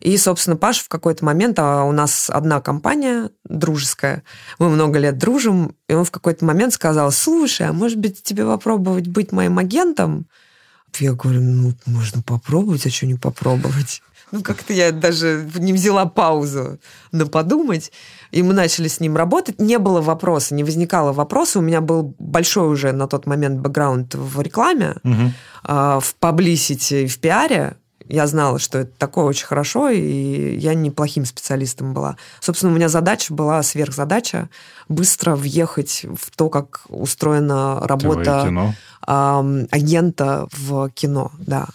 И, 0.00 0.16
собственно, 0.16 0.56
Паша 0.56 0.84
в 0.84 0.88
какой-то 0.88 1.24
момент, 1.24 1.58
а 1.58 1.84
у 1.84 1.92
нас 1.92 2.30
одна 2.30 2.60
компания 2.60 3.30
дружеская, 3.44 4.22
мы 4.58 4.68
много 4.68 4.98
лет 4.98 5.18
дружим, 5.18 5.74
и 5.88 5.94
он 5.94 6.04
в 6.04 6.10
какой-то 6.10 6.44
момент 6.44 6.72
сказал, 6.72 7.10
слушай, 7.10 7.68
а 7.68 7.72
может 7.72 7.98
быть 7.98 8.22
тебе 8.22 8.44
попробовать 8.44 9.08
быть 9.08 9.32
моим 9.32 9.58
агентом? 9.58 10.26
Я 10.98 11.12
говорю, 11.12 11.42
ну, 11.42 11.74
можно 11.86 12.22
попробовать, 12.22 12.86
а 12.86 12.90
что 12.90 13.06
не 13.06 13.14
попробовать? 13.14 14.02
Ну, 14.30 14.42
как-то 14.42 14.72
я 14.72 14.92
даже 14.92 15.48
не 15.54 15.72
взяла 15.72 16.06
паузу 16.06 16.78
на 17.12 17.26
подумать. 17.26 17.92
И 18.30 18.42
мы 18.42 18.52
начали 18.52 18.88
с 18.88 19.00
ним 19.00 19.16
работать. 19.16 19.58
Не 19.58 19.78
было 19.78 20.00
вопроса, 20.00 20.54
не 20.54 20.64
возникало 20.64 21.12
вопроса. 21.12 21.58
У 21.58 21.62
меня 21.62 21.80
был 21.80 22.14
большой 22.18 22.68
уже 22.68 22.92
на 22.92 23.06
тот 23.06 23.26
момент 23.26 23.60
бэкграунд 23.60 24.14
в 24.14 24.40
рекламе, 24.40 24.96
угу. 25.02 25.32
в 25.64 26.14
паблисити, 26.18 27.06
в 27.06 27.18
пиаре. 27.18 27.76
Я 28.08 28.26
знала, 28.26 28.58
что 28.58 28.78
это 28.78 28.90
такое 28.96 29.26
очень 29.26 29.46
хорошо, 29.46 29.90
и 29.90 30.56
я 30.56 30.74
неплохим 30.74 31.24
специалистом 31.24 31.92
была. 31.92 32.16
Собственно, 32.40 32.72
у 32.72 32.74
меня 32.74 32.88
задача 32.88 33.34
была, 33.34 33.62
сверхзадача, 33.62 34.48
быстро 34.88 35.36
въехать 35.36 36.04
в 36.04 36.30
то, 36.34 36.48
как 36.48 36.82
устроена 36.88 37.80
работа 37.86 38.74
агента 39.06 40.48
в 40.52 40.90
кино, 40.90 41.32
да. 41.38 41.66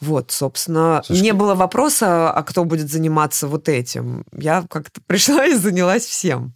Вот, 0.00 0.30
собственно, 0.30 1.02
Слушай, 1.04 1.22
не 1.22 1.32
было 1.32 1.54
вопроса, 1.54 2.30
а 2.30 2.42
кто 2.42 2.64
будет 2.64 2.90
заниматься 2.90 3.46
вот 3.48 3.68
этим. 3.68 4.24
Я 4.36 4.64
как-то 4.68 5.00
пришла 5.06 5.46
и 5.46 5.54
занялась 5.54 6.04
всем. 6.04 6.52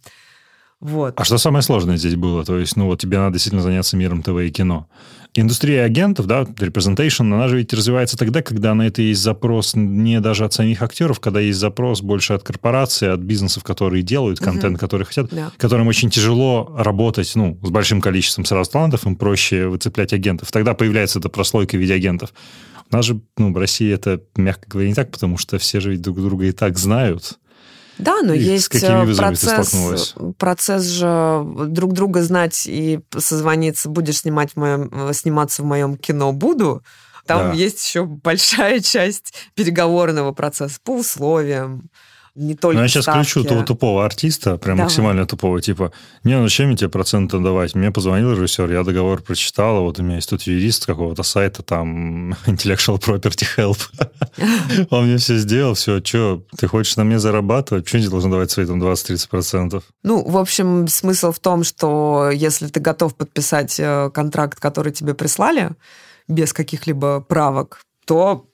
Вот. 0.79 1.13
А 1.19 1.23
что 1.23 1.37
самое 1.37 1.61
сложное 1.61 1.97
здесь 1.97 2.15
было? 2.15 2.43
То 2.43 2.57
есть, 2.57 2.75
ну 2.75 2.85
вот 2.87 2.99
тебе 2.99 3.17
надо 3.19 3.33
действительно 3.33 3.61
заняться 3.61 3.97
миром 3.97 4.23
ТВ 4.23 4.37
и 4.41 4.51
кино. 4.51 4.87
Индустрия 5.33 5.85
агентов, 5.85 6.25
да, 6.25 6.41
representation, 6.41 7.33
она 7.33 7.47
же 7.47 7.57
ведь 7.57 7.73
развивается 7.73 8.17
тогда, 8.17 8.41
когда 8.41 8.73
на 8.73 8.87
это 8.87 9.01
есть 9.01 9.21
запрос 9.21 9.75
не 9.75 10.19
даже 10.19 10.43
от 10.43 10.51
самих 10.51 10.81
актеров, 10.81 11.21
когда 11.21 11.39
есть 11.39 11.57
запрос 11.57 12.01
больше 12.01 12.33
от 12.33 12.43
корпораций, 12.43 13.09
от 13.13 13.21
бизнесов, 13.21 13.63
которые 13.63 14.03
делают 14.03 14.39
контент, 14.39 14.73
угу. 14.73 14.81
который 14.81 15.05
хотят, 15.05 15.29
да. 15.31 15.53
которым 15.55 15.87
очень 15.87 16.09
тяжело 16.09 16.75
работать, 16.77 17.31
ну, 17.35 17.57
с 17.63 17.69
большим 17.69 18.01
количеством 18.01 18.43
сразу 18.43 18.71
талантов, 18.71 19.05
им 19.05 19.15
проще 19.15 19.67
выцеплять 19.67 20.11
агентов. 20.11 20.51
Тогда 20.51 20.73
появляется 20.73 21.19
эта 21.19 21.29
прослойка 21.29 21.77
в 21.77 21.79
виде 21.79 21.93
агентов. 21.93 22.33
У 22.91 22.95
нас 22.95 23.05
же, 23.05 23.21
ну, 23.37 23.53
в 23.53 23.57
России 23.57 23.89
это, 23.89 24.21
мягко 24.35 24.67
говоря, 24.67 24.89
не 24.89 24.95
так, 24.95 25.11
потому 25.11 25.37
что 25.37 25.57
все 25.59 25.79
же 25.79 25.91
ведь 25.91 26.01
друг 26.01 26.21
друга 26.21 26.47
и 26.47 26.51
так 26.51 26.77
знают. 26.77 27.39
Да, 28.01 28.21
но 28.21 28.33
и 28.33 28.39
есть 28.39 28.83
э, 28.83 29.15
процесс, 29.15 30.15
процесс 30.37 30.83
же 30.83 31.45
друг 31.67 31.93
друга 31.93 32.21
знать 32.23 32.63
и 32.65 32.99
созвониться, 33.17 33.89
будешь 33.89 34.19
снимать 34.19 34.53
в 34.53 34.55
моем, 34.57 34.89
э, 34.91 35.13
сниматься 35.13 35.61
в 35.61 35.65
моем 35.65 35.97
кино, 35.97 36.33
буду. 36.33 36.83
Там 37.25 37.51
да. 37.51 37.53
есть 37.53 37.85
еще 37.85 38.05
большая 38.05 38.79
часть 38.81 39.33
переговорного 39.55 40.31
процесса 40.31 40.79
по 40.83 40.97
условиям 40.97 41.89
не 42.35 42.55
только 42.55 42.77
Ну, 42.77 42.83
я 42.83 42.87
сейчас 42.87 43.03
ставки. 43.03 43.27
включу 43.27 43.47
того 43.47 43.63
тупого 43.63 44.05
артиста, 44.05 44.57
прям 44.57 44.77
Давай. 44.77 44.85
максимально 44.85 45.25
тупого, 45.25 45.61
типа, 45.61 45.91
не, 46.23 46.37
ну 46.37 46.43
зачем 46.43 46.67
мне 46.67 46.77
тебе 46.77 46.89
проценты 46.89 47.39
давать? 47.39 47.75
Мне 47.75 47.91
позвонил 47.91 48.31
режиссер, 48.31 48.71
я 48.71 48.83
договор 48.83 49.21
прочитал, 49.21 49.81
вот 49.81 49.99
у 49.99 50.03
меня 50.03 50.15
есть 50.15 50.29
тут 50.29 50.43
юрист 50.43 50.85
какого-то 50.85 51.23
сайта, 51.23 51.63
там, 51.63 52.31
Intellectual 52.45 52.99
Property 52.99 53.45
Help. 53.57 53.79
Он 54.89 55.07
мне 55.07 55.17
все 55.17 55.37
сделал, 55.37 55.73
все, 55.73 56.03
что, 56.03 56.43
ты 56.57 56.67
хочешь 56.67 56.95
на 56.95 57.03
мне 57.03 57.19
зарабатывать? 57.19 57.83
Почему 57.85 58.01
не 58.03 58.07
должен 58.07 58.31
давать 58.31 58.51
свои 58.51 58.65
там 58.65 58.81
20-30%? 58.81 59.83
Ну, 60.03 60.23
в 60.23 60.37
общем, 60.37 60.87
смысл 60.87 61.31
в 61.31 61.39
том, 61.39 61.63
что 61.63 62.29
если 62.33 62.67
ты 62.67 62.79
готов 62.79 63.15
подписать 63.15 63.79
э, 63.79 64.09
контракт, 64.13 64.59
который 64.59 64.93
тебе 64.93 65.13
прислали, 65.13 65.71
без 66.27 66.53
каких-либо 66.53 67.19
правок, 67.21 67.81
то 68.05 68.45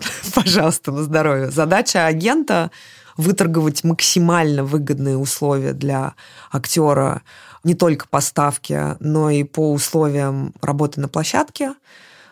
Пожалуйста, 0.34 0.92
на 0.92 1.02
здоровье. 1.02 1.50
Задача 1.50 2.06
агента 2.06 2.70
выторговать 3.16 3.84
максимально 3.84 4.64
выгодные 4.64 5.16
условия 5.16 5.72
для 5.72 6.14
актера 6.52 7.22
не 7.64 7.74
только 7.74 8.06
по 8.08 8.20
ставке, 8.20 8.96
но 9.00 9.30
и 9.30 9.42
по 9.42 9.72
условиям 9.72 10.54
работы 10.62 11.00
на 11.00 11.08
площадке. 11.08 11.74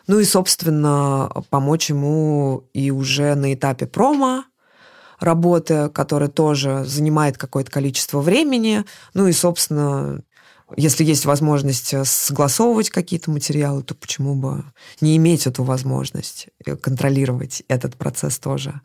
Ну 0.06 0.20
и, 0.20 0.24
собственно, 0.24 1.28
помочь 1.50 1.90
ему 1.90 2.68
и 2.72 2.92
уже 2.92 3.34
на 3.34 3.52
этапе 3.52 3.86
промо 3.86 4.44
работы, 5.18 5.88
которая 5.88 6.28
тоже 6.28 6.84
занимает 6.84 7.38
какое-то 7.38 7.70
количество 7.70 8.20
времени. 8.20 8.84
Ну 9.14 9.26
и, 9.26 9.32
собственно, 9.32 10.20
если 10.76 11.04
есть 11.04 11.26
возможность 11.26 11.94
э, 11.94 12.04
согласовывать 12.04 12.90
какие-то 12.90 13.30
материалы, 13.30 13.82
то 13.82 13.94
почему 13.94 14.34
бы 14.34 14.64
не 15.00 15.16
иметь 15.16 15.46
эту 15.46 15.62
возможность 15.62 16.48
э, 16.64 16.76
контролировать 16.76 17.62
этот 17.68 17.96
процесс 17.96 18.38
тоже? 18.38 18.80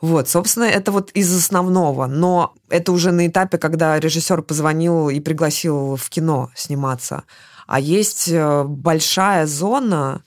Вот, 0.00 0.28
собственно, 0.28 0.64
это 0.64 0.90
вот 0.90 1.10
из 1.12 1.32
основного. 1.34 2.06
Но 2.06 2.54
это 2.70 2.92
уже 2.92 3.12
на 3.12 3.26
этапе, 3.26 3.58
когда 3.58 4.00
режиссер 4.00 4.42
позвонил 4.42 5.10
и 5.10 5.20
пригласил 5.20 5.96
в 5.96 6.08
кино 6.08 6.50
сниматься. 6.54 7.24
А 7.66 7.78
есть 7.78 8.28
э, 8.28 8.64
большая 8.64 9.46
зона, 9.46 10.22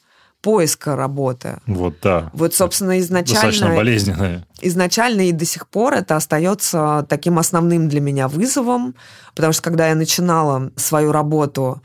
поиска 0.46 0.96
работы. 0.96 1.58
Вот, 1.66 1.96
да. 2.04 2.30
Вот, 2.34 2.54
собственно, 2.54 3.00
изначально... 3.00 3.34
Достаточно 3.34 3.76
болезненное. 3.76 4.46
Изначально 4.62 5.22
и 5.28 5.32
до 5.32 5.44
сих 5.44 5.68
пор 5.68 5.96
это 5.96 6.16
остается 6.16 7.04
таким 7.10 7.40
основным 7.40 7.90
для 7.90 8.00
меня 8.00 8.28
вызовом, 8.28 8.94
потому 9.34 9.54
что 9.54 9.64
когда 9.64 9.88
я 9.88 9.96
начинала 9.96 10.72
свою 10.76 11.12
работу, 11.12 11.82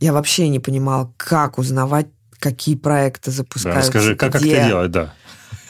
я 0.00 0.12
вообще 0.12 0.50
не 0.50 0.60
понимала, 0.60 1.14
как 1.16 1.56
узнавать, 1.56 2.08
какие 2.40 2.76
проекты 2.76 3.30
запускаются. 3.30 3.90
Да, 3.90 3.98
расскажи, 3.98 4.16
как, 4.16 4.32
как 4.32 4.42
это 4.42 4.66
делать, 4.66 4.90
да. 4.90 5.14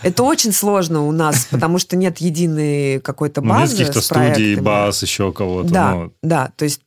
Это 0.03 0.25
очень 0.25 0.51
сложно 0.51 1.07
у 1.07 1.13
нас, 1.13 1.45
потому 1.53 1.79
что 1.79 1.95
нет 1.95 2.19
единой 2.19 2.99
какой-то 2.99 3.43
базы. 3.43 3.75
Ну, 3.75 3.79
нет 3.79 3.89
каких-то 3.89 4.01
студий, 4.01 4.57
баз, 4.57 5.03
еще 5.03 5.31
кого-то. 5.33 5.69
Да, 5.69 5.95
ну. 5.95 6.13
да. 6.21 6.51
То 6.57 6.65
есть 6.65 6.81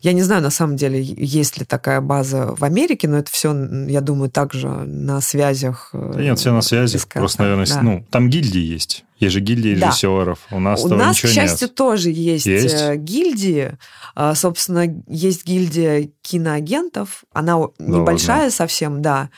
я 0.00 0.12
не 0.12 0.22
знаю, 0.22 0.42
на 0.42 0.50
самом 0.50 0.76
деле, 0.76 1.02
есть 1.02 1.58
ли 1.58 1.64
такая 1.64 2.00
база 2.00 2.54
в 2.54 2.62
Америке, 2.62 3.08
но 3.08 3.18
это 3.18 3.30
все, 3.30 3.52
я 3.88 4.00
думаю, 4.00 4.30
также 4.30 4.68
на 4.68 5.20
связях. 5.20 5.90
Э, 5.92 6.12
да 6.14 6.22
нет, 6.22 6.38
все 6.38 6.52
на 6.52 6.60
связях. 6.60 7.06
Просто, 7.08 7.42
наверное, 7.42 7.66
да. 7.66 7.82
ну, 7.82 8.04
там 8.10 8.30
гильдии 8.30 8.60
есть. 8.60 9.04
Есть 9.18 9.34
же 9.34 9.40
гильдии 9.40 9.74
да. 9.74 9.88
режиссеров. 9.88 10.38
У 10.52 10.60
нас 10.60 10.84
У 10.84 10.88
нас, 10.88 11.16
к 11.20 11.26
счастью, 11.26 11.68
нет. 11.68 11.74
тоже 11.74 12.10
есть, 12.10 12.46
есть 12.46 12.74
э, 12.74 12.96
гильдии. 12.96 13.76
А, 14.14 14.34
собственно, 14.34 14.84
есть 15.08 15.44
гильдия 15.44 16.10
киноагентов. 16.22 17.24
Она 17.32 17.58
да 17.58 17.68
небольшая 17.78 18.38
ладно. 18.38 18.52
совсем, 18.52 19.02
да. 19.02 19.30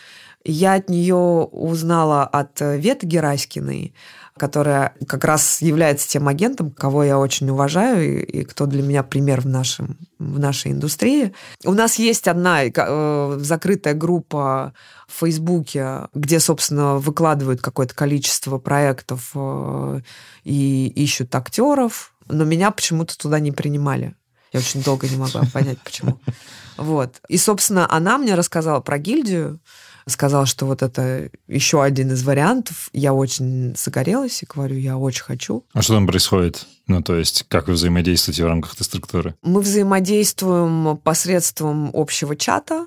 Я 0.45 0.75
от 0.75 0.91
нее 0.91 1.17
узнала 1.17 2.25
от 2.25 2.61
э, 2.61 2.79
Веты 2.79 3.07
Гераськиной 3.07 3.95
которая 4.37 4.95
как 5.07 5.25
раз 5.25 5.61
является 5.61 6.09
тем 6.09 6.29
агентом, 6.29 6.71
кого 6.71 7.05
я 7.05 7.19
очень 7.19 7.51
уважаю 7.51 8.23
и, 8.23 8.41
и 8.41 8.45
кто 8.45 8.67
для 8.67 8.83
меня 8.83 9.03
пример 9.03 9.41
в, 9.41 9.47
нашем, 9.47 9.99
в 10.19 10.39
нашей 10.39 10.73
индустрии. 10.73 11.35
У 11.65 11.73
нас 11.73 11.97
есть 11.97 12.29
одна 12.29 12.65
э, 12.65 13.39
закрытая 13.41 13.95
группа 13.95 14.73
в 15.09 15.21
Фейсбуке, 15.21 16.09
где, 16.15 16.41
собственно, 16.41 16.97
выкладывают 16.97 17.61
какое-то 17.61 17.95
количество 17.95 18.59
проектов 18.59 19.31
э, 19.35 20.01
и 20.45 20.89
ищут 20.97 21.35
актеров, 21.35 22.15
но 22.29 22.45
меня 22.45 22.71
почему-то 22.71 23.19
туда 23.19 23.41
не 23.41 23.53
принимали. 23.53 24.15
Я 24.53 24.61
очень 24.61 24.83
долго 24.83 25.09
не 25.09 25.17
могла 25.17 25.43
понять, 25.53 25.79
почему. 25.83 26.19
Вот. 26.77 27.21
И, 27.29 27.37
собственно, 27.37 27.87
она 27.93 28.17
мне 28.17 28.35
рассказала 28.35 28.81
про 28.81 28.97
гильдию, 28.97 29.61
сказал, 30.07 30.47
что 30.47 30.67
вот 30.67 30.83
это 30.83 31.31
еще 31.49 31.83
один 31.83 32.13
из 32.13 32.23
вариантов. 32.23 32.91
Я 32.93 33.15
очень 33.15 33.75
загорелась 33.77 34.43
и 34.43 34.47
говорю, 34.47 34.77
я 34.77 34.97
очень 34.97 35.25
хочу. 35.25 35.65
А 35.73 35.83
что 35.83 35.95
там 35.95 36.07
происходит? 36.07 36.67
Ну, 36.87 37.03
то 37.03 37.17
есть, 37.17 37.45
как 37.49 37.69
вы 37.69 37.75
взаимодействуете 37.75 38.45
в 38.45 38.49
рамках 38.49 38.75
этой 38.75 38.85
структуры? 38.85 39.35
Мы 39.43 39.61
взаимодействуем 39.61 40.97
посредством 40.99 41.91
общего 41.95 42.37
чата, 42.37 42.87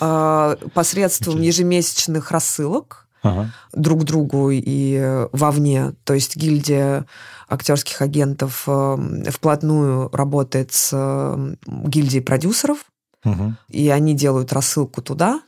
а, 0.00 0.56
посредством 0.74 1.40
ежемесячных 1.40 2.30
рассылок 2.30 3.06
ага. 3.22 3.52
друг 3.72 4.04
другу 4.04 4.50
и 4.50 5.26
вовне. 5.32 5.94
То 6.04 6.14
есть 6.14 6.36
гильдия 6.36 7.06
актерских 7.48 8.02
агентов 8.02 8.64
э, 8.66 9.24
вплотную 9.30 10.10
работает 10.12 10.72
с 10.72 10.90
э, 10.92 11.54
гильдией 11.66 12.22
продюсеров, 12.22 12.78
угу. 13.24 13.54
и 13.68 13.88
они 13.88 14.14
делают 14.14 14.52
рассылку 14.52 15.00
туда 15.02 15.40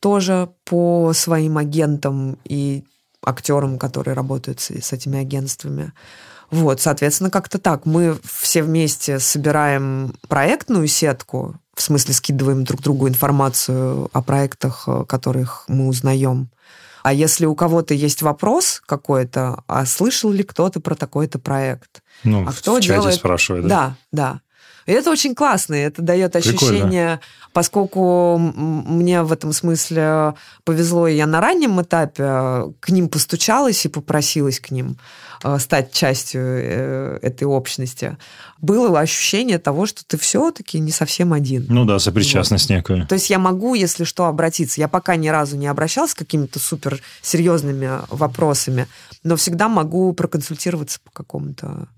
тоже 0.00 0.50
по 0.64 1.12
своим 1.12 1.58
агентам 1.58 2.38
и 2.44 2.84
актерам, 3.24 3.78
которые 3.78 4.14
работают 4.14 4.60
с, 4.60 4.70
с 4.70 4.92
этими 4.92 5.18
агентствами. 5.18 5.92
Вот, 6.50 6.80
соответственно, 6.80 7.30
как-то 7.30 7.58
так. 7.58 7.84
Мы 7.84 8.16
все 8.24 8.62
вместе 8.62 9.18
собираем 9.18 10.14
проектную 10.28 10.86
сетку, 10.86 11.56
в 11.74 11.82
смысле 11.82 12.14
скидываем 12.14 12.64
друг 12.64 12.80
другу 12.80 13.08
информацию 13.08 14.08
о 14.12 14.22
проектах, 14.22 14.84
э, 14.86 15.04
которых 15.06 15.64
мы 15.68 15.88
узнаем. 15.88 16.50
А 17.02 17.12
если 17.12 17.46
у 17.46 17.54
кого-то 17.54 17.94
есть 17.94 18.22
вопрос 18.22 18.82
какой-то, 18.84 19.62
а 19.66 19.86
слышал 19.86 20.30
ли 20.30 20.42
кто-то 20.42 20.80
про 20.80 20.94
такой-то 20.94 21.38
проект? 21.38 22.02
Ну, 22.24 22.46
а 22.46 22.52
кто 22.52 22.76
в 22.76 22.80
чате 22.80 22.94
делает... 22.94 23.14
спрашивает, 23.14 23.66
да? 23.66 23.68
Да, 23.68 23.96
да. 24.10 24.40
И 24.88 24.90
это 24.90 25.10
очень 25.10 25.34
классно, 25.34 25.74
это 25.74 26.00
дает 26.00 26.34
ощущение, 26.34 27.18
Прикольно. 27.18 27.20
поскольку 27.52 28.38
мне 28.38 29.22
в 29.22 29.30
этом 29.32 29.52
смысле 29.52 30.32
повезло, 30.64 31.06
и 31.06 31.14
я 31.14 31.26
на 31.26 31.42
раннем 31.42 31.82
этапе 31.82 32.72
к 32.80 32.88
ним 32.88 33.10
постучалась 33.10 33.84
и 33.84 33.90
попросилась 33.90 34.60
к 34.60 34.70
ним 34.70 34.96
э, 35.44 35.58
стать 35.58 35.92
частью 35.92 36.40
э, 36.42 37.18
этой 37.20 37.44
общности. 37.44 38.16
Было 38.62 38.98
ощущение 38.98 39.58
того, 39.58 39.84
что 39.84 40.06
ты 40.06 40.16
все-таки 40.16 40.78
не 40.80 40.90
совсем 40.90 41.34
один. 41.34 41.66
Ну 41.68 41.84
да, 41.84 41.98
сопричастность 41.98 42.70
вот. 42.70 42.76
некая. 42.76 43.04
То 43.04 43.12
есть 43.12 43.28
я 43.28 43.38
могу, 43.38 43.74
если 43.74 44.04
что, 44.04 44.24
обратиться. 44.24 44.80
Я 44.80 44.88
пока 44.88 45.16
ни 45.16 45.28
разу 45.28 45.58
не 45.58 45.66
обращалась 45.66 46.12
с 46.12 46.14
какими-то 46.14 46.58
супер 46.58 46.98
серьезными 47.20 47.90
вопросами, 48.08 48.88
но 49.22 49.36
всегда 49.36 49.68
могу 49.68 50.14
проконсультироваться 50.14 50.98
по 51.04 51.10
какому-то 51.10 51.88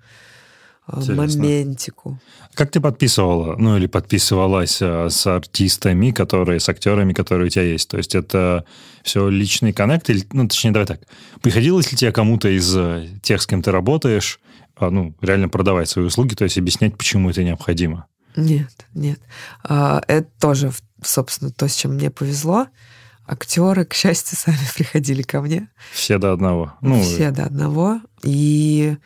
Интересно. 0.88 1.42
моментику. 1.42 2.18
Как 2.54 2.70
ты 2.70 2.80
подписывала, 2.80 3.56
ну 3.56 3.76
или 3.76 3.86
подписывалась 3.86 4.82
э, 4.82 5.08
с 5.08 5.26
артистами, 5.26 6.10
которые, 6.10 6.58
с 6.58 6.68
актерами, 6.68 7.12
которые 7.12 7.46
у 7.46 7.50
тебя 7.50 7.62
есть? 7.62 7.88
То 7.88 7.96
есть 7.96 8.14
это 8.14 8.64
все 9.02 9.28
личный 9.28 9.72
коннект? 9.72 10.10
Или, 10.10 10.26
ну, 10.32 10.48
точнее, 10.48 10.72
давай 10.72 10.86
так. 10.86 11.00
Приходилось 11.42 11.90
ли 11.92 11.98
тебе 11.98 12.12
кому-то 12.12 12.48
из 12.48 12.74
э, 12.76 13.08
тех, 13.22 13.40
с 13.40 13.46
кем 13.46 13.62
ты 13.62 13.70
работаешь, 13.70 14.40
а, 14.76 14.90
ну, 14.90 15.14
реально 15.20 15.48
продавать 15.48 15.88
свои 15.88 16.06
услуги, 16.06 16.34
то 16.34 16.44
есть 16.44 16.58
объяснять, 16.58 16.96
почему 16.96 17.30
это 17.30 17.44
необходимо? 17.44 18.06
Нет, 18.34 18.70
нет. 18.94 19.20
А, 19.62 20.02
это 20.08 20.28
тоже, 20.40 20.72
собственно, 21.02 21.50
то, 21.50 21.68
с 21.68 21.74
чем 21.74 21.94
мне 21.94 22.10
повезло. 22.10 22.66
Актеры, 23.26 23.84
к 23.84 23.94
счастью, 23.94 24.38
сами 24.40 24.58
приходили 24.74 25.22
ко 25.22 25.40
мне. 25.40 25.68
Все 25.92 26.18
до 26.18 26.32
одного. 26.32 26.74
Ну, 26.80 27.00
Все 27.02 27.30
до 27.30 27.44
одного. 27.44 28.00
И 28.22 28.96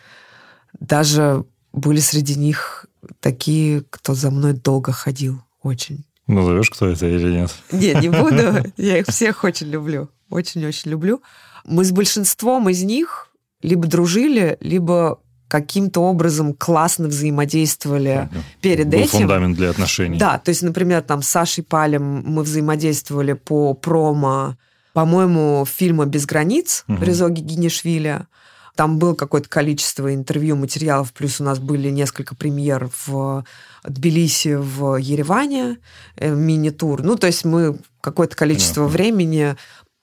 даже 0.80 1.44
были 1.74 1.98
среди 1.98 2.36
них 2.36 2.86
такие, 3.20 3.82
кто 3.90 4.14
за 4.14 4.30
мной 4.30 4.52
долго 4.54 4.92
ходил. 4.92 5.42
Очень. 5.62 6.04
Назовешь, 6.26 6.70
кто 6.70 6.86
это 6.88 7.06
или 7.06 7.30
нет? 7.32 7.54
Нет, 7.72 8.00
не 8.00 8.08
буду. 8.08 8.64
Я 8.76 8.98
их 8.98 9.06
всех 9.08 9.44
очень 9.44 9.68
люблю. 9.68 10.08
Очень-очень 10.30 10.90
люблю. 10.90 11.20
Мы 11.64 11.84
с 11.84 11.92
большинством 11.92 12.68
из 12.68 12.82
них 12.82 13.30
либо 13.60 13.86
дружили, 13.86 14.56
либо 14.60 15.20
каким-то 15.48 16.00
образом 16.00 16.54
классно 16.54 17.08
взаимодействовали 17.08 18.28
Понятно. 18.30 18.42
перед 18.60 18.88
Был 18.88 18.98
этим. 18.98 19.18
фундамент 19.18 19.56
для 19.56 19.70
отношений. 19.70 20.18
Да, 20.18 20.38
то 20.38 20.48
есть, 20.50 20.62
например, 20.62 21.02
там 21.02 21.22
с 21.22 21.28
Сашей 21.28 21.64
Палем 21.64 22.22
мы 22.24 22.42
взаимодействовали 22.42 23.34
по 23.34 23.74
промо, 23.74 24.56
по-моему, 24.92 25.64
фильма 25.66 26.06
«Без 26.06 26.24
границ» 26.24 26.84
угу. 26.88 27.02
Резо 27.02 27.28
Гигинишвили. 27.28 28.26
Там 28.74 28.98
было 28.98 29.14
какое-то 29.14 29.48
количество 29.48 30.12
интервью, 30.12 30.56
материалов, 30.56 31.12
плюс 31.12 31.40
у 31.40 31.44
нас 31.44 31.58
были 31.58 31.90
несколько 31.90 32.34
премьер 32.34 32.90
в 33.06 33.44
Тбилиси, 33.84 34.56
в 34.56 34.96
Ереване, 34.96 35.78
э, 36.16 36.34
мини-тур. 36.34 37.02
Ну, 37.02 37.16
то 37.16 37.28
есть 37.28 37.44
мы 37.44 37.78
какое-то 38.00 38.34
количество 38.34 38.82
Понятно. 38.82 38.92
времени 38.92 39.56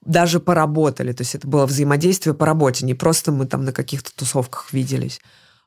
даже 0.05 0.39
поработали. 0.39 1.11
То 1.11 1.21
есть 1.21 1.35
это 1.35 1.47
было 1.47 1.65
взаимодействие 1.65 2.33
по 2.33 2.45
работе, 2.45 2.85
не 2.85 2.93
просто 2.93 3.31
мы 3.31 3.45
там 3.45 3.65
на 3.65 3.73
каких-то 3.73 4.15
тусовках 4.15 4.71
виделись. 4.71 5.19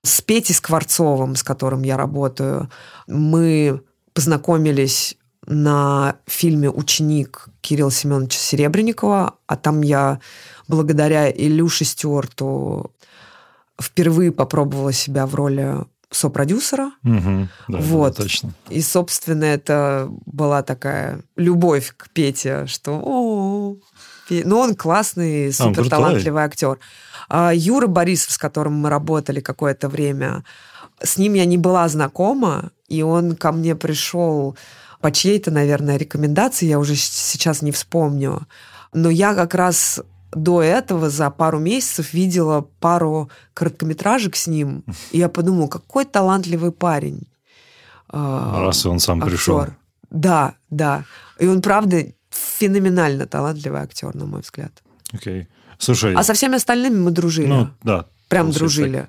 С 0.02 0.20
Петей 0.20 0.54
Скворцовым, 0.54 1.36
с 1.36 1.42
которым 1.42 1.82
я 1.82 1.96
работаю, 1.96 2.70
мы 3.06 3.80
познакомились 4.12 5.16
на 5.46 6.16
фильме 6.26 6.70
«Ученик» 6.70 7.48
Кирилла 7.60 7.90
Семеновича 7.90 8.38
Серебренникова, 8.38 9.34
а 9.46 9.56
там 9.56 9.82
я 9.82 10.20
благодаря 10.68 11.30
Илюше 11.30 11.84
Стюарту 11.84 12.92
впервые 13.80 14.32
попробовала 14.32 14.92
себя 14.92 15.26
в 15.26 15.34
роли 15.34 15.84
сопродюсера. 16.10 16.92
Угу, 17.02 17.48
да, 17.68 17.78
вот. 17.78 18.16
Да, 18.16 18.22
точно. 18.22 18.54
И, 18.68 18.80
собственно, 18.80 19.44
это 19.44 20.08
была 20.26 20.62
такая 20.62 21.22
любовь 21.36 21.92
к 21.96 22.08
Пете, 22.10 22.66
что 22.66 23.00
о, 23.02 23.76
ну, 24.30 24.58
он 24.58 24.74
классный, 24.74 25.52
супер 25.52 25.88
талантливый 25.88 26.42
актер. 26.42 26.78
А 27.28 27.52
Юра 27.52 27.86
Борисов, 27.86 28.32
с 28.32 28.38
которым 28.38 28.74
мы 28.74 28.90
работали 28.90 29.40
какое-то 29.40 29.88
время, 29.88 30.44
с 31.02 31.18
ним 31.18 31.34
я 31.34 31.44
не 31.44 31.58
была 31.58 31.88
знакома, 31.88 32.70
и 32.88 33.02
он 33.02 33.34
ко 33.34 33.52
мне 33.52 33.74
пришел 33.74 34.56
по 35.00 35.12
чьей-то, 35.12 35.50
наверное, 35.50 35.96
рекомендации, 35.96 36.66
я 36.66 36.78
уже 36.78 36.94
сейчас 36.96 37.60
не 37.60 37.72
вспомню. 37.72 38.46
Но 38.94 39.10
я 39.10 39.34
как 39.34 39.54
раз 39.54 40.00
до 40.34 40.62
этого 40.62 41.10
за 41.10 41.30
пару 41.30 41.58
месяцев 41.58 42.12
видела 42.12 42.62
пару 42.80 43.30
короткометражек 43.54 44.36
с 44.36 44.46
ним, 44.46 44.84
и 45.12 45.18
я 45.18 45.28
подумала, 45.28 45.68
какой 45.68 46.04
талантливый 46.04 46.72
парень. 46.72 47.28
А, 48.08 48.60
Раз 48.62 48.86
он 48.86 49.00
сам 49.00 49.18
актер. 49.18 49.30
пришел. 49.30 49.66
Да, 50.10 50.54
да. 50.70 51.04
И 51.38 51.46
он, 51.46 51.62
правда, 51.62 52.04
феноменально 52.30 53.26
талантливый 53.26 53.80
актер, 53.80 54.14
на 54.14 54.26
мой 54.26 54.42
взгляд. 54.42 54.82
Окей. 55.12 55.42
Okay. 55.42 55.46
Слушай. 55.78 56.14
А 56.14 56.22
со 56.22 56.34
всеми 56.34 56.56
остальными 56.56 56.96
мы 56.96 57.10
дружили. 57.10 57.46
Ну, 57.46 57.68
да. 57.82 58.06
Прям 58.28 58.50
дружили. 58.50 59.08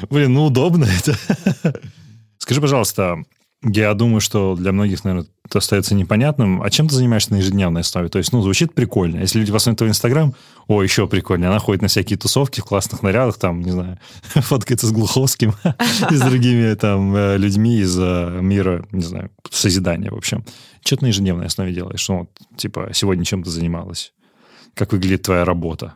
Так. 0.00 0.08
Блин, 0.10 0.32
ну 0.32 0.46
удобно 0.46 0.86
это. 0.86 1.16
Скажи, 2.38 2.60
пожалуйста, 2.60 3.18
я 3.64 3.94
думаю, 3.94 4.20
что 4.20 4.54
для 4.56 4.72
многих, 4.72 5.04
наверное, 5.04 5.26
это 5.44 5.58
остается 5.58 5.94
непонятным. 5.94 6.62
А 6.62 6.70
чем 6.70 6.88
ты 6.88 6.94
занимаешься 6.94 7.32
на 7.32 7.36
ежедневной 7.36 7.80
основе? 7.80 8.08
То 8.08 8.18
есть, 8.18 8.32
ну, 8.32 8.42
звучит 8.42 8.74
прикольно. 8.74 9.20
Если 9.20 9.38
люди 9.38 9.52
посмотрят 9.52 9.78
твой 9.78 9.90
Инстаграм, 9.90 10.34
о, 10.68 10.82
еще 10.82 11.06
прикольнее. 11.06 11.48
Она 11.48 11.58
ходит 11.58 11.82
на 11.82 11.88
всякие 11.88 12.18
тусовки 12.18 12.60
в 12.60 12.64
классных 12.64 13.02
нарядах, 13.02 13.38
там, 13.38 13.60
не 13.60 13.70
знаю, 13.70 13.98
фоткается 14.22 14.86
с 14.86 14.92
Глуховским 14.92 15.54
и 16.10 16.14
с 16.14 16.20
другими 16.20 16.74
там 16.74 17.14
э, 17.14 17.36
людьми 17.38 17.78
из 17.78 17.96
э, 17.98 18.38
мира, 18.40 18.86
не 18.92 19.02
знаю, 19.02 19.30
созидания, 19.50 20.10
в 20.10 20.16
общем. 20.16 20.44
Что 20.84 20.96
ты 20.96 21.04
на 21.04 21.08
ежедневной 21.08 21.46
основе 21.46 21.72
делаешь? 21.72 22.06
Ну, 22.08 22.28
типа, 22.56 22.90
сегодня 22.92 23.24
чем 23.24 23.42
ты 23.42 23.50
занималась? 23.50 24.12
Как 24.74 24.92
выглядит 24.92 25.22
твоя 25.22 25.44
работа? 25.44 25.94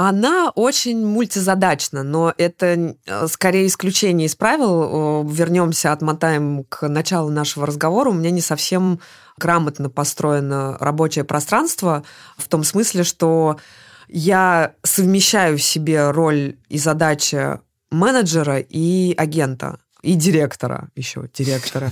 Она 0.00 0.52
очень 0.54 1.04
мультизадачна, 1.04 2.04
но 2.04 2.32
это 2.38 2.94
э, 3.04 3.26
скорее 3.26 3.66
исключение 3.66 4.28
из 4.28 4.36
правил. 4.36 5.24
Вернемся, 5.28 5.90
отмотаем 5.90 6.62
к 6.68 6.86
началу 6.86 7.30
нашего 7.30 7.66
разговора. 7.66 8.10
У 8.10 8.12
меня 8.12 8.30
не 8.30 8.40
совсем 8.40 9.00
грамотно 9.38 9.90
построено 9.90 10.78
рабочее 10.78 11.24
пространство 11.24 12.04
в 12.36 12.46
том 12.46 12.62
смысле, 12.62 13.02
что 13.02 13.58
я 14.06 14.74
совмещаю 14.84 15.58
в 15.58 15.62
себе 15.64 16.12
роль 16.12 16.58
и 16.68 16.78
задачи 16.78 17.58
менеджера 17.90 18.60
и 18.60 19.14
агента, 19.16 19.80
и 20.02 20.14
директора 20.14 20.90
еще, 20.94 21.28
директора. 21.34 21.90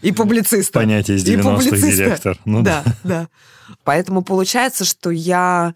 И 0.00 0.10
публициста. 0.12 0.72
Понятие 0.72 1.18
из 1.18 1.24
90-х 1.24 1.76
директор. 1.76 2.36
Ну, 2.44 2.62
да, 2.62 2.82
да, 2.84 2.96
да. 3.04 3.28
Поэтому 3.84 4.22
получается, 4.22 4.84
что 4.84 5.10
я 5.10 5.72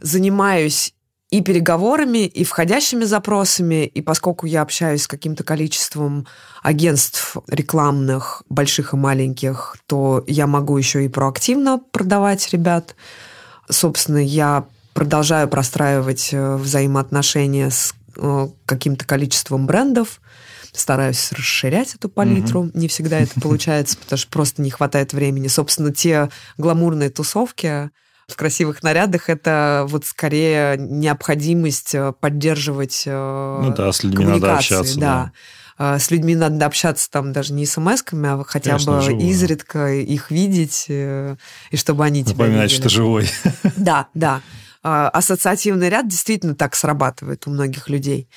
занимаюсь 0.00 0.94
и 1.30 1.40
переговорами, 1.42 2.26
и 2.26 2.44
входящими 2.44 3.04
запросами, 3.04 3.86
и 3.86 4.00
поскольку 4.00 4.46
я 4.46 4.62
общаюсь 4.62 5.02
с 5.02 5.08
каким-то 5.08 5.42
количеством 5.42 6.26
агентств 6.62 7.36
рекламных, 7.48 8.42
больших 8.48 8.92
и 8.92 8.96
маленьких, 8.96 9.76
то 9.86 10.24
я 10.28 10.46
могу 10.46 10.78
еще 10.78 11.04
и 11.04 11.08
проактивно 11.08 11.78
продавать 11.90 12.48
ребят. 12.52 12.94
Собственно, 13.68 14.18
я 14.18 14.66
продолжаю 14.94 15.48
простраивать 15.48 16.30
э, 16.32 16.56
взаимоотношения 16.56 17.70
с 17.70 17.92
э, 18.16 18.48
каким-то 18.64 19.04
количеством 19.04 19.66
брендов, 19.66 20.20
стараюсь 20.72 21.32
расширять 21.32 21.96
эту 21.96 22.08
палитру. 22.08 22.64
Mm-hmm. 22.64 22.78
Не 22.78 22.88
всегда 22.88 23.18
это 23.18 23.40
получается, 23.40 23.98
потому 23.98 24.18
что 24.18 24.30
просто 24.30 24.62
не 24.62 24.70
хватает 24.70 25.12
времени. 25.12 25.48
Собственно, 25.48 25.92
те 25.92 26.30
гламурные 26.56 27.10
тусовки, 27.10 27.90
в 28.28 28.36
красивых 28.36 28.82
нарядах 28.82 29.28
это 29.30 29.86
вот 29.88 30.04
скорее 30.04 30.76
необходимость 30.78 31.94
э, 31.94 32.12
поддерживать 32.18 33.04
э, 33.06 33.60
ну 33.62 33.72
да, 33.72 33.92
с 33.92 34.02
людьми 34.02 34.24
надо 34.24 34.56
общаться. 34.56 34.98
Да. 34.98 35.32
да. 35.78 35.94
Э, 35.94 35.98
с 35.98 36.10
людьми 36.10 36.34
надо 36.34 36.66
общаться 36.66 37.08
там 37.10 37.32
даже 37.32 37.52
не 37.52 37.66
смс-ками, 37.66 38.40
а 38.40 38.44
хотя 38.44 38.70
Конечно, 38.70 38.96
бы 38.96 39.02
живую. 39.02 39.26
изредка 39.26 39.92
их 39.92 40.30
видеть, 40.30 40.86
и 40.88 41.36
чтобы 41.74 42.04
они 42.04 42.24
тебя 42.24 42.44
Напоминать, 42.44 42.70
что 42.70 42.88
живой. 42.88 43.28
Да, 43.76 44.08
да. 44.14 44.40
Ассоциативный 44.82 45.88
ряд 45.88 46.06
действительно 46.08 46.54
так 46.54 46.76
срабатывает 46.76 47.46
у 47.46 47.50
многих 47.50 47.88
людей. 47.88 48.28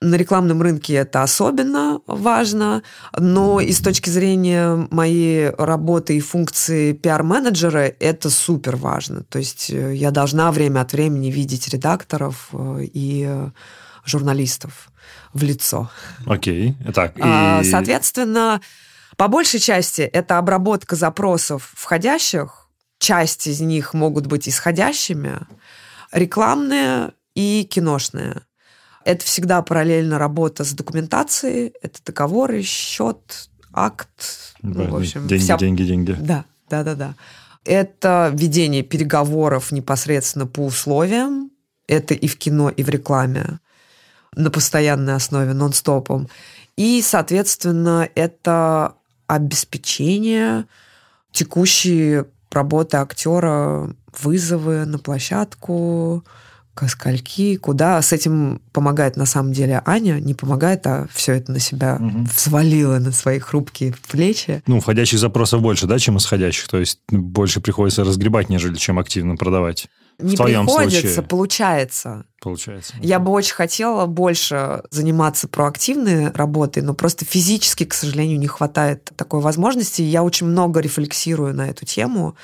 На 0.00 0.14
рекламном 0.14 0.62
рынке 0.62 0.94
это 0.94 1.24
особенно 1.24 2.00
важно, 2.06 2.84
но 3.18 3.60
и 3.60 3.72
с 3.72 3.80
точки 3.80 4.10
зрения 4.10 4.86
моей 4.92 5.50
работы 5.50 6.16
и 6.16 6.20
функции 6.20 6.92
пиар-менеджера 6.92 7.92
это 7.98 8.30
супер 8.30 8.76
важно. 8.76 9.24
То 9.24 9.40
есть 9.40 9.70
э, 9.70 9.96
я 9.96 10.12
должна 10.12 10.52
время 10.52 10.82
от 10.82 10.92
времени 10.92 11.32
видеть 11.32 11.68
редакторов 11.68 12.50
э, 12.52 12.82
и 12.92 13.28
журналистов 14.04 14.90
в 15.32 15.42
лицо. 15.42 15.90
Окей, 16.26 16.76
так. 16.94 17.14
А, 17.20 17.60
и... 17.60 17.64
Соответственно, 17.64 18.60
по 19.16 19.26
большей 19.26 19.58
части 19.58 20.02
это 20.02 20.38
обработка 20.38 20.94
запросов 20.94 21.72
входящих, 21.74 22.68
часть 22.98 23.48
из 23.48 23.60
них 23.60 23.94
могут 23.94 24.26
быть 24.26 24.48
исходящими, 24.48 25.40
рекламные 26.12 27.12
и 27.34 27.64
киношные. 27.68 28.42
Это 29.08 29.24
всегда 29.24 29.62
параллельно 29.62 30.18
работа 30.18 30.64
с 30.64 30.74
документацией, 30.74 31.72
это 31.80 31.98
договоры, 32.04 32.60
счет, 32.60 33.48
акт. 33.72 34.54
Да, 34.60 34.82
ну, 34.82 34.90
в 34.90 34.96
общем, 34.96 35.26
деньги, 35.26 35.42
вся... 35.42 35.56
деньги, 35.56 35.82
деньги. 35.82 36.12
Да, 36.20 36.44
да, 36.68 36.84
да, 36.84 36.94
да. 36.94 37.14
Это 37.64 38.30
ведение 38.34 38.82
переговоров 38.82 39.72
непосредственно 39.72 40.46
по 40.46 40.66
условиям. 40.66 41.50
Это 41.86 42.12
и 42.12 42.28
в 42.28 42.36
кино, 42.36 42.68
и 42.68 42.82
в 42.82 42.90
рекламе 42.90 43.60
на 44.36 44.50
постоянной 44.50 45.14
основе, 45.14 45.54
нон-стопом. 45.54 46.28
И, 46.76 47.00
соответственно, 47.00 48.10
это 48.14 48.92
обеспечение 49.26 50.66
текущей 51.32 52.24
работы 52.50 52.98
актера, 52.98 53.90
вызовы 54.20 54.84
на 54.84 54.98
площадку, 54.98 56.26
к 56.78 56.88
скольки, 56.88 57.56
куда. 57.56 58.00
С 58.00 58.12
этим 58.12 58.60
помогает 58.72 59.16
на 59.16 59.26
самом 59.26 59.52
деле 59.52 59.82
Аня, 59.84 60.20
не 60.20 60.34
помогает, 60.34 60.86
а 60.86 61.08
все 61.12 61.32
это 61.32 61.50
на 61.50 61.58
себя 61.58 61.96
угу. 62.00 62.26
взвалила 62.32 62.98
на 62.98 63.10
свои 63.10 63.40
хрупкие 63.40 63.94
плечи. 64.08 64.62
Ну, 64.66 64.78
входящих 64.78 65.18
запросов 65.18 65.60
больше, 65.60 65.86
да, 65.86 65.98
чем 65.98 66.18
исходящих? 66.18 66.68
То 66.68 66.78
есть 66.78 67.00
больше 67.10 67.60
приходится 67.60 68.04
разгребать, 68.04 68.48
нежели 68.48 68.76
чем 68.76 69.00
активно 69.00 69.34
продавать? 69.36 69.88
Не 70.20 70.34
в 70.34 70.36
твоем 70.36 70.66
приходится, 70.66 71.00
случае. 71.00 71.22
получается. 71.22 72.24
Получается. 72.40 72.94
Я 73.00 73.18
бы 73.18 73.32
очень 73.32 73.54
хотела 73.54 74.06
больше 74.06 74.82
заниматься 74.90 75.48
проактивной 75.48 76.30
работой, 76.30 76.82
но 76.82 76.94
просто 76.94 77.24
физически, 77.24 77.84
к 77.84 77.94
сожалению, 77.94 78.38
не 78.38 78.48
хватает 78.48 79.10
такой 79.16 79.40
возможности. 79.40 80.02
Я 80.02 80.22
очень 80.22 80.46
много 80.46 80.80
рефлексирую 80.80 81.54
на 81.54 81.68
эту 81.68 81.84
тему. 81.86 82.36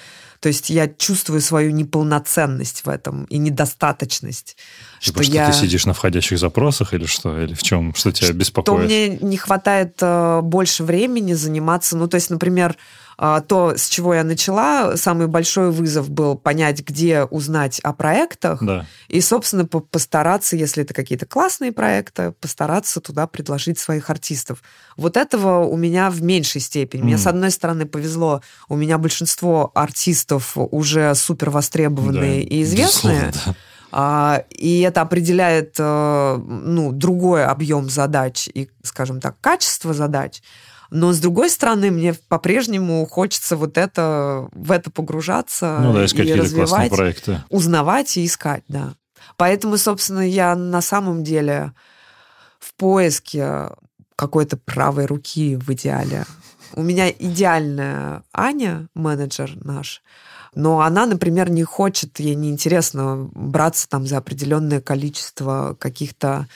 То 0.44 0.48
есть 0.48 0.68
я 0.68 0.88
чувствую 0.88 1.40
свою 1.40 1.70
неполноценность 1.70 2.84
в 2.84 2.88
этом 2.90 3.24
и 3.30 3.38
недостаточность. 3.38 4.58
Типа, 5.00 5.22
что, 5.22 5.32
что 5.32 5.32
я... 5.32 5.46
ты 5.46 5.56
сидишь 5.56 5.86
на 5.86 5.94
входящих 5.94 6.38
запросах 6.38 6.92
или 6.92 7.06
что? 7.06 7.40
Или 7.40 7.54
в 7.54 7.62
чем? 7.62 7.94
Что 7.94 8.12
тебя 8.12 8.30
беспокоит? 8.34 8.78
Что 8.78 8.84
мне 8.84 9.08
не 9.08 9.38
хватает 9.38 9.96
э, 10.02 10.42
больше 10.42 10.84
времени 10.84 11.32
заниматься. 11.32 11.96
Ну, 11.96 12.08
то 12.08 12.16
есть, 12.16 12.28
например, 12.28 12.76
то, 13.16 13.74
с 13.76 13.88
чего 13.88 14.14
я 14.14 14.24
начала, 14.24 14.96
самый 14.96 15.26
большой 15.26 15.70
вызов 15.70 16.10
был 16.10 16.36
понять, 16.36 16.80
где 16.80 17.24
узнать 17.24 17.80
о 17.80 17.92
проектах. 17.92 18.62
Да. 18.62 18.86
И, 19.08 19.20
собственно, 19.20 19.66
постараться, 19.66 20.56
если 20.56 20.82
это 20.82 20.94
какие-то 20.94 21.26
классные 21.26 21.72
проекты, 21.72 22.32
постараться 22.32 23.00
туда 23.00 23.26
предложить 23.26 23.78
своих 23.78 24.10
артистов. 24.10 24.62
Вот 24.96 25.16
этого 25.16 25.64
у 25.64 25.76
меня 25.76 26.10
в 26.10 26.22
меньшей 26.22 26.60
степени. 26.60 27.02
Mm. 27.02 27.04
Мне, 27.04 27.18
с 27.18 27.26
одной 27.26 27.50
стороны, 27.50 27.86
повезло, 27.86 28.42
у 28.68 28.76
меня 28.76 28.98
большинство 28.98 29.70
артистов 29.74 30.52
уже 30.56 31.14
супер 31.14 31.50
востребованные 31.50 32.42
да, 32.42 32.54
и 32.54 32.62
известные. 32.62 33.32
Да. 33.46 33.54
А, 33.96 34.42
и 34.50 34.80
это 34.80 35.02
определяет 35.02 35.76
э, 35.78 36.36
ну, 36.44 36.90
другой 36.90 37.46
объем 37.46 37.88
задач 37.88 38.48
и, 38.52 38.68
скажем 38.82 39.20
так, 39.20 39.36
качество 39.40 39.94
задач. 39.94 40.42
Но 40.94 41.12
с 41.12 41.18
другой 41.18 41.50
стороны, 41.50 41.90
мне 41.90 42.14
по-прежнему 42.14 43.04
хочется 43.04 43.56
вот 43.56 43.78
это, 43.78 44.46
в 44.52 44.70
это 44.70 44.92
погружаться 44.92 45.80
ну, 45.82 45.92
да, 45.92 46.04
искать 46.04 46.28
и 46.28 46.34
развивать, 46.34 46.92
проекты. 46.92 47.42
узнавать 47.50 48.16
и 48.16 48.24
искать, 48.24 48.62
да. 48.68 48.94
Поэтому, 49.36 49.76
собственно, 49.76 50.20
я 50.20 50.54
на 50.54 50.80
самом 50.80 51.24
деле 51.24 51.72
в 52.60 52.74
поиске 52.74 53.70
какой-то 54.14 54.56
правой 54.56 55.06
руки 55.06 55.56
в 55.56 55.68
идеале. 55.72 56.26
У 56.74 56.82
меня 56.84 57.10
идеальная 57.10 58.22
Аня, 58.32 58.86
менеджер 58.94 59.50
наш, 59.64 60.00
но 60.54 60.80
она, 60.82 61.06
например, 61.06 61.50
не 61.50 61.64
хочет, 61.64 62.20
ей 62.20 62.36
неинтересно 62.36 63.28
браться 63.34 63.88
там 63.88 64.06
за 64.06 64.18
определенное 64.18 64.80
количество 64.80 65.76
каких-то 65.76 66.46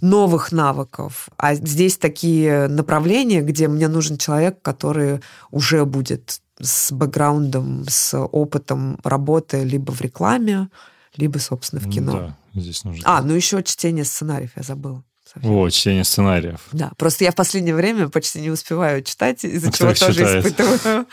новых 0.00 0.52
навыков. 0.52 1.28
А 1.36 1.54
здесь 1.54 1.96
такие 1.96 2.68
направления, 2.68 3.42
где 3.42 3.68
мне 3.68 3.88
нужен 3.88 4.16
человек, 4.16 4.62
который 4.62 5.20
уже 5.50 5.84
будет 5.84 6.40
с 6.58 6.92
бэкграундом, 6.92 7.84
с 7.88 8.18
опытом 8.18 8.98
работы 9.02 9.64
либо 9.64 9.92
в 9.92 10.00
рекламе, 10.00 10.68
либо, 11.16 11.38
собственно, 11.38 11.80
в 11.80 11.90
кино. 11.90 12.12
Да, 12.12 12.60
здесь 12.60 12.84
нужно. 12.84 13.02
А, 13.04 13.22
ну 13.22 13.34
еще 13.34 13.62
чтение 13.62 14.04
сценариев 14.04 14.52
я 14.56 14.62
забыла. 14.62 15.04
Совсем. 15.32 15.52
О, 15.52 15.70
чтение 15.70 16.02
сценариев. 16.02 16.60
Да, 16.72 16.90
просто 16.96 17.22
я 17.24 17.30
в 17.30 17.36
последнее 17.36 17.74
время 17.74 18.08
почти 18.08 18.40
не 18.40 18.50
успеваю 18.50 19.02
читать, 19.04 19.44
из-за 19.44 19.68
а 19.68 19.72
чего 19.72 19.94
тоже 19.94 20.14
читает? 20.14 20.46
испытываю. 20.46 21.06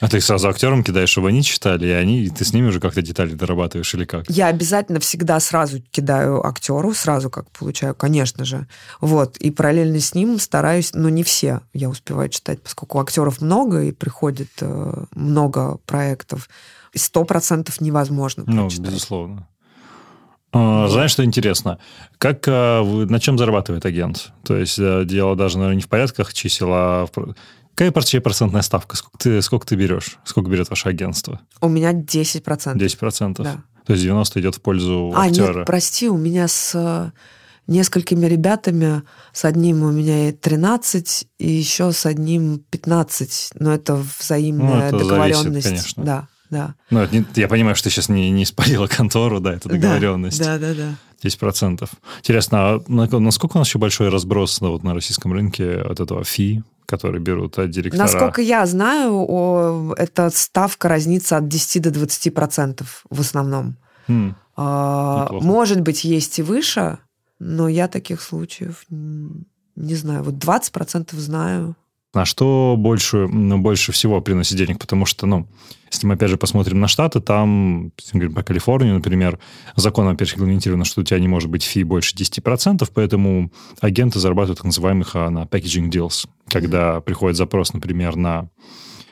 А 0.00 0.08
ты 0.08 0.18
их 0.18 0.24
сразу 0.24 0.48
актерам 0.48 0.84
кидаешь, 0.84 1.08
чтобы 1.08 1.28
они 1.28 1.42
читали, 1.42 1.86
и 1.88 1.90
они, 1.90 2.20
и 2.24 2.30
ты 2.30 2.44
с 2.44 2.52
ними 2.52 2.68
уже 2.68 2.78
как-то 2.78 3.02
детали 3.02 3.34
дорабатываешь 3.34 3.92
или 3.94 4.04
как? 4.04 4.28
Я 4.30 4.46
обязательно 4.46 5.00
всегда 5.00 5.40
сразу 5.40 5.80
кидаю 5.90 6.46
актеру, 6.46 6.94
сразу 6.94 7.28
как 7.30 7.50
получаю, 7.50 7.94
конечно 7.96 8.44
же. 8.44 8.68
Вот, 9.00 9.36
и 9.38 9.50
параллельно 9.50 9.98
с 9.98 10.14
ним 10.14 10.38
стараюсь, 10.38 10.92
но 10.94 11.08
не 11.08 11.24
все 11.24 11.60
я 11.72 11.88
успеваю 11.88 12.28
читать, 12.28 12.62
поскольку 12.62 13.00
актеров 13.00 13.40
много, 13.40 13.82
и 13.82 13.90
приходит 13.92 14.50
э, 14.60 15.04
много 15.12 15.78
проектов. 15.86 16.48
Сто 16.94 17.24
процентов 17.24 17.80
невозможно 17.80 18.44
Ну, 18.46 18.62
прочитать. 18.68 18.86
безусловно. 18.86 19.48
А, 20.54 20.86
знаешь, 20.88 21.10
что 21.10 21.24
интересно? 21.24 21.78
Как, 22.18 22.44
а, 22.46 22.84
на 22.84 23.18
чем 23.18 23.36
зарабатывает 23.36 23.84
агент? 23.84 24.32
То 24.44 24.56
есть 24.56 24.78
э, 24.78 25.04
дело 25.04 25.34
даже, 25.34 25.58
наверное, 25.58 25.76
не 25.76 25.82
в 25.82 25.88
порядках 25.88 26.32
чисел, 26.32 26.68
а 26.70 27.06
в... 27.06 27.34
Какая 27.74 27.90
вообще 27.90 28.20
процентная 28.20 28.62
ставка? 28.62 28.96
Сколько 28.96 29.18
ты, 29.18 29.42
сколько 29.42 29.66
ты 29.66 29.74
берешь? 29.74 30.18
Сколько 30.24 30.48
берет 30.48 30.70
ваше 30.70 30.88
агентство? 30.88 31.40
У 31.60 31.68
меня 31.68 31.92
10%. 31.92 32.76
10%? 32.76 33.42
Да. 33.42 33.64
То 33.84 33.92
есть 33.92 34.02
90 34.04 34.40
идет 34.40 34.54
в 34.54 34.60
пользу 34.60 35.12
а, 35.14 35.24
актера? 35.24 35.58
нет, 35.58 35.66
прости, 35.66 36.08
у 36.08 36.16
меня 36.16 36.46
с 36.46 36.70
э, 36.74 37.10
несколькими 37.66 38.26
ребятами, 38.26 39.02
с 39.32 39.44
одним 39.44 39.82
у 39.82 39.90
меня 39.90 40.32
13, 40.32 41.26
и 41.38 41.50
еще 41.50 41.90
с 41.90 42.06
одним 42.06 42.60
15. 42.70 43.54
Но 43.58 43.74
это 43.74 43.96
взаимная 43.96 44.92
ну, 44.92 44.96
это 44.96 44.98
договоренность. 44.98 45.66
Зависит, 45.66 45.94
конечно. 45.94 46.04
Да 46.04 46.28
да. 46.54 46.74
Ну, 46.90 47.00
это 47.00 47.16
не, 47.16 47.24
я 47.34 47.48
понимаю, 47.48 47.74
что 47.74 47.84
ты 47.84 47.90
сейчас 47.90 48.08
не, 48.08 48.30
не 48.30 48.44
спалила 48.44 48.86
контору, 48.86 49.40
да, 49.40 49.54
это 49.54 49.68
договоренность. 49.68 50.38
Да, 50.38 50.58
да, 50.58 50.72
да. 50.74 50.94
10%. 51.22 51.88
Интересно, 52.20 52.58
а 52.58 52.84
насколько 52.88 53.56
у 53.56 53.58
нас 53.58 53.68
еще 53.68 53.78
большой 53.78 54.08
разброс 54.08 54.60
ну, 54.60 54.70
вот, 54.72 54.84
на 54.84 54.94
российском 54.94 55.32
рынке 55.32 55.76
от 55.76 56.00
этого 56.00 56.22
фи, 56.22 56.62
который 56.86 57.20
берут 57.20 57.58
от 57.58 57.70
директора? 57.70 58.02
Насколько 58.02 58.42
я 58.42 58.64
знаю, 58.66 59.94
эта 59.96 60.30
ставка 60.30 60.88
разнится 60.88 61.38
от 61.38 61.48
10 61.48 61.82
до 61.82 61.90
20% 61.90 62.84
в 63.10 63.20
основном. 63.20 63.76
Хм, 64.06 64.34
а, 64.56 65.28
может 65.32 65.80
быть, 65.80 66.04
есть 66.04 66.38
и 66.38 66.42
выше, 66.42 66.98
но 67.38 67.68
я 67.68 67.88
таких 67.88 68.20
случаев 68.20 68.84
не 68.90 69.94
знаю. 69.94 70.22
Вот 70.22 70.34
20% 70.34 71.14
знаю. 71.16 71.74
А 72.14 72.24
что 72.24 72.76
больше, 72.78 73.26
больше 73.26 73.92
всего 73.92 74.20
приносит 74.20 74.56
денег? 74.56 74.78
Потому 74.78 75.04
что, 75.04 75.26
ну, 75.26 75.48
если 75.90 76.06
мы, 76.06 76.14
опять 76.14 76.30
же, 76.30 76.36
посмотрим 76.36 76.80
на 76.80 76.88
Штаты, 76.88 77.20
там, 77.20 77.92
если 77.98 78.14
мы 78.14 78.20
говорим 78.20 78.34
про 78.34 78.42
Калифорнию, 78.44 78.94
например, 78.94 79.38
закон, 79.76 80.08
опять 80.08 80.28
же, 80.28 80.34
регламентировано, 80.34 80.84
что 80.84 81.00
у 81.00 81.04
тебя 81.04 81.18
не 81.18 81.28
может 81.28 81.50
быть 81.50 81.64
фи 81.64 81.82
больше 81.82 82.14
10%, 82.14 82.88
поэтому 82.94 83.50
агенты 83.80 84.20
зарабатывают 84.20 84.58
так 84.58 84.66
называемых 84.66 85.16
а, 85.16 85.30
на 85.30 85.42
packaging 85.42 85.90
deals, 85.90 86.26
когда 86.48 86.96
mm-hmm. 86.96 87.02
приходит 87.02 87.36
запрос, 87.36 87.72
например, 87.72 88.16
на 88.16 88.48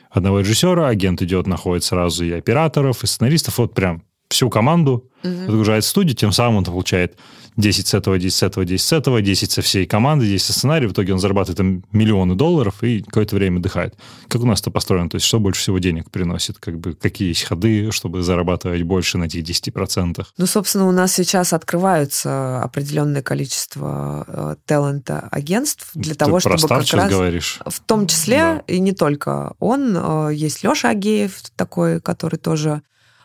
одного 0.09 0.39
режиссера, 0.39 0.87
агент 0.87 1.21
идет, 1.21 1.47
находит 1.47 1.83
сразу 1.83 2.23
и 2.23 2.31
операторов, 2.31 3.03
и 3.03 3.07
сценаристов, 3.07 3.57
вот 3.57 3.73
прям 3.73 4.03
всю 4.33 4.49
команду, 4.49 5.09
mm-hmm. 5.23 5.45
загружает 5.45 5.85
студию, 5.85 6.15
тем 6.15 6.31
самым 6.31 6.57
он 6.57 6.65
получает 6.65 7.15
10 7.57 7.87
с 7.87 7.93
этого, 7.93 8.17
10 8.17 8.35
с 8.35 8.43
этого, 8.43 8.65
10 8.65 8.85
с 8.85 8.93
этого, 8.93 9.21
10 9.21 9.51
со 9.51 9.61
всей 9.61 9.85
команды, 9.85 10.25
10 10.25 10.41
со 10.41 10.53
сценария. 10.53 10.87
В 10.87 10.93
итоге 10.93 11.13
он 11.13 11.19
зарабатывает 11.19 11.57
там 11.57 11.83
миллионы 11.91 12.35
долларов 12.35 12.83
и 12.83 13.01
какое-то 13.01 13.35
время 13.35 13.59
отдыхает. 13.59 13.95
Как 14.27 14.41
у 14.41 14.45
нас 14.45 14.61
это 14.61 14.71
построено? 14.71 15.09
То 15.09 15.15
есть 15.15 15.27
что 15.27 15.39
больше 15.39 15.61
всего 15.61 15.79
денег 15.79 16.09
приносит? 16.09 16.57
Как 16.59 16.79
бы, 16.79 16.93
какие 16.93 17.29
есть 17.29 17.43
ходы, 17.43 17.91
чтобы 17.91 18.23
зарабатывать 18.23 18.81
больше 18.83 19.17
на 19.17 19.25
этих 19.25 19.43
10%? 19.43 20.25
Ну, 20.37 20.45
собственно, 20.45 20.87
у 20.87 20.91
нас 20.91 21.13
сейчас 21.13 21.53
открываются 21.53 22.61
определенное 22.61 23.21
количество 23.21 24.25
э, 24.27 24.55
таланта 24.65 25.27
агентств 25.31 25.91
для 25.93 26.13
Ты 26.13 26.19
того, 26.19 26.39
чтобы 26.39 26.67
как 26.67 26.93
раз... 26.93 27.11
говоришь. 27.11 27.59
В 27.65 27.79
том 27.81 28.07
числе 28.07 28.37
да. 28.37 28.63
и 28.67 28.79
не 28.79 28.93
только 28.93 29.53
он. 29.59 29.95
Э, 29.95 30.29
есть 30.33 30.63
Леша 30.63 30.89
Агеев 30.89 31.41
такой, 31.55 32.01
который 32.01 32.37
тоже 32.37 32.81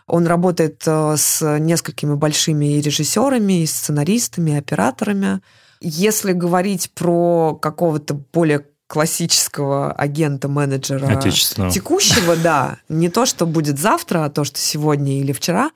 он 0.09 0.27
работает 0.27 0.83
э, 0.87 1.15
с 1.17 1.59
несколькими 1.59 2.15
большими 2.15 2.81
режиссерами, 2.81 3.63
и 3.63 3.67
сценаристами, 3.67 4.53
и 4.53 4.57
операторами. 4.57 5.41
Если 5.81 6.33
говорить 6.33 6.91
про 6.95 7.55
какого-то 7.55 8.15
более 8.33 8.65
классического 8.89 9.93
агента-менеджера 9.93 11.21
текущего, 11.71 12.37
да, 12.37 12.79
не 12.89 13.11
то, 13.11 13.27
что 13.27 13.47
будет 13.47 13.79
завтра, 13.79 14.25
а 14.25 14.31
то, 14.31 14.45
что 14.45 14.59
сегодня 14.59 15.21
или 15.21 15.33
вчера, 15.33 15.71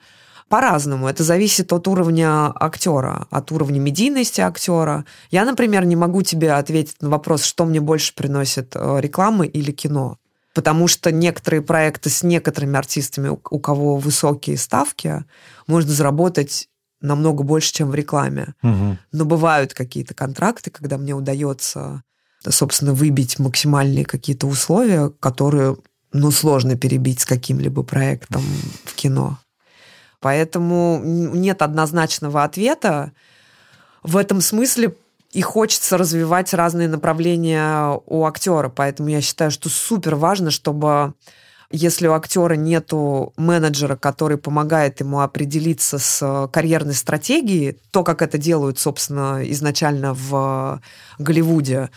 по-разному. 0.49 1.07
Это 1.07 1.23
зависит 1.23 1.71
от 1.71 1.87
уровня 1.87 2.51
актера, 2.53 3.27
от 3.29 3.51
уровня 3.51 3.79
медийности 3.79 4.41
актера. 4.41 5.05
Я, 5.31 5.45
например, 5.45 5.85
не 5.85 5.95
могу 5.95 6.21
тебе 6.21 6.53
ответить 6.53 7.01
на 7.01 7.09
вопрос, 7.09 7.43
что 7.43 7.65
мне 7.65 7.79
больше 7.79 8.13
приносит 8.13 8.75
э, 8.75 8.97
реклама 8.99 9.45
или 9.45 9.71
кино 9.71 10.17
потому 10.53 10.87
что 10.87 11.11
некоторые 11.11 11.61
проекты 11.61 12.09
с 12.09 12.23
некоторыми 12.23 12.77
артистами, 12.77 13.29
у 13.29 13.59
кого 13.59 13.97
высокие 13.97 14.57
ставки, 14.57 15.25
можно 15.67 15.91
заработать 15.91 16.69
намного 17.01 17.43
больше, 17.43 17.73
чем 17.73 17.89
в 17.89 17.95
рекламе. 17.95 18.53
Мгм. 18.61 18.97
Но 19.11 19.25
бывают 19.25 19.73
какие-то 19.73 20.13
контракты, 20.13 20.71
когда 20.71 20.97
мне 20.97 21.13
удается, 21.13 22.03
собственно, 22.47 22.93
выбить 22.93 23.39
максимальные 23.39 24.05
какие-то 24.05 24.47
условия, 24.47 25.11
которые, 25.19 25.77
ну, 26.13 26.31
сложно 26.31 26.77
перебить 26.77 27.19
с 27.19 27.25
каким-либо 27.25 27.83
проектом 27.83 28.43
в 28.85 28.93
кино. 28.95 29.39
Поэтому 30.21 31.01
нет 31.03 31.61
однозначного 31.61 32.43
ответа. 32.45 33.11
В 34.03 34.15
этом 34.15 34.39
смысле 34.39 34.95
и 35.33 35.41
хочется 35.41 35.97
развивать 35.97 36.53
разные 36.53 36.87
направления 36.87 37.99
у 38.05 38.25
актера. 38.25 38.69
Поэтому 38.69 39.09
я 39.09 39.19
считаю, 39.19 39.49
что 39.51 39.67
супер 39.67 40.15
важно, 40.15 40.51
чтобы 40.51 41.15
если 41.71 42.07
у 42.07 42.13
актера 42.13 42.53
нету 42.53 43.33
менеджера, 43.35 43.95
который 43.95 44.37
помогает 44.37 44.99
ему 44.99 45.21
определиться 45.21 45.97
с 45.97 46.19
э, 46.21 46.47
карьерной 46.53 46.93
стратегией, 46.93 47.79
то, 47.89 48.03
как 48.03 48.21
это 48.21 48.37
делают, 48.37 48.77
собственно, 48.77 49.41
изначально 49.43 50.13
в 50.13 50.79
Голливуде, 51.17 51.89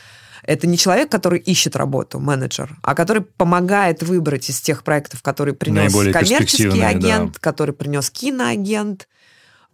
это 0.42 0.66
не 0.66 0.78
человек, 0.78 1.10
который 1.10 1.38
ищет 1.38 1.76
работу, 1.76 2.18
менеджер, 2.18 2.78
а 2.82 2.94
который 2.94 3.20
помогает 3.20 4.02
выбрать 4.02 4.48
из 4.48 4.62
тех 4.62 4.82
проектов, 4.82 5.20
которые 5.20 5.54
принес 5.54 5.92
Наиболее 5.92 6.14
коммерческий 6.14 6.80
агент, 6.80 7.32
да. 7.34 7.38
который 7.40 7.74
принес 7.74 8.08
киноагент, 8.10 9.08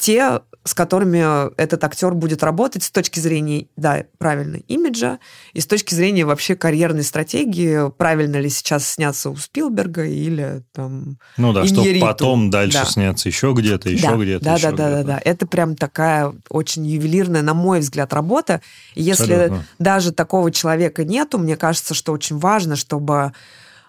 те, 0.03 0.40
с 0.64 0.74
которыми 0.74 1.55
этот 1.61 1.84
актер 1.84 2.12
будет 2.12 2.42
работать 2.42 2.82
с 2.82 2.90
точки 2.90 3.20
зрения, 3.20 3.66
да, 3.76 4.05
правильно, 4.18 4.57
имиджа, 4.66 5.20
и 5.53 5.61
с 5.61 5.66
точки 5.66 5.94
зрения 5.94 6.24
вообще 6.24 6.57
карьерной 6.57 7.05
стратегии, 7.05 7.88
правильно 7.90 8.36
ли 8.40 8.48
сейчас 8.48 8.86
сняться 8.86 9.30
у 9.30 9.36
Спилберга 9.36 10.05
или 10.05 10.64
там... 10.72 11.18
Ну 11.36 11.53
да, 11.53 11.66
чтобы 11.66 11.98
потом 12.00 12.50
дальше 12.50 12.78
Да. 12.78 12.84
сняться 12.84 13.28
еще 13.28 13.55
где-то, 13.57 13.90
еще 13.90 14.09
да, 14.09 14.16
где-то, 14.16 14.44
да, 14.44 14.55
еще 14.55 14.70
да, 14.70 14.76
да, 14.76 14.76
да, 14.76 15.03
где-то. 15.03 15.07
да. 15.07 15.20
Это 15.24 15.46
прям 15.46 15.76
такая 15.76 16.32
очень 16.48 16.84
ювелирная, 16.84 17.42
на 17.42 17.55
мой 17.55 17.78
взгляд, 17.78 18.12
работа. 18.12 18.61
Если 18.96 19.32
Абсолютно. 19.32 19.66
даже 19.78 20.12
такого 20.12 20.50
человека 20.50 21.05
нету, 21.05 21.38
мне 21.38 21.57
кажется, 21.57 21.94
что 21.94 22.12
очень 22.12 22.38
важно, 22.38 22.74
чтобы 22.74 23.32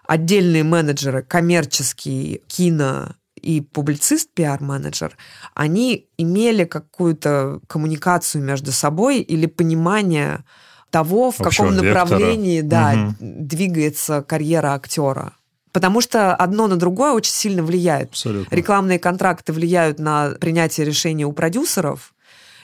отдельные 0.06 0.64
менеджеры, 0.64 1.24
коммерческий, 1.24 2.42
кино 2.48 3.16
и 3.44 3.62
публицист, 3.62 4.30
пиар-менеджер, 4.34 5.16
они 5.54 6.08
имели 6.18 6.64
какую-то 6.64 7.60
коммуникацию 7.68 8.42
между 8.44 8.72
собой 8.72 9.20
или 9.20 9.46
понимание 9.46 10.44
того, 10.90 11.32
в 11.32 11.42
Общего 11.42 11.50
каком 11.50 11.74
вектора. 11.74 11.94
направлении 12.06 12.62
да, 12.62 12.94
Мгм. 12.94 13.16
двигается 13.20 14.22
карьера 14.22 14.74
актера. 14.74 15.34
Потому 15.74 16.02
что 16.02 16.36
одно 16.36 16.68
на 16.68 16.76
другое 16.78 17.14
очень 17.14 17.34
сильно 17.34 17.64
влияет. 17.64 18.10
Абсолютно. 18.12 18.56
Рекламные 18.56 19.00
контракты 19.00 19.52
влияют 19.54 20.00
на 20.00 20.30
принятие 20.40 20.86
решений 20.86 21.26
у 21.26 21.34
продюсеров, 21.34 22.14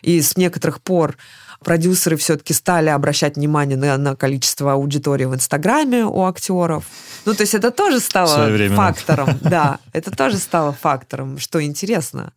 и 0.02 0.22
с 0.22 0.38
некоторых 0.38 0.82
пор 0.82 1.18
продюсеры 1.64 2.18
все-таки 2.18 2.53
стали 2.53 2.89
обращать 2.89 3.36
внимание 3.36 3.78
на, 3.78 3.97
на 3.97 4.16
количество 4.16 4.74
аудитории 4.74 5.26
в 5.26 5.36
Инстаграме 5.36 6.05
у 6.05 6.24
актеров. 6.24 6.86
Ну, 7.26 7.34
то 7.34 7.41
есть 7.41 7.53
это 7.53 7.72
тоже 7.72 7.99
стало 7.99 8.49
фактором. 8.76 9.30
Да, 9.41 9.80
это 9.93 10.12
тоже 10.12 10.38
стало 10.38 10.74
фактором, 10.74 11.38
что 11.39 11.64
интересно. 11.64 12.34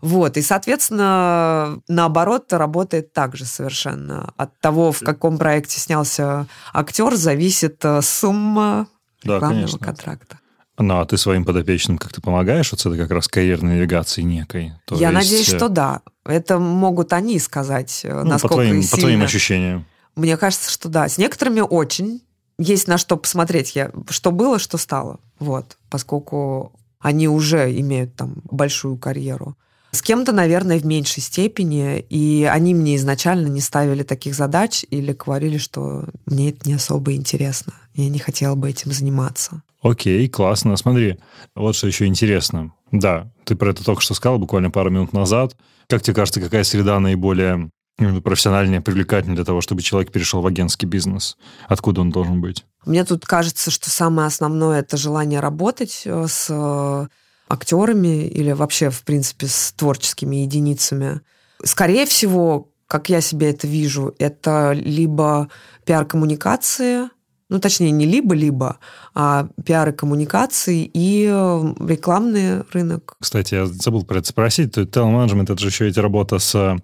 Вот, 0.00 0.36
и, 0.36 0.42
соответственно, 0.42 1.80
наоборот, 1.88 2.52
работает 2.52 3.12
так 3.12 3.36
же 3.36 3.44
совершенно. 3.44 4.32
От 4.36 4.58
того, 4.60 4.92
в 4.92 5.00
каком 5.00 5.38
проекте 5.38 5.80
снялся 5.80 6.46
актер, 6.72 7.16
зависит 7.16 7.84
э, 7.84 8.00
сумма 8.02 8.86
Да, 9.24 9.36
рекламного 9.36 9.62
конечно. 9.62 9.78
контракта. 9.78 10.38
Ну, 10.78 11.00
а 11.00 11.04
ты 11.04 11.18
своим 11.18 11.44
подопечным 11.44 11.98
как-то 11.98 12.20
помогаешь? 12.20 12.70
Вот 12.70 12.80
это 12.80 12.96
как 12.96 13.10
раз 13.10 13.28
карьерной 13.28 13.74
навигации 13.76 14.22
некой. 14.22 14.74
То 14.84 14.94
Я 14.94 15.10
есть, 15.10 15.14
надеюсь, 15.14 15.52
э, 15.52 15.56
что 15.56 15.68
да. 15.68 16.00
Это 16.24 16.58
могут 16.58 17.12
они 17.12 17.38
сказать, 17.38 18.02
э, 18.04 18.14
ну, 18.14 18.22
по, 18.22 18.28
насколько 18.28 18.54
твоим, 18.54 18.80
и 18.80 18.82
по 18.82 18.96
твоим 18.96 19.10
сильно. 19.10 19.24
ощущениям. 19.24 19.86
Мне 20.14 20.36
кажется, 20.36 20.70
что 20.70 20.88
да. 20.88 21.08
С 21.08 21.18
некоторыми 21.18 21.60
очень. 21.60 22.22
Есть 22.58 22.88
на 22.88 22.98
что 22.98 23.16
посмотреть, 23.16 23.76
я, 23.76 23.90
что 24.10 24.30
было, 24.30 24.58
что 24.58 24.78
стало. 24.78 25.20
Вот. 25.38 25.76
Поскольку 25.90 26.72
они 27.00 27.28
уже 27.28 27.70
имеют 27.78 28.14
там 28.14 28.36
большую 28.44 28.96
карьеру. 28.96 29.56
С 29.90 30.02
кем-то, 30.02 30.32
наверное, 30.32 30.78
в 30.78 30.84
меньшей 30.84 31.22
степени, 31.22 31.98
и 31.98 32.44
они 32.44 32.74
мне 32.74 32.96
изначально 32.96 33.46
не 33.46 33.60
ставили 33.60 34.02
таких 34.02 34.34
задач 34.34 34.84
или 34.90 35.12
говорили, 35.12 35.56
что 35.56 36.04
мне 36.26 36.50
это 36.50 36.68
не 36.68 36.74
особо 36.74 37.14
интересно, 37.14 37.72
я 38.04 38.10
не 38.10 38.18
хотела 38.18 38.54
бы 38.54 38.70
этим 38.70 38.92
заниматься. 38.92 39.62
Окей, 39.82 40.28
классно. 40.28 40.76
Смотри, 40.76 41.18
вот 41.54 41.76
что 41.76 41.86
еще 41.86 42.06
интересно. 42.06 42.72
Да, 42.90 43.30
ты 43.44 43.54
про 43.54 43.70
это 43.70 43.84
только 43.84 44.02
что 44.02 44.14
сказал, 44.14 44.38
буквально 44.38 44.70
пару 44.70 44.90
минут 44.90 45.12
назад. 45.12 45.56
Как 45.88 46.02
тебе 46.02 46.14
кажется, 46.14 46.40
какая 46.40 46.64
среда 46.64 46.98
наиболее 47.00 47.70
ну, 47.98 48.20
профессиональнее, 48.20 48.80
привлекательнее 48.80 49.36
для 49.36 49.44
того, 49.44 49.60
чтобы 49.60 49.82
человек 49.82 50.12
перешел 50.12 50.40
в 50.40 50.46
агентский 50.46 50.86
бизнес? 50.86 51.36
Откуда 51.66 52.00
он 52.00 52.10
должен 52.10 52.40
быть? 52.40 52.64
Мне 52.86 53.04
тут 53.04 53.26
кажется, 53.26 53.70
что 53.70 53.90
самое 53.90 54.26
основное 54.26 54.80
это 54.80 54.96
желание 54.96 55.40
работать 55.40 56.02
э, 56.04 56.26
с 56.28 56.46
э, 56.48 57.06
актерами 57.48 58.26
или 58.28 58.52
вообще, 58.52 58.90
в 58.90 59.02
принципе, 59.02 59.46
с 59.46 59.72
творческими 59.72 60.36
единицами. 60.36 61.20
Скорее 61.64 62.06
всего, 62.06 62.70
как 62.86 63.08
я 63.08 63.20
себе 63.20 63.50
это 63.50 63.66
вижу, 63.66 64.14
это 64.18 64.72
либо 64.72 65.48
пиар-коммуникации, 65.84 67.10
ну, 67.48 67.60
точнее, 67.60 67.90
не 67.90 68.04
либо-либо, 68.04 68.78
а 69.14 69.48
пиар 69.64 69.88
и 69.88 69.92
коммуникации 69.92 70.84
и 70.84 71.26
э, 71.30 71.74
рекламный 71.80 72.62
рынок. 72.72 73.14
Кстати, 73.20 73.54
я 73.54 73.66
забыл 73.66 74.04
про 74.04 74.18
это 74.18 74.28
спросить. 74.28 74.74
Телеменеджмент– 74.74 75.50
это 75.50 75.60
же 75.60 75.68
еще 75.68 75.86
ведь 75.86 75.96
работа 75.96 76.38
с 76.38 76.54
э, 76.54 76.76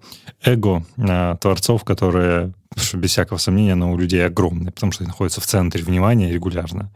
эго 0.43 0.83
э, 0.97 1.35
творцов, 1.39 1.83
которые, 1.83 2.53
без 2.93 3.11
всякого 3.11 3.37
сомнения, 3.37 3.75
но 3.75 3.91
у 3.91 3.97
людей 3.97 4.25
огромные, 4.25 4.71
потому 4.71 4.91
что 4.91 5.03
они 5.03 5.09
находятся 5.09 5.39
в 5.39 5.45
центре 5.45 5.83
внимания 5.83 6.33
регулярно. 6.33 6.91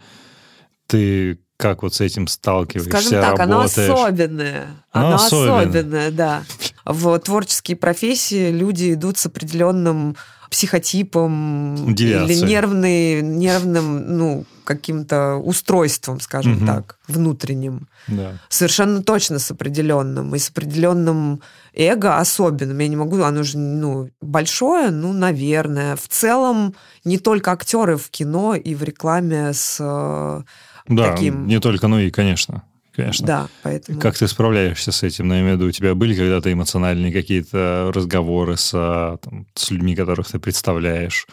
Ты 0.88 1.40
как 1.58 1.84
вот 1.84 1.94
с 1.94 2.02
этим 2.02 2.28
сталкиваешься, 2.28 2.90
Скажем 2.90 3.22
так, 3.22 3.40
оно 3.40 3.64
работаешь? 3.64 3.90
особенное. 3.90 4.68
Оно 4.92 5.08
Оно 5.08 5.16
особенное. 5.16 5.60
особенное, 5.60 6.12
да. 6.12 6.44
В 6.86 7.20
творческие 7.20 7.76
профессии 7.76 8.50
люди 8.50 8.94
идут 8.94 9.18
с 9.18 9.26
определенным 9.26 10.16
психотипом 10.50 11.94
Девиацией. 11.96 12.40
или 12.40 12.48
нервный, 12.48 13.22
нервным, 13.22 14.18
ну, 14.18 14.46
каким-то 14.64 15.36
устройством, 15.36 16.20
скажем 16.20 16.54
Мгм. 16.58 16.68
так, 16.68 16.98
внутренним. 17.08 17.88
Да. 18.08 18.34
Совершенно 18.50 19.02
точно 19.04 19.40
с 19.40 19.50
определенным. 19.52 20.36
И 20.36 20.40
с 20.40 20.50
определенным 20.50 21.42
эго 21.74 22.18
особенным. 22.18 22.78
Я 22.80 22.88
не 22.88 22.96
могу, 22.96 23.20
оно 23.22 23.44
же, 23.44 23.58
ну, 23.58 24.10
большое, 24.22 24.92
ну, 24.92 25.12
наверное. 25.14 25.96
В 25.96 26.08
целом, 26.08 26.76
не 27.04 27.18
только 27.18 27.52
актеры 27.52 27.98
в 27.98 28.10
кино 28.10 28.56
и 28.56 28.76
в 28.76 28.84
рекламе 28.84 29.54
с 29.54 29.78
э, 29.80 30.42
Да, 30.88 31.12
таким... 31.12 31.48
не 31.48 31.60
только, 31.60 31.88
ну 31.88 31.98
и, 32.00 32.12
конечно, 32.12 32.64
конечно. 33.02 33.28
Да, 33.28 33.48
поэтому... 33.64 34.00
Как 34.00 34.18
ты 34.18 34.28
справляешься 34.28 34.92
с 34.92 35.04
этим? 35.04 35.28
Ну, 35.28 35.34
я 35.36 35.42
имею 35.42 35.56
в 35.56 35.60
виду, 35.60 35.70
у 35.70 35.72
тебя 35.72 35.96
были 35.96 36.16
когда-то 36.16 36.52
эмоциональные 36.52 37.12
какие-то 37.12 37.92
разговоры 37.94 38.58
с, 38.58 38.72
а, 38.74 39.18
там, 39.18 39.48
с 39.56 39.72
людьми, 39.72 39.96
которых 39.96 40.30
ты 40.30 40.40
представляешь? 40.40 41.28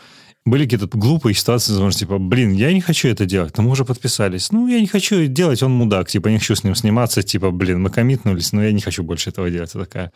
Были 0.47 0.65
какие-то 0.65 0.87
глупые 0.97 1.35
ситуации, 1.35 1.73
возможно, 1.73 1.99
типа, 1.99 2.19
блин, 2.19 2.53
я 2.53 2.73
не 2.73 2.81
хочу 2.81 3.09
это 3.09 3.27
делать, 3.27 3.57
но 3.57 3.65
мы 3.65 3.71
уже 3.71 3.85
подписались. 3.85 4.53
Ну, 4.53 4.69
я 4.69 4.81
не 4.81 4.87
хочу 4.87 5.27
делать, 5.27 5.61
он 5.63 5.73
мудак, 5.73 6.09
типа, 6.09 6.29
не 6.29 6.39
хочу 6.39 6.55
с 6.55 6.63
ним 6.63 6.77
сниматься, 6.77 7.25
типа, 7.25 7.51
блин, 7.51 7.83
мы 7.83 7.91
коммитнулись, 7.91 8.53
но 8.53 8.63
я 8.63 8.71
не 8.71 8.81
хочу 8.81 9.03
больше 9.03 9.31
этого 9.31 9.51
делать. 9.51 9.75
Я 9.75 9.81
такая, 9.81 10.13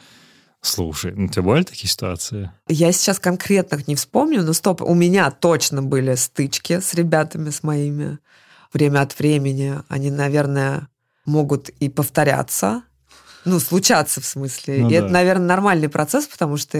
слушай, 0.60 1.12
ну, 1.16 1.26
тебя 1.26 1.42
бывали 1.42 1.64
такие 1.64 1.88
ситуации? 1.88 2.52
Я 2.68 2.92
сейчас 2.92 3.18
конкретных 3.18 3.88
не 3.88 3.96
вспомню, 3.96 4.42
но 4.42 4.52
стоп, 4.52 4.82
у 4.82 4.94
меня 4.94 5.32
точно 5.32 5.82
были 5.82 6.14
стычки 6.14 6.78
с 6.78 6.94
ребятами, 6.94 7.50
с 7.50 7.64
моими. 7.64 8.18
Время 8.72 9.00
от 9.00 9.18
времени 9.18 9.80
они, 9.88 10.12
наверное, 10.12 10.86
могут 11.24 11.68
и 11.68 11.88
повторяться. 11.88 12.82
Ну, 13.46 13.58
случаться 13.58 14.20
в 14.20 14.26
смысле. 14.26 14.78
Ну 14.80 14.88
и 14.88 14.90
да. 14.90 14.96
это, 14.98 15.08
наверное, 15.08 15.46
нормальный 15.46 15.88
процесс, 15.88 16.26
потому 16.26 16.58
что 16.58 16.78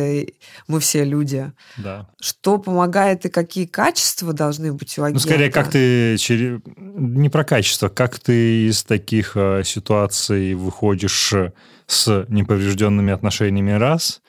мы 0.69 0.81
все 0.81 1.05
люди. 1.05 1.53
Да. 1.79 2.07
Что 2.21 2.59
помогает 2.59 3.25
и 3.25 3.31
какие 3.31 3.65
качества 3.65 4.35
должны 4.35 4.73
быть 4.73 4.99
у 4.99 5.01
Ну, 5.01 5.07
агента? 5.07 5.23
скорее, 5.23 5.51
как 5.51 5.71
ты. 5.71 6.19
Не 6.29 7.31
про 7.31 7.45
качество, 7.45 7.89
как 7.89 8.19
ты 8.19 8.69
из 8.69 8.85
таких 8.85 9.37
э, 9.37 9.63
ситуаций 9.65 10.53
выходишь 10.55 11.33
э, 11.33 11.53
с 11.87 12.27
неповрежденными 12.29 13.13
отношениями 13.13 13.73
раз, 13.73 14.21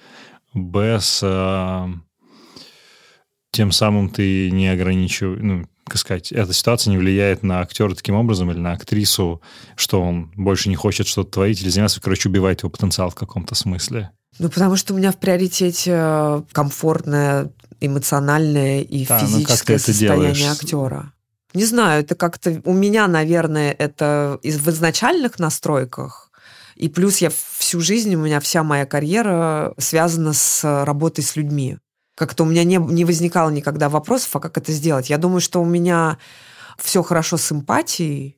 б, 0.54 1.00
с... 1.02 1.20
э, 1.22 1.88
тем 3.52 3.72
самым 3.74 4.10
ты 4.10 4.50
не 4.52 4.70
ограничиваешь... 4.70 5.40
Ну, 5.42 5.68
как 5.86 5.98
сказать, 5.98 6.32
эта 6.32 6.54
ситуация 6.54 6.92
не 6.92 6.98
влияет 6.98 7.44
на 7.44 7.62
актера 7.62 7.94
таким 7.94 8.16
образом 8.16 8.52
или 8.52 8.60
на 8.60 8.74
актрису, 8.74 9.42
что 9.76 10.02
он 10.02 10.32
больше 10.36 10.70
не 10.70 10.76
хочет 10.76 11.08
что-то 11.08 11.32
творить 11.32 11.62
или 11.62 11.70
заниматься, 11.70 12.02
короче, 12.02 12.30
убивает 12.30 12.62
его 12.62 12.70
потенциал 12.70 13.10
в 13.10 13.16
каком-то 13.16 13.56
смысле. 13.56 14.12
Ну, 14.40 14.50
потому 14.50 14.78
что 14.78 14.94
у 14.94 14.98
меня 14.98 15.12
в 15.12 15.18
приоритете 15.18 15.92
э, 15.94 16.42
комфортное, 16.52 17.52
эмоциональное 17.82 18.82
и 18.82 19.06
Да, 19.06 19.20
ну, 19.22 19.28
физическое 19.28 19.76
это 19.76 19.84
состояние 19.84 20.34
делаешь? 20.34 20.58
актера. 20.60 21.14
Не 21.54 21.66
знаю, 21.66 22.04
это 22.04 22.16
как-то 22.16 22.62
у 22.64 22.74
меня, 22.74 23.08
наверное, 23.08 23.72
это 23.74 24.40
в 24.42 24.70
изначальных 24.70 25.38
настройках 25.38 26.32
И 26.78 26.88
плюс 26.88 27.18
я 27.18 27.30
всю 27.30 27.82
жизнь, 27.82 28.16
у 28.16 28.20
меня 28.20 28.40
вся 28.40 28.64
моя 28.64 28.86
карьера 28.86 29.74
связана 29.78 30.32
с 30.32 30.64
работой 30.86 31.24
с 31.24 31.36
людьми. 31.36 31.78
Как-то 32.16 32.44
у 32.44 32.46
меня 32.46 32.64
не, 32.64 32.78
не 32.78 33.06
возникало 33.06 33.50
никогда 33.50 33.90
вопросов, 33.90 34.36
а 34.36 34.40
как 34.40 34.58
это 34.58 34.72
сделать. 34.72 35.10
Я 35.10 35.18
думаю, 35.18 35.42
что 35.42 35.62
у 35.62 35.66
меня 35.66 36.18
все 36.78 37.04
хорошо 37.04 37.38
с 37.38 37.52
эмпатией. 37.52 38.38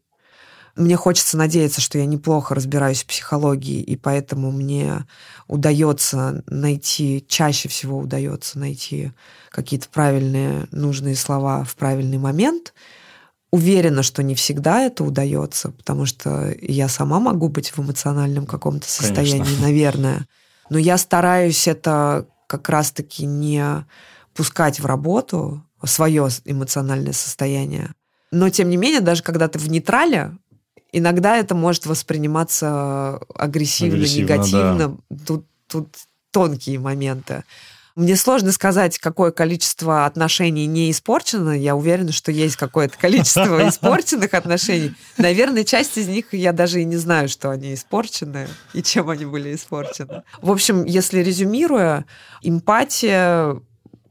Мне 0.75 0.95
хочется 0.95 1.37
надеяться, 1.37 1.81
что 1.81 1.99
я 1.99 2.05
неплохо 2.05 2.55
разбираюсь 2.55 3.03
в 3.03 3.07
психологии, 3.07 3.81
и 3.81 3.95
поэтому 3.95 4.51
мне 4.51 5.05
удается 5.47 6.43
найти, 6.47 7.23
чаще 7.27 7.69
всего 7.69 7.99
удается 7.99 8.57
найти 8.57 9.11
какие-то 9.49 9.87
правильные, 9.89 10.67
нужные 10.71 11.15
слова 11.15 11.63
в 11.63 11.75
правильный 11.75 12.17
момент. 12.17 12.73
Уверена, 13.51 14.01
что 14.01 14.23
не 14.23 14.33
всегда 14.33 14.81
это 14.81 15.03
удается, 15.03 15.69
потому 15.69 16.07
что 16.07 16.55
я 16.59 16.89
сама 16.89 17.19
могу 17.19 17.49
быть 17.49 17.69
в 17.69 17.79
эмоциональном 17.79 18.47
каком-то 18.47 18.89
состоянии, 18.89 19.43
Конечно. 19.43 19.61
наверное. 19.61 20.27
Но 20.71 20.79
я 20.79 20.97
стараюсь 20.97 21.67
это 21.67 22.25
как 22.47 22.69
раз-таки 22.69 23.25
не 23.25 23.85
пускать 24.33 24.79
в 24.79 24.85
работу 24.85 25.63
свое 25.83 26.29
эмоциональное 26.45 27.13
состояние. 27.13 27.91
Но, 28.31 28.49
тем 28.49 28.69
не 28.69 28.77
менее, 28.77 29.01
даже 29.01 29.21
когда 29.21 29.47
ты 29.47 29.59
в 29.59 29.69
нейтрале, 29.69 30.31
иногда 30.91 31.37
это 31.37 31.55
может 31.55 31.85
восприниматься 31.85 33.17
агрессивно, 33.35 33.95
агрессивно 33.95 34.23
негативно. 34.35 34.97
Да. 35.09 35.17
Тут, 35.25 35.45
тут 35.67 35.95
тонкие 36.31 36.79
моменты. 36.79 37.43
Мне 37.95 38.15
сложно 38.15 38.51
сказать, 38.51 38.97
какое 38.97 39.31
количество 39.31 40.05
отношений 40.05 40.65
не 40.65 40.89
испорчено. 40.89 41.51
Я 41.51 41.75
уверена, 41.75 42.11
что 42.11 42.31
есть 42.31 42.55
какое-то 42.55 42.97
количество 42.97 43.67
испорченных 43.69 44.33
отношений. 44.33 44.93
Наверное, 45.17 45.63
часть 45.63 45.97
из 45.97 46.07
них 46.07 46.33
я 46.33 46.53
даже 46.53 46.81
и 46.81 46.85
не 46.85 46.97
знаю, 46.97 47.29
что 47.29 47.51
они 47.51 47.75
испорчены 47.75 48.47
и 48.73 48.81
чем 48.81 49.09
они 49.09 49.25
были 49.25 49.53
испорчены. 49.53 50.23
В 50.41 50.51
общем, 50.51 50.85
если 50.85 51.19
резюмируя, 51.19 52.05
эмпатия 52.41 53.61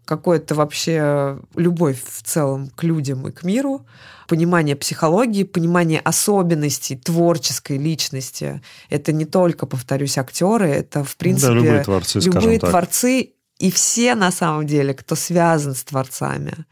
какое-то 0.04 0.54
вообще 0.54 1.40
любовь 1.56 1.98
в 2.04 2.22
целом 2.22 2.70
к 2.76 2.82
людям 2.82 3.26
и 3.26 3.32
к 3.32 3.42
миру, 3.44 3.86
понимание 4.28 4.76
психологии, 4.76 5.42
понимание 5.42 6.00
особенностей 6.00 6.96
творческой 6.96 7.78
личности. 7.78 8.62
Это 8.90 9.12
не 9.12 9.24
только, 9.24 9.66
повторюсь, 9.66 10.18
актеры, 10.18 10.68
это, 10.68 11.02
в 11.02 11.16
принципе, 11.16 11.48
да, 11.48 11.54
любые 11.54 11.84
творцы, 11.84 12.18
любые 12.20 12.58
творцы 12.58 13.32
и 13.62 13.70
все, 13.70 14.16
на 14.16 14.32
самом 14.32 14.66
деле, 14.66 14.92
кто 14.92 15.14
связан 15.14 15.76
с 15.76 15.84
творцами. 15.84 16.66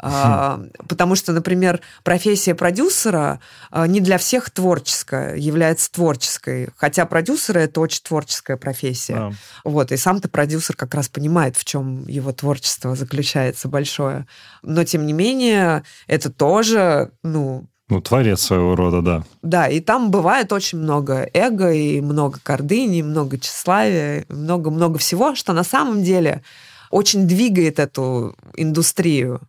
Хм. 0.00 0.70
Потому 0.88 1.16
что, 1.16 1.32
например, 1.32 1.80
профессия 2.04 2.54
продюсера 2.54 3.40
а, 3.70 3.88
не 3.88 4.00
для 4.00 4.16
всех 4.16 4.48
творческая, 4.48 5.34
является 5.34 5.90
творческой. 5.90 6.68
Хотя 6.76 7.04
продюсеры 7.04 7.62
это 7.62 7.80
очень 7.80 8.02
творческая 8.04 8.56
профессия. 8.56 9.14
Да. 9.14 9.32
Вот, 9.64 9.90
и 9.90 9.96
сам-то 9.96 10.28
продюсер 10.28 10.76
как 10.76 10.94
раз 10.94 11.08
понимает, 11.08 11.56
в 11.56 11.64
чем 11.64 12.06
его 12.06 12.32
творчество 12.32 12.94
заключается 12.94 13.66
большое. 13.66 14.26
Но, 14.62 14.84
тем 14.84 15.06
не 15.06 15.12
менее, 15.12 15.82
это 16.06 16.30
тоже, 16.30 17.10
ну, 17.24 17.68
ну, 17.90 18.00
творец 18.00 18.40
своего 18.40 18.76
рода, 18.76 19.02
да. 19.02 19.24
Да, 19.42 19.68
и 19.68 19.80
там 19.80 20.10
бывает 20.10 20.52
очень 20.52 20.78
много 20.78 21.28
эго, 21.34 21.72
и 21.72 22.00
много 22.00 22.38
гордыни, 22.44 23.02
много 23.02 23.38
тщеславия, 23.38 24.24
много-много 24.28 24.98
всего, 24.98 25.34
что 25.34 25.52
на 25.52 25.64
самом 25.64 26.02
деле 26.02 26.42
очень 26.90 27.26
двигает 27.26 27.78
эту 27.78 28.36
индустрию. 28.56 29.40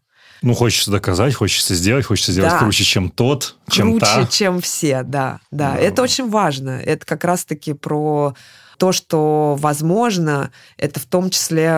Ну, 0.42 0.56
хочется 0.56 0.90
доказать, 0.90 1.36
хочется 1.36 1.76
сделать, 1.76 2.06
хочется 2.06 2.32
сделать 2.32 2.52
да. 2.52 2.60
круче, 2.60 2.84
чем 2.84 3.12
тот, 3.12 3.58
чем 3.70 3.92
круче, 3.92 4.06
та. 4.06 4.16
Круче, 4.16 4.32
чем 4.32 4.62
все, 4.62 5.04
да, 5.04 5.40
да. 5.52 5.74
да. 5.74 5.78
Это 5.78 6.02
очень 6.02 6.30
важно. 6.30 6.82
Это 6.84 7.06
как 7.06 7.24
раз-таки 7.24 7.74
про 7.74 8.34
то, 8.78 8.92
что 8.92 9.56
возможно, 9.60 10.50
это 10.78 11.00
в 11.00 11.06
том 11.06 11.30
числе 11.30 11.72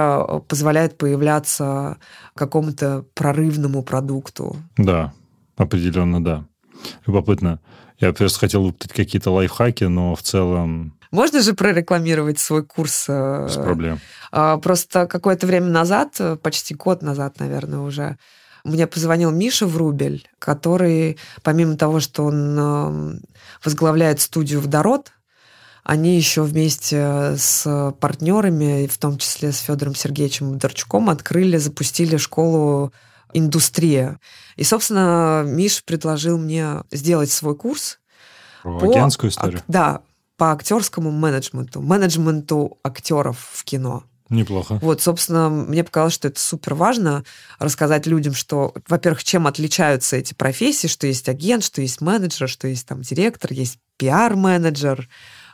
позволяет 0.47 0.97
появляться 0.97 1.97
какому-то 2.33 3.03
прорывному 3.13 3.83
продукту. 3.83 4.55
Да, 4.77 5.11
определенно, 5.57 6.23
да. 6.23 6.45
Любопытно. 7.05 7.59
Я 7.99 8.13
просто 8.13 8.39
хотел 8.39 8.63
выпытать 8.63 8.93
какие-то 8.93 9.31
лайфхаки, 9.31 9.85
но 9.85 10.15
в 10.15 10.21
целом... 10.21 10.97
Можно 11.11 11.41
же 11.41 11.53
прорекламировать 11.53 12.39
свой 12.39 12.65
курс? 12.65 13.05
Э, 13.07 13.45
Без 13.47 13.55
проблем. 13.55 13.99
А, 14.31 14.57
просто 14.57 15.05
какое-то 15.05 15.45
время 15.45 15.67
назад, 15.67 16.19
почти 16.41 16.73
год 16.73 17.03
назад, 17.03 17.39
наверное, 17.39 17.79
уже, 17.79 18.17
мне 18.63 18.87
позвонил 18.87 19.31
Миша 19.31 19.67
Врубель, 19.67 20.27
который, 20.39 21.17
помимо 21.43 21.75
того, 21.75 21.99
что 21.99 22.23
он 22.23 22.57
эм, 22.57 23.21
возглавляет 23.63 24.21
студию 24.21 24.61
«Водород», 24.61 25.11
они 25.83 26.15
еще 26.15 26.43
вместе 26.43 27.35
с 27.37 27.93
партнерами, 27.99 28.87
в 28.87 28.97
том 28.97 29.17
числе 29.17 29.51
с 29.51 29.59
Федором 29.59 29.95
Сергеевичем 29.95 30.51
Бондарчуком, 30.51 31.09
открыли, 31.09 31.57
запустили 31.57 32.15
школу 32.15 32.93
индустрия. 33.33 34.19
И, 34.55 34.63
собственно, 34.63 35.43
Миш 35.45 35.83
предложил 35.83 36.37
мне 36.37 36.83
сделать 36.91 37.31
свой 37.31 37.55
курс. 37.55 37.99
Про 38.61 38.79
по 38.79 38.89
агентскую 38.89 39.31
историю? 39.31 39.61
Да, 39.67 40.01
по 40.37 40.51
актерскому 40.51 41.11
менеджменту, 41.11 41.81
менеджменту 41.81 42.77
актеров 42.83 43.37
в 43.51 43.63
кино. 43.63 44.03
Неплохо. 44.29 44.79
Вот, 44.81 45.01
собственно, 45.01 45.49
мне 45.49 45.83
показалось, 45.83 46.13
что 46.13 46.27
это 46.27 46.39
супер 46.39 46.73
важно 46.73 47.23
рассказать 47.59 48.07
людям, 48.07 48.33
что, 48.33 48.73
во-первых, 48.87 49.23
чем 49.23 49.45
отличаются 49.47 50.15
эти 50.15 50.33
профессии, 50.33 50.87
что 50.87 51.05
есть 51.07 51.29
агент, 51.29 51.63
что 51.63 51.81
есть 51.81 52.01
менеджер, 52.01 52.49
что 52.49 52.67
есть 52.67 52.87
там 52.87 53.01
директор, 53.01 53.53
есть 53.53 53.77
пиар-менеджер, 53.97 55.07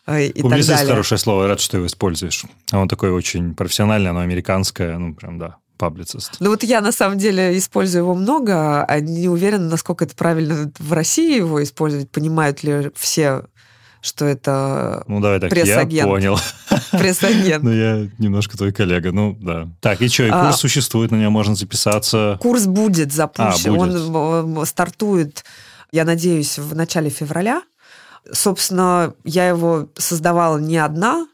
э, 0.06 0.28
и 0.28 0.42
Публицист 0.42 0.70
так 0.70 0.78
далее. 0.78 0.94
хорошее 0.94 1.20
слово, 1.20 1.44
я 1.44 1.48
рад, 1.50 1.60
что 1.60 1.78
его 1.78 1.88
используешь. 1.88 2.46
Он 2.72 2.88
такой 2.88 3.12
очень 3.12 3.54
профессиональный, 3.54 4.12
оно 4.12 4.22
американское, 4.22 4.98
ну, 4.98 5.14
прям, 5.14 5.40
да, 5.40 5.58
паблицист. 5.80 6.36
Ну 6.40 6.52
вот 6.52 6.62
я 6.62 6.82
на 6.82 6.92
самом 6.92 7.18
деле 7.18 7.58
использую 7.58 8.04
его 8.04 8.14
много, 8.14 8.84
а 8.84 9.00
не 9.00 9.30
уверена, 9.30 9.68
насколько 9.70 10.06
это 10.06 10.16
правильно 10.16 10.72
в 10.78 10.94
России 10.94 11.38
его 11.38 11.64
использовать. 11.64 12.12
Понимают 12.12 12.62
ли 12.62 12.92
все 12.96 13.46
что 14.02 14.26
это 14.26 15.04
ну, 15.08 15.20
давай 15.20 15.40
так, 15.42 15.50
пресс-агент. 15.50 15.92
Я 15.92 16.06
понял. 16.06 16.40
Пресс-агент. 16.92 17.64
Ну, 17.64 17.72
я 17.72 18.08
немножко 18.18 18.58
твой 18.58 18.72
коллега, 18.72 19.12
ну, 19.12 19.36
да. 19.40 19.68
Так, 19.82 20.02
и 20.02 20.08
что, 20.08 20.24
и 20.24 20.30
курс 20.30 20.42
а, 20.42 20.54
существует, 20.54 21.12
на 21.12 21.18
него 21.18 21.32
можно 21.32 21.54
записаться? 21.56 22.38
Курс 22.40 22.66
будет 22.66 23.12
запущен, 23.12 23.74
а, 23.74 23.78
будет. 23.78 24.10
он 24.10 24.66
стартует, 24.66 25.44
я 25.92 26.06
надеюсь, 26.06 26.58
в 26.58 26.74
начале 26.76 27.10
февраля. 27.10 27.62
Собственно, 28.32 29.14
я 29.26 29.50
его 29.50 29.90
создавала 29.98 30.58
не 30.58 30.78
одна, 30.78 31.28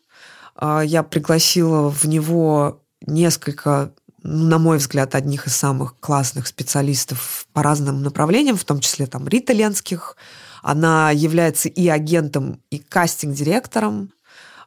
а, 0.55 0.81
я 0.81 1.03
пригласила 1.03 1.91
в 1.91 2.05
него 2.05 2.81
несколько 3.05 3.91
на 4.27 4.57
мой 4.57 4.79
взгляд, 4.79 5.13
одних 5.13 5.45
из 5.45 5.55
самых 5.55 5.95
классных 5.99 6.47
специалистов 6.47 7.45
по 7.53 7.61
разным 7.61 8.01
направлениям, 8.01 8.57
в 8.57 8.63
том 8.63 8.79
числе 8.79 9.05
там 9.05 9.27
Рита 9.27 9.53
Ленских, 9.53 10.17
она 10.63 11.11
является 11.11 11.69
и 11.69 11.87
агентом, 11.87 12.59
и 12.71 12.79
кастинг-директором. 12.79 14.09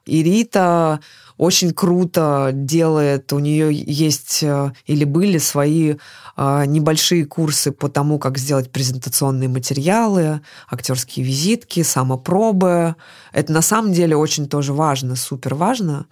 И 0.07 0.23
Рита 0.23 1.01
очень 1.37 1.73
круто 1.73 2.51
делает. 2.55 3.33
У 3.33 3.41
нее 3.41 3.71
есть 3.73 4.45
э, 4.45 4.73
или 4.87 5.03
были 5.03 5.39
свои 5.39 5.97
э, 6.37 6.65
небольшие 6.67 7.27
курсы 7.27 7.73
по 7.73 7.89
тому, 7.89 8.21
как 8.21 8.39
сделать 8.39 8.71
презентационные 8.71 9.49
материалы, 9.49 10.41
актерские 10.71 11.27
визитки, 11.27 11.83
самопробы. 11.83 12.95
Это 13.33 13.53
на 13.53 13.63
самом 13.63 13.93
деле 13.93 14.17
очень 14.17 14.49
тоже 14.49 14.73
важно, 14.73 15.17
супер 15.17 15.57
важно 15.57 16.07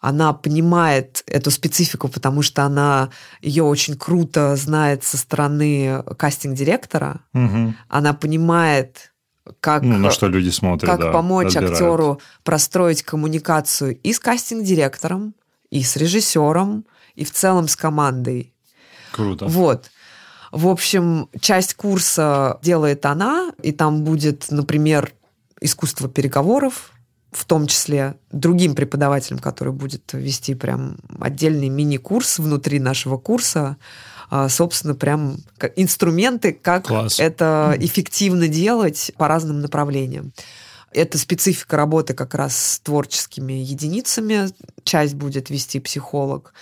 она 0.00 0.32
понимает 0.32 1.24
эту 1.26 1.50
специфику, 1.50 2.08
потому 2.08 2.42
что 2.42 2.62
она 2.62 3.10
ее 3.40 3.64
очень 3.64 3.96
круто 3.96 4.54
знает 4.56 5.02
со 5.02 5.16
стороны 5.16 6.04
кастинг-директора. 6.16 7.20
Угу. 7.34 7.74
Она 7.88 8.14
понимает 8.14 9.12
как, 9.60 9.82
ну, 9.82 9.96
на 9.98 10.10
что 10.10 10.28
люди 10.28 10.50
смотрят, 10.50 10.88
как 10.88 11.00
да, 11.00 11.10
помочь 11.10 11.56
отбирают. 11.56 11.72
актеру 11.72 12.20
простроить 12.44 13.02
коммуникацию 13.02 13.98
и 14.02 14.12
с 14.12 14.20
кастинг-директором, 14.20 15.34
и 15.70 15.82
с 15.82 15.96
режиссером, 15.96 16.84
и 17.14 17.24
в 17.24 17.32
целом 17.32 17.66
с 17.66 17.74
командой. 17.74 18.54
Круто. 19.12 19.46
Вот. 19.46 19.90
В 20.52 20.68
общем, 20.68 21.28
часть 21.40 21.74
курса 21.74 22.58
делает 22.62 23.04
она, 23.04 23.52
и 23.62 23.72
там 23.72 24.04
будет, 24.04 24.46
например, 24.50 25.12
искусство 25.60 26.08
переговоров, 26.08 26.92
в 27.30 27.44
том 27.44 27.66
числе 27.66 28.16
другим 28.32 28.74
преподавателем, 28.74 29.38
который 29.38 29.72
будет 29.72 30.12
вести 30.12 30.54
прям 30.54 30.96
отдельный 31.20 31.68
мини-курс 31.68 32.38
внутри 32.38 32.80
нашего 32.80 33.18
курса, 33.18 33.76
а, 34.30 34.48
собственно, 34.48 34.94
прям 34.94 35.38
инструменты, 35.76 36.52
как 36.52 36.86
Класс. 36.86 37.20
это 37.20 37.76
эффективно 37.78 38.48
делать 38.48 39.12
по 39.16 39.28
разным 39.28 39.60
направлениям. 39.60 40.32
Это 40.90 41.18
специфика 41.18 41.76
работы 41.76 42.14
как 42.14 42.34
раз 42.34 42.56
с 42.56 42.80
творческими 42.80 43.52
единицами. 43.52 44.48
Часть 44.84 45.14
будет 45.14 45.50
вести 45.50 45.80
психолог. 45.80 46.54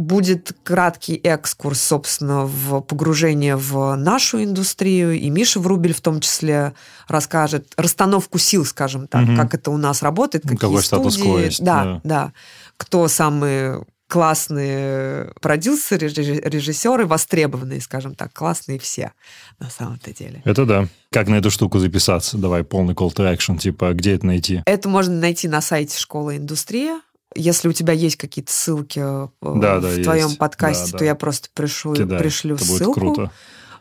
Будет 0.00 0.56
краткий 0.62 1.14
экскурс, 1.16 1.80
собственно, 1.80 2.46
в 2.46 2.80
погружение 2.80 3.56
в 3.56 3.94
нашу 3.96 4.42
индустрию, 4.42 5.12
и 5.12 5.30
Миша 5.30 5.60
Врубель 5.60 5.94
в 5.94 6.00
том 6.00 6.20
числе 6.20 6.72
расскажет 7.06 7.72
расстановку 7.76 8.38
сил, 8.38 8.64
скажем 8.64 9.06
так, 9.06 9.28
угу. 9.28 9.36
как 9.36 9.54
это 9.54 9.70
у 9.70 9.76
нас 9.76 10.02
работает, 10.02 10.44
какие 10.44 10.58
Какой 10.58 10.82
студии. 10.82 11.44
Есть, 11.44 11.62
да, 11.62 11.84
да, 11.84 12.00
да. 12.04 12.32
Кто 12.76 13.06
самые 13.08 13.84
классные 14.10 15.32
продюсеры, 15.40 16.08
режиссеры, 16.08 17.06
востребованные, 17.06 17.80
скажем 17.80 18.16
так, 18.16 18.32
классные 18.32 18.78
все 18.80 19.12
на 19.60 19.70
самом-то 19.70 20.12
деле. 20.12 20.42
Это 20.44 20.66
да. 20.66 20.88
Как 21.12 21.28
на 21.28 21.36
эту 21.36 21.50
штуку 21.50 21.78
записаться? 21.78 22.36
Давай 22.36 22.64
полный 22.64 22.94
call 22.94 23.14
to 23.14 23.32
action, 23.32 23.56
типа, 23.56 23.92
где 23.92 24.14
это 24.14 24.26
найти? 24.26 24.62
Это 24.66 24.88
можно 24.88 25.14
найти 25.14 25.46
на 25.46 25.60
сайте 25.60 25.96
школы 25.98 26.38
индустрия. 26.38 27.00
Если 27.36 27.68
у 27.68 27.72
тебя 27.72 27.92
есть 27.92 28.16
какие-то 28.16 28.52
ссылки 28.52 28.98
э, 28.98 29.28
да, 29.40 29.78
в 29.78 29.82
да, 29.82 30.02
твоем 30.02 30.26
есть. 30.28 30.38
подкасте, 30.38 30.92
да, 30.92 30.98
то 30.98 31.04
я 31.04 31.14
просто 31.14 31.48
пришлю, 31.54 31.94
пришлю 31.94 32.56
это 32.56 32.64
ссылку. 32.64 33.00
Будет 33.00 33.14
круто. 33.16 33.32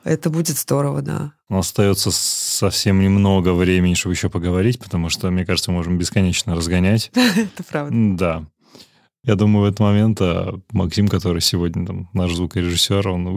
Это 0.04 0.30
будет 0.30 0.58
здорово, 0.58 1.02
да. 1.02 1.34
Но 1.50 1.60
остается 1.60 2.10
совсем 2.12 3.02
немного 3.02 3.54
времени, 3.54 3.95
чтобы 3.95 4.14
еще 4.14 4.30
поговорить, 4.30 4.80
потому 4.80 5.10
что, 5.10 5.30
мне 5.30 5.45
кажется, 5.45 5.72
мы 5.72 5.78
можем 5.78 5.97
бесконечно 5.97 6.56
разгонять. 6.56 7.12
Это 7.16 7.64
правда. 7.64 7.95
Да. 7.95 8.45
Я 9.24 9.36
думаю, 9.36 9.66
в 9.66 9.68
этот 9.68 9.80
момент 9.82 10.22
а, 10.22 10.60
Максим, 10.72 11.10
который 11.10 11.41
сегодня 11.41 11.86
там, 11.86 12.10
наш 12.14 12.34
звукорежиссер, 12.34 13.08
он 13.10 13.28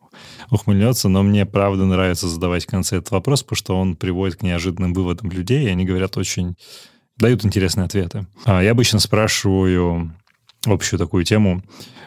ухмыльнется, 0.50 1.08
но 1.08 1.22
мне 1.22 1.46
правда 1.46 1.86
нравится 1.86 2.28
задавать 2.28 2.64
в 2.64 2.68
конце 2.68 2.98
этот 2.98 3.10
вопрос, 3.12 3.42
потому 3.42 3.56
что 3.56 3.78
он 3.78 3.96
приводит 3.96 4.36
к 4.36 4.42
неожиданным 4.42 4.92
выводам 4.92 5.30
людей, 5.30 5.64
и 5.64 5.70
они 5.70 5.84
говорят 5.84 6.16
очень... 6.16 6.56
дают 7.22 7.44
интересные 7.46 7.86
ответы. 7.86 8.26
А 8.44 8.62
я 8.62 8.72
обычно 8.72 8.98
спрашиваю 8.98 10.12
общую 10.66 10.98
такую 10.98 11.24
тему, 11.24 11.62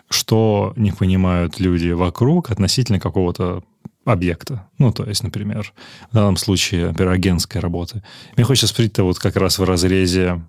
что 0.10 0.74
не 0.76 0.92
понимают 0.92 1.60
люди 1.60 1.90
вокруг 1.90 2.52
относительно 2.52 3.00
какого-то 3.00 3.64
объекта. 4.06 4.68
Ну, 4.78 4.92
то 4.92 5.04
есть, 5.04 5.24
например, 5.24 5.74
в 6.12 6.14
данном 6.14 6.38
случае, 6.38 6.88
например, 6.88 7.14
агентской 7.14 7.60
работы. 7.60 8.04
Мне 8.36 8.46
хочется 8.46 8.68
спросить 8.68 8.98
вот 9.00 9.18
как 9.18 9.36
раз 9.36 9.58
в 9.58 9.64
разрезе 9.64 10.44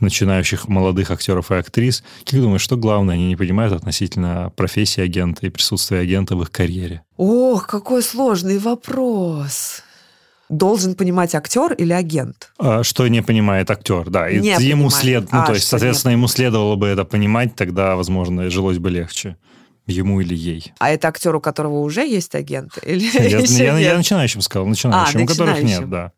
начинающих 0.00 0.68
молодых 0.68 1.10
актеров 1.10 1.50
и 1.50 1.56
актрис. 1.56 2.02
Как 2.24 2.40
думаешь, 2.40 2.62
что 2.62 2.76
главное 2.76 3.16
они 3.16 3.28
не 3.28 3.36
понимают 3.36 3.74
относительно 3.74 4.52
профессии 4.56 5.02
агента 5.02 5.46
и 5.46 5.50
присутствия 5.50 5.98
агента 5.98 6.36
в 6.36 6.42
их 6.42 6.50
карьере? 6.50 7.02
Ох, 7.18 7.66
какой 7.66 8.02
сложный 8.02 8.58
вопрос 8.58 9.82
должен 10.56 10.94
понимать 10.94 11.34
актер 11.34 11.72
или 11.72 11.92
агент? 11.92 12.52
А, 12.58 12.82
что 12.82 13.06
не 13.08 13.22
понимает 13.22 13.70
актер, 13.70 14.08
да. 14.10 14.28
И 14.28 14.40
не 14.40 14.50
ему 14.50 14.90
след, 14.90 15.30
ну, 15.32 15.40
а, 15.40 15.46
то 15.46 15.54
есть, 15.54 15.66
соответственно, 15.66 16.12
не... 16.12 16.16
ему 16.16 16.28
следовало 16.28 16.76
бы 16.76 16.86
это 16.86 17.04
понимать, 17.04 17.54
тогда, 17.54 17.96
возможно, 17.96 18.48
жилось 18.50 18.78
бы 18.78 18.90
легче. 18.90 19.36
Ему 19.86 20.20
или 20.22 20.34
ей. 20.34 20.72
А 20.78 20.90
это 20.90 21.08
актер, 21.08 21.34
у 21.36 21.40
которого 21.40 21.80
уже 21.80 22.06
есть 22.06 22.34
агент? 22.34 22.78
Или 22.82 23.04
я, 23.04 23.74
я, 23.74 23.78
я 23.78 23.96
начинающим 23.98 24.40
сказал, 24.40 24.66
начинающим, 24.66 25.20
а, 25.20 25.22
у 25.24 25.26
которых 25.26 25.62
нет, 25.62 25.90
да. 25.90 26.12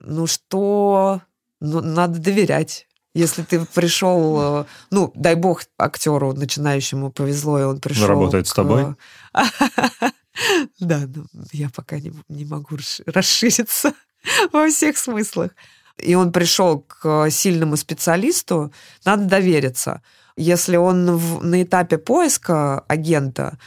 Ну 0.00 0.26
что, 0.26 1.22
ну, 1.60 1.80
надо 1.80 2.18
доверять. 2.18 2.86
Если 3.14 3.42
ты 3.42 3.64
пришел, 3.64 4.60
э, 4.60 4.64
ну, 4.90 5.12
дай 5.14 5.34
бог 5.34 5.62
актеру 5.78 6.34
начинающему 6.34 7.10
повезло, 7.10 7.58
и 7.60 7.62
он 7.62 7.80
пришел... 7.80 8.08
Работает 8.08 8.46
к... 8.46 8.48
с 8.48 8.52
тобой? 8.52 8.96
Да, 10.80 11.02
но 11.06 11.24
я 11.52 11.70
пока 11.70 11.98
не, 11.98 12.12
не 12.28 12.44
могу 12.44 12.76
расшириться 13.06 13.92
во 14.52 14.68
всех 14.68 14.96
смыслах. 14.98 15.50
И 15.98 16.14
он 16.14 16.32
пришел 16.32 16.80
к 16.80 17.30
сильному 17.30 17.76
специалисту, 17.76 18.72
надо 19.04 19.24
довериться. 19.26 20.02
Если 20.36 20.76
он 20.76 21.16
в, 21.16 21.44
на 21.44 21.62
этапе 21.62 21.98
поиска 21.98 22.80
агента, 22.80 23.58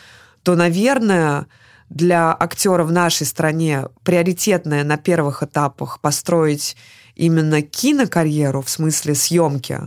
то, 0.44 0.56
наверное, 0.56 1.48
для 1.90 2.36
актера 2.38 2.84
в 2.84 2.92
нашей 2.92 3.26
стране 3.26 3.86
приоритетное 4.04 4.84
на 4.84 4.98
первых 4.98 5.42
этапах 5.42 6.02
построить 6.02 6.76
именно 7.16 7.62
кинокарьеру 7.62 8.62
в 8.62 8.70
смысле 8.70 9.16
съемки. 9.16 9.80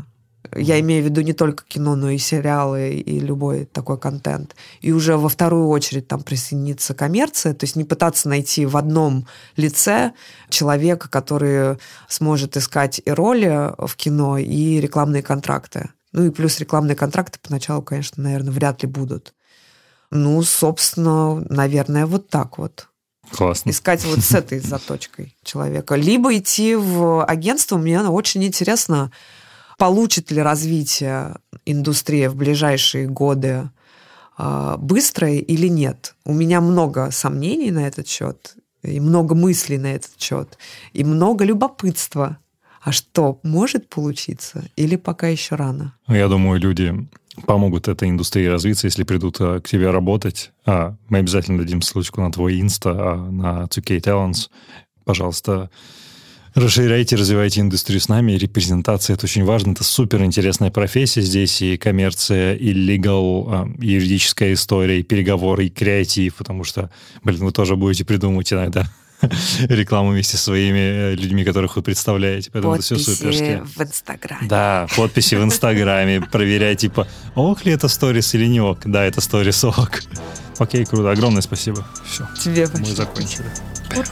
Я 0.55 0.81
имею 0.81 1.03
в 1.03 1.07
виду 1.07 1.21
не 1.21 1.33
только 1.33 1.65
кино, 1.65 1.95
но 1.97 2.11
и 2.11 2.19
сериалы, 2.19 2.91
и 2.91 3.21
любой 3.21 3.67
такой 3.67 3.99
контент. 3.99 4.57
И 4.81 4.93
уже 4.93 5.17
во 5.17 5.29
вторую 5.29 5.69
очередь 5.69 6.09
там 6.09 6.23
присоединится 6.23 6.95
коммерция, 6.95 7.55
то 7.55 7.65
есть 7.65 7.77
не 7.77 7.85
пытаться 7.85 8.29
найти 8.29 8.67
в 8.67 8.77
одном 8.77 9.27
лице 9.57 10.13
человека, 10.49 11.09
который 11.09 11.79
сможет 12.09 12.57
искать 12.57 13.01
и 13.05 13.11
роли 13.11 13.73
в 13.79 13.97
кино, 13.97 14.39
и 14.39 14.81
рекламные 14.81 15.23
контракты. 15.23 15.91
Ну 16.13 16.25
и 16.25 16.31
плюс 16.31 16.59
рекламные 16.59 16.97
контракты 16.97 17.39
поначалу, 17.41 17.83
конечно, 17.83 18.23
наверное, 18.23 18.53
вряд 18.53 18.83
ли 18.83 18.89
будут. 18.89 19.35
Ну, 20.11 20.43
собственно, 20.43 21.37
наверное, 21.49 22.07
вот 22.07 22.29
так 22.29 22.59
вот. 22.59 22.89
Классно. 23.31 23.71
Искать 23.71 24.05
вот 24.05 24.19
с 24.19 24.33
этой 24.33 24.59
заточкой 24.59 25.37
человека. 25.45 25.95
Либо 25.95 26.37
идти 26.37 26.75
в 26.75 27.25
агентство. 27.25 27.77
Мне 27.77 28.01
очень 28.01 28.43
интересно, 28.45 29.13
получит 29.81 30.31
ли 30.31 30.43
развитие 30.43 31.37
индустрия 31.65 32.29
в 32.29 32.37
ближайшие 32.37 33.07
годы 33.07 33.71
а, 34.37 34.77
быстрое 34.77 35.39
или 35.39 35.69
нет. 35.69 36.15
У 36.27 36.35
меня 36.35 36.61
много 36.61 37.11
сомнений 37.11 37.71
на 37.71 37.89
этот 37.89 38.07
счет, 38.07 38.57
и 38.83 39.01
много 39.01 39.35
мыслей 39.35 39.79
на 39.79 39.95
этот 39.95 40.21
счет, 40.21 40.59
и 40.93 41.03
много 41.03 41.47
любопытства. 41.47 42.37
А 42.83 42.93
что, 42.93 43.41
может 43.43 43.89
получиться 43.89 44.65
или 44.77 44.97
пока 44.97 45.29
еще 45.29 45.55
рано? 45.55 45.95
Я 46.09 46.29
думаю, 46.29 46.61
люди 46.61 47.09
помогут 47.47 47.89
этой 47.89 48.11
индустрии 48.11 48.47
развиться, 48.47 48.87
если 48.87 49.05
придут 49.05 49.39
а, 49.41 49.61
к 49.61 49.69
тебе 49.69 49.91
работать. 49.91 50.53
А, 50.67 50.95
мы 51.09 51.19
обязательно 51.19 51.57
дадим 51.57 51.81
ссылочку 51.81 52.21
на 52.21 52.31
твой 52.31 52.61
инста, 52.61 52.91
а, 52.91 53.17
на 53.17 53.63
2K 53.65 53.99
Talents. 54.01 54.51
Пожалуйста, 55.07 55.71
расширяйте, 56.55 57.17
развивайте 57.17 57.61
индустрию 57.61 58.01
с 58.01 58.09
нами. 58.09 58.33
Репрезентация— 58.33 59.15
это 59.17 59.27
очень 59.27 59.45
важно. 59.45 59.73
Это 59.73 59.85
супер 59.85 60.23
интересная 60.23 60.71
профессия. 60.71 61.23
Здесь 61.23 61.63
и 61.63 61.77
коммерция, 61.77 62.55
и 62.55 62.73
legal, 62.73 63.45
а, 63.49 63.69
и 63.81 63.93
юридическая 63.93 64.53
история, 64.53 65.01
и 65.01 65.03
переговоры, 65.03 65.67
и 65.67 65.71
креатив, 65.71 66.37
потому 66.37 66.65
что, 66.65 66.91
блин, 67.23 67.45
вы 67.45 67.53
тоже 67.53 67.77
будете 67.77 68.05
придумывать 68.05 68.53
иногда 68.53 68.87
рекламу 69.69 70.11
вместе 70.11 70.37
со 70.37 70.45
своими 70.45 70.79
э, 70.79 71.15
людьми, 71.15 71.45
которых 71.45 71.77
вы 71.77 71.83
представляете. 71.83 72.51
Поэтому 72.53 72.75
подписи 72.75 72.95
это 72.95 73.03
все 73.03 73.15
суперски. 73.15 73.63
в 73.77 73.83
Инстаграме. 73.83 74.49
Да, 74.49 74.87
подписи 74.97 75.35
в 75.35 75.45
Инстаграме. 75.45 76.21
Проверяй, 76.33 76.77
типа, 76.77 77.07
ок 77.35 77.65
ли 77.65 77.73
это 77.73 77.89
сторис 77.89 78.35
или 78.35 78.47
не 78.47 78.61
ок. 78.61 78.81
Да, 78.85 79.05
это 79.05 79.21
сторис 79.21 79.63
ок. 79.65 80.03
Окей, 80.59 80.85
круто. 80.85 81.11
Огромное 81.11 81.43
спасибо. 81.43 81.87
Все. 82.07 82.27
Тебе 82.43 82.69
Мы 82.75 82.87
закончили. 82.87 83.47
Ура! 83.97 84.07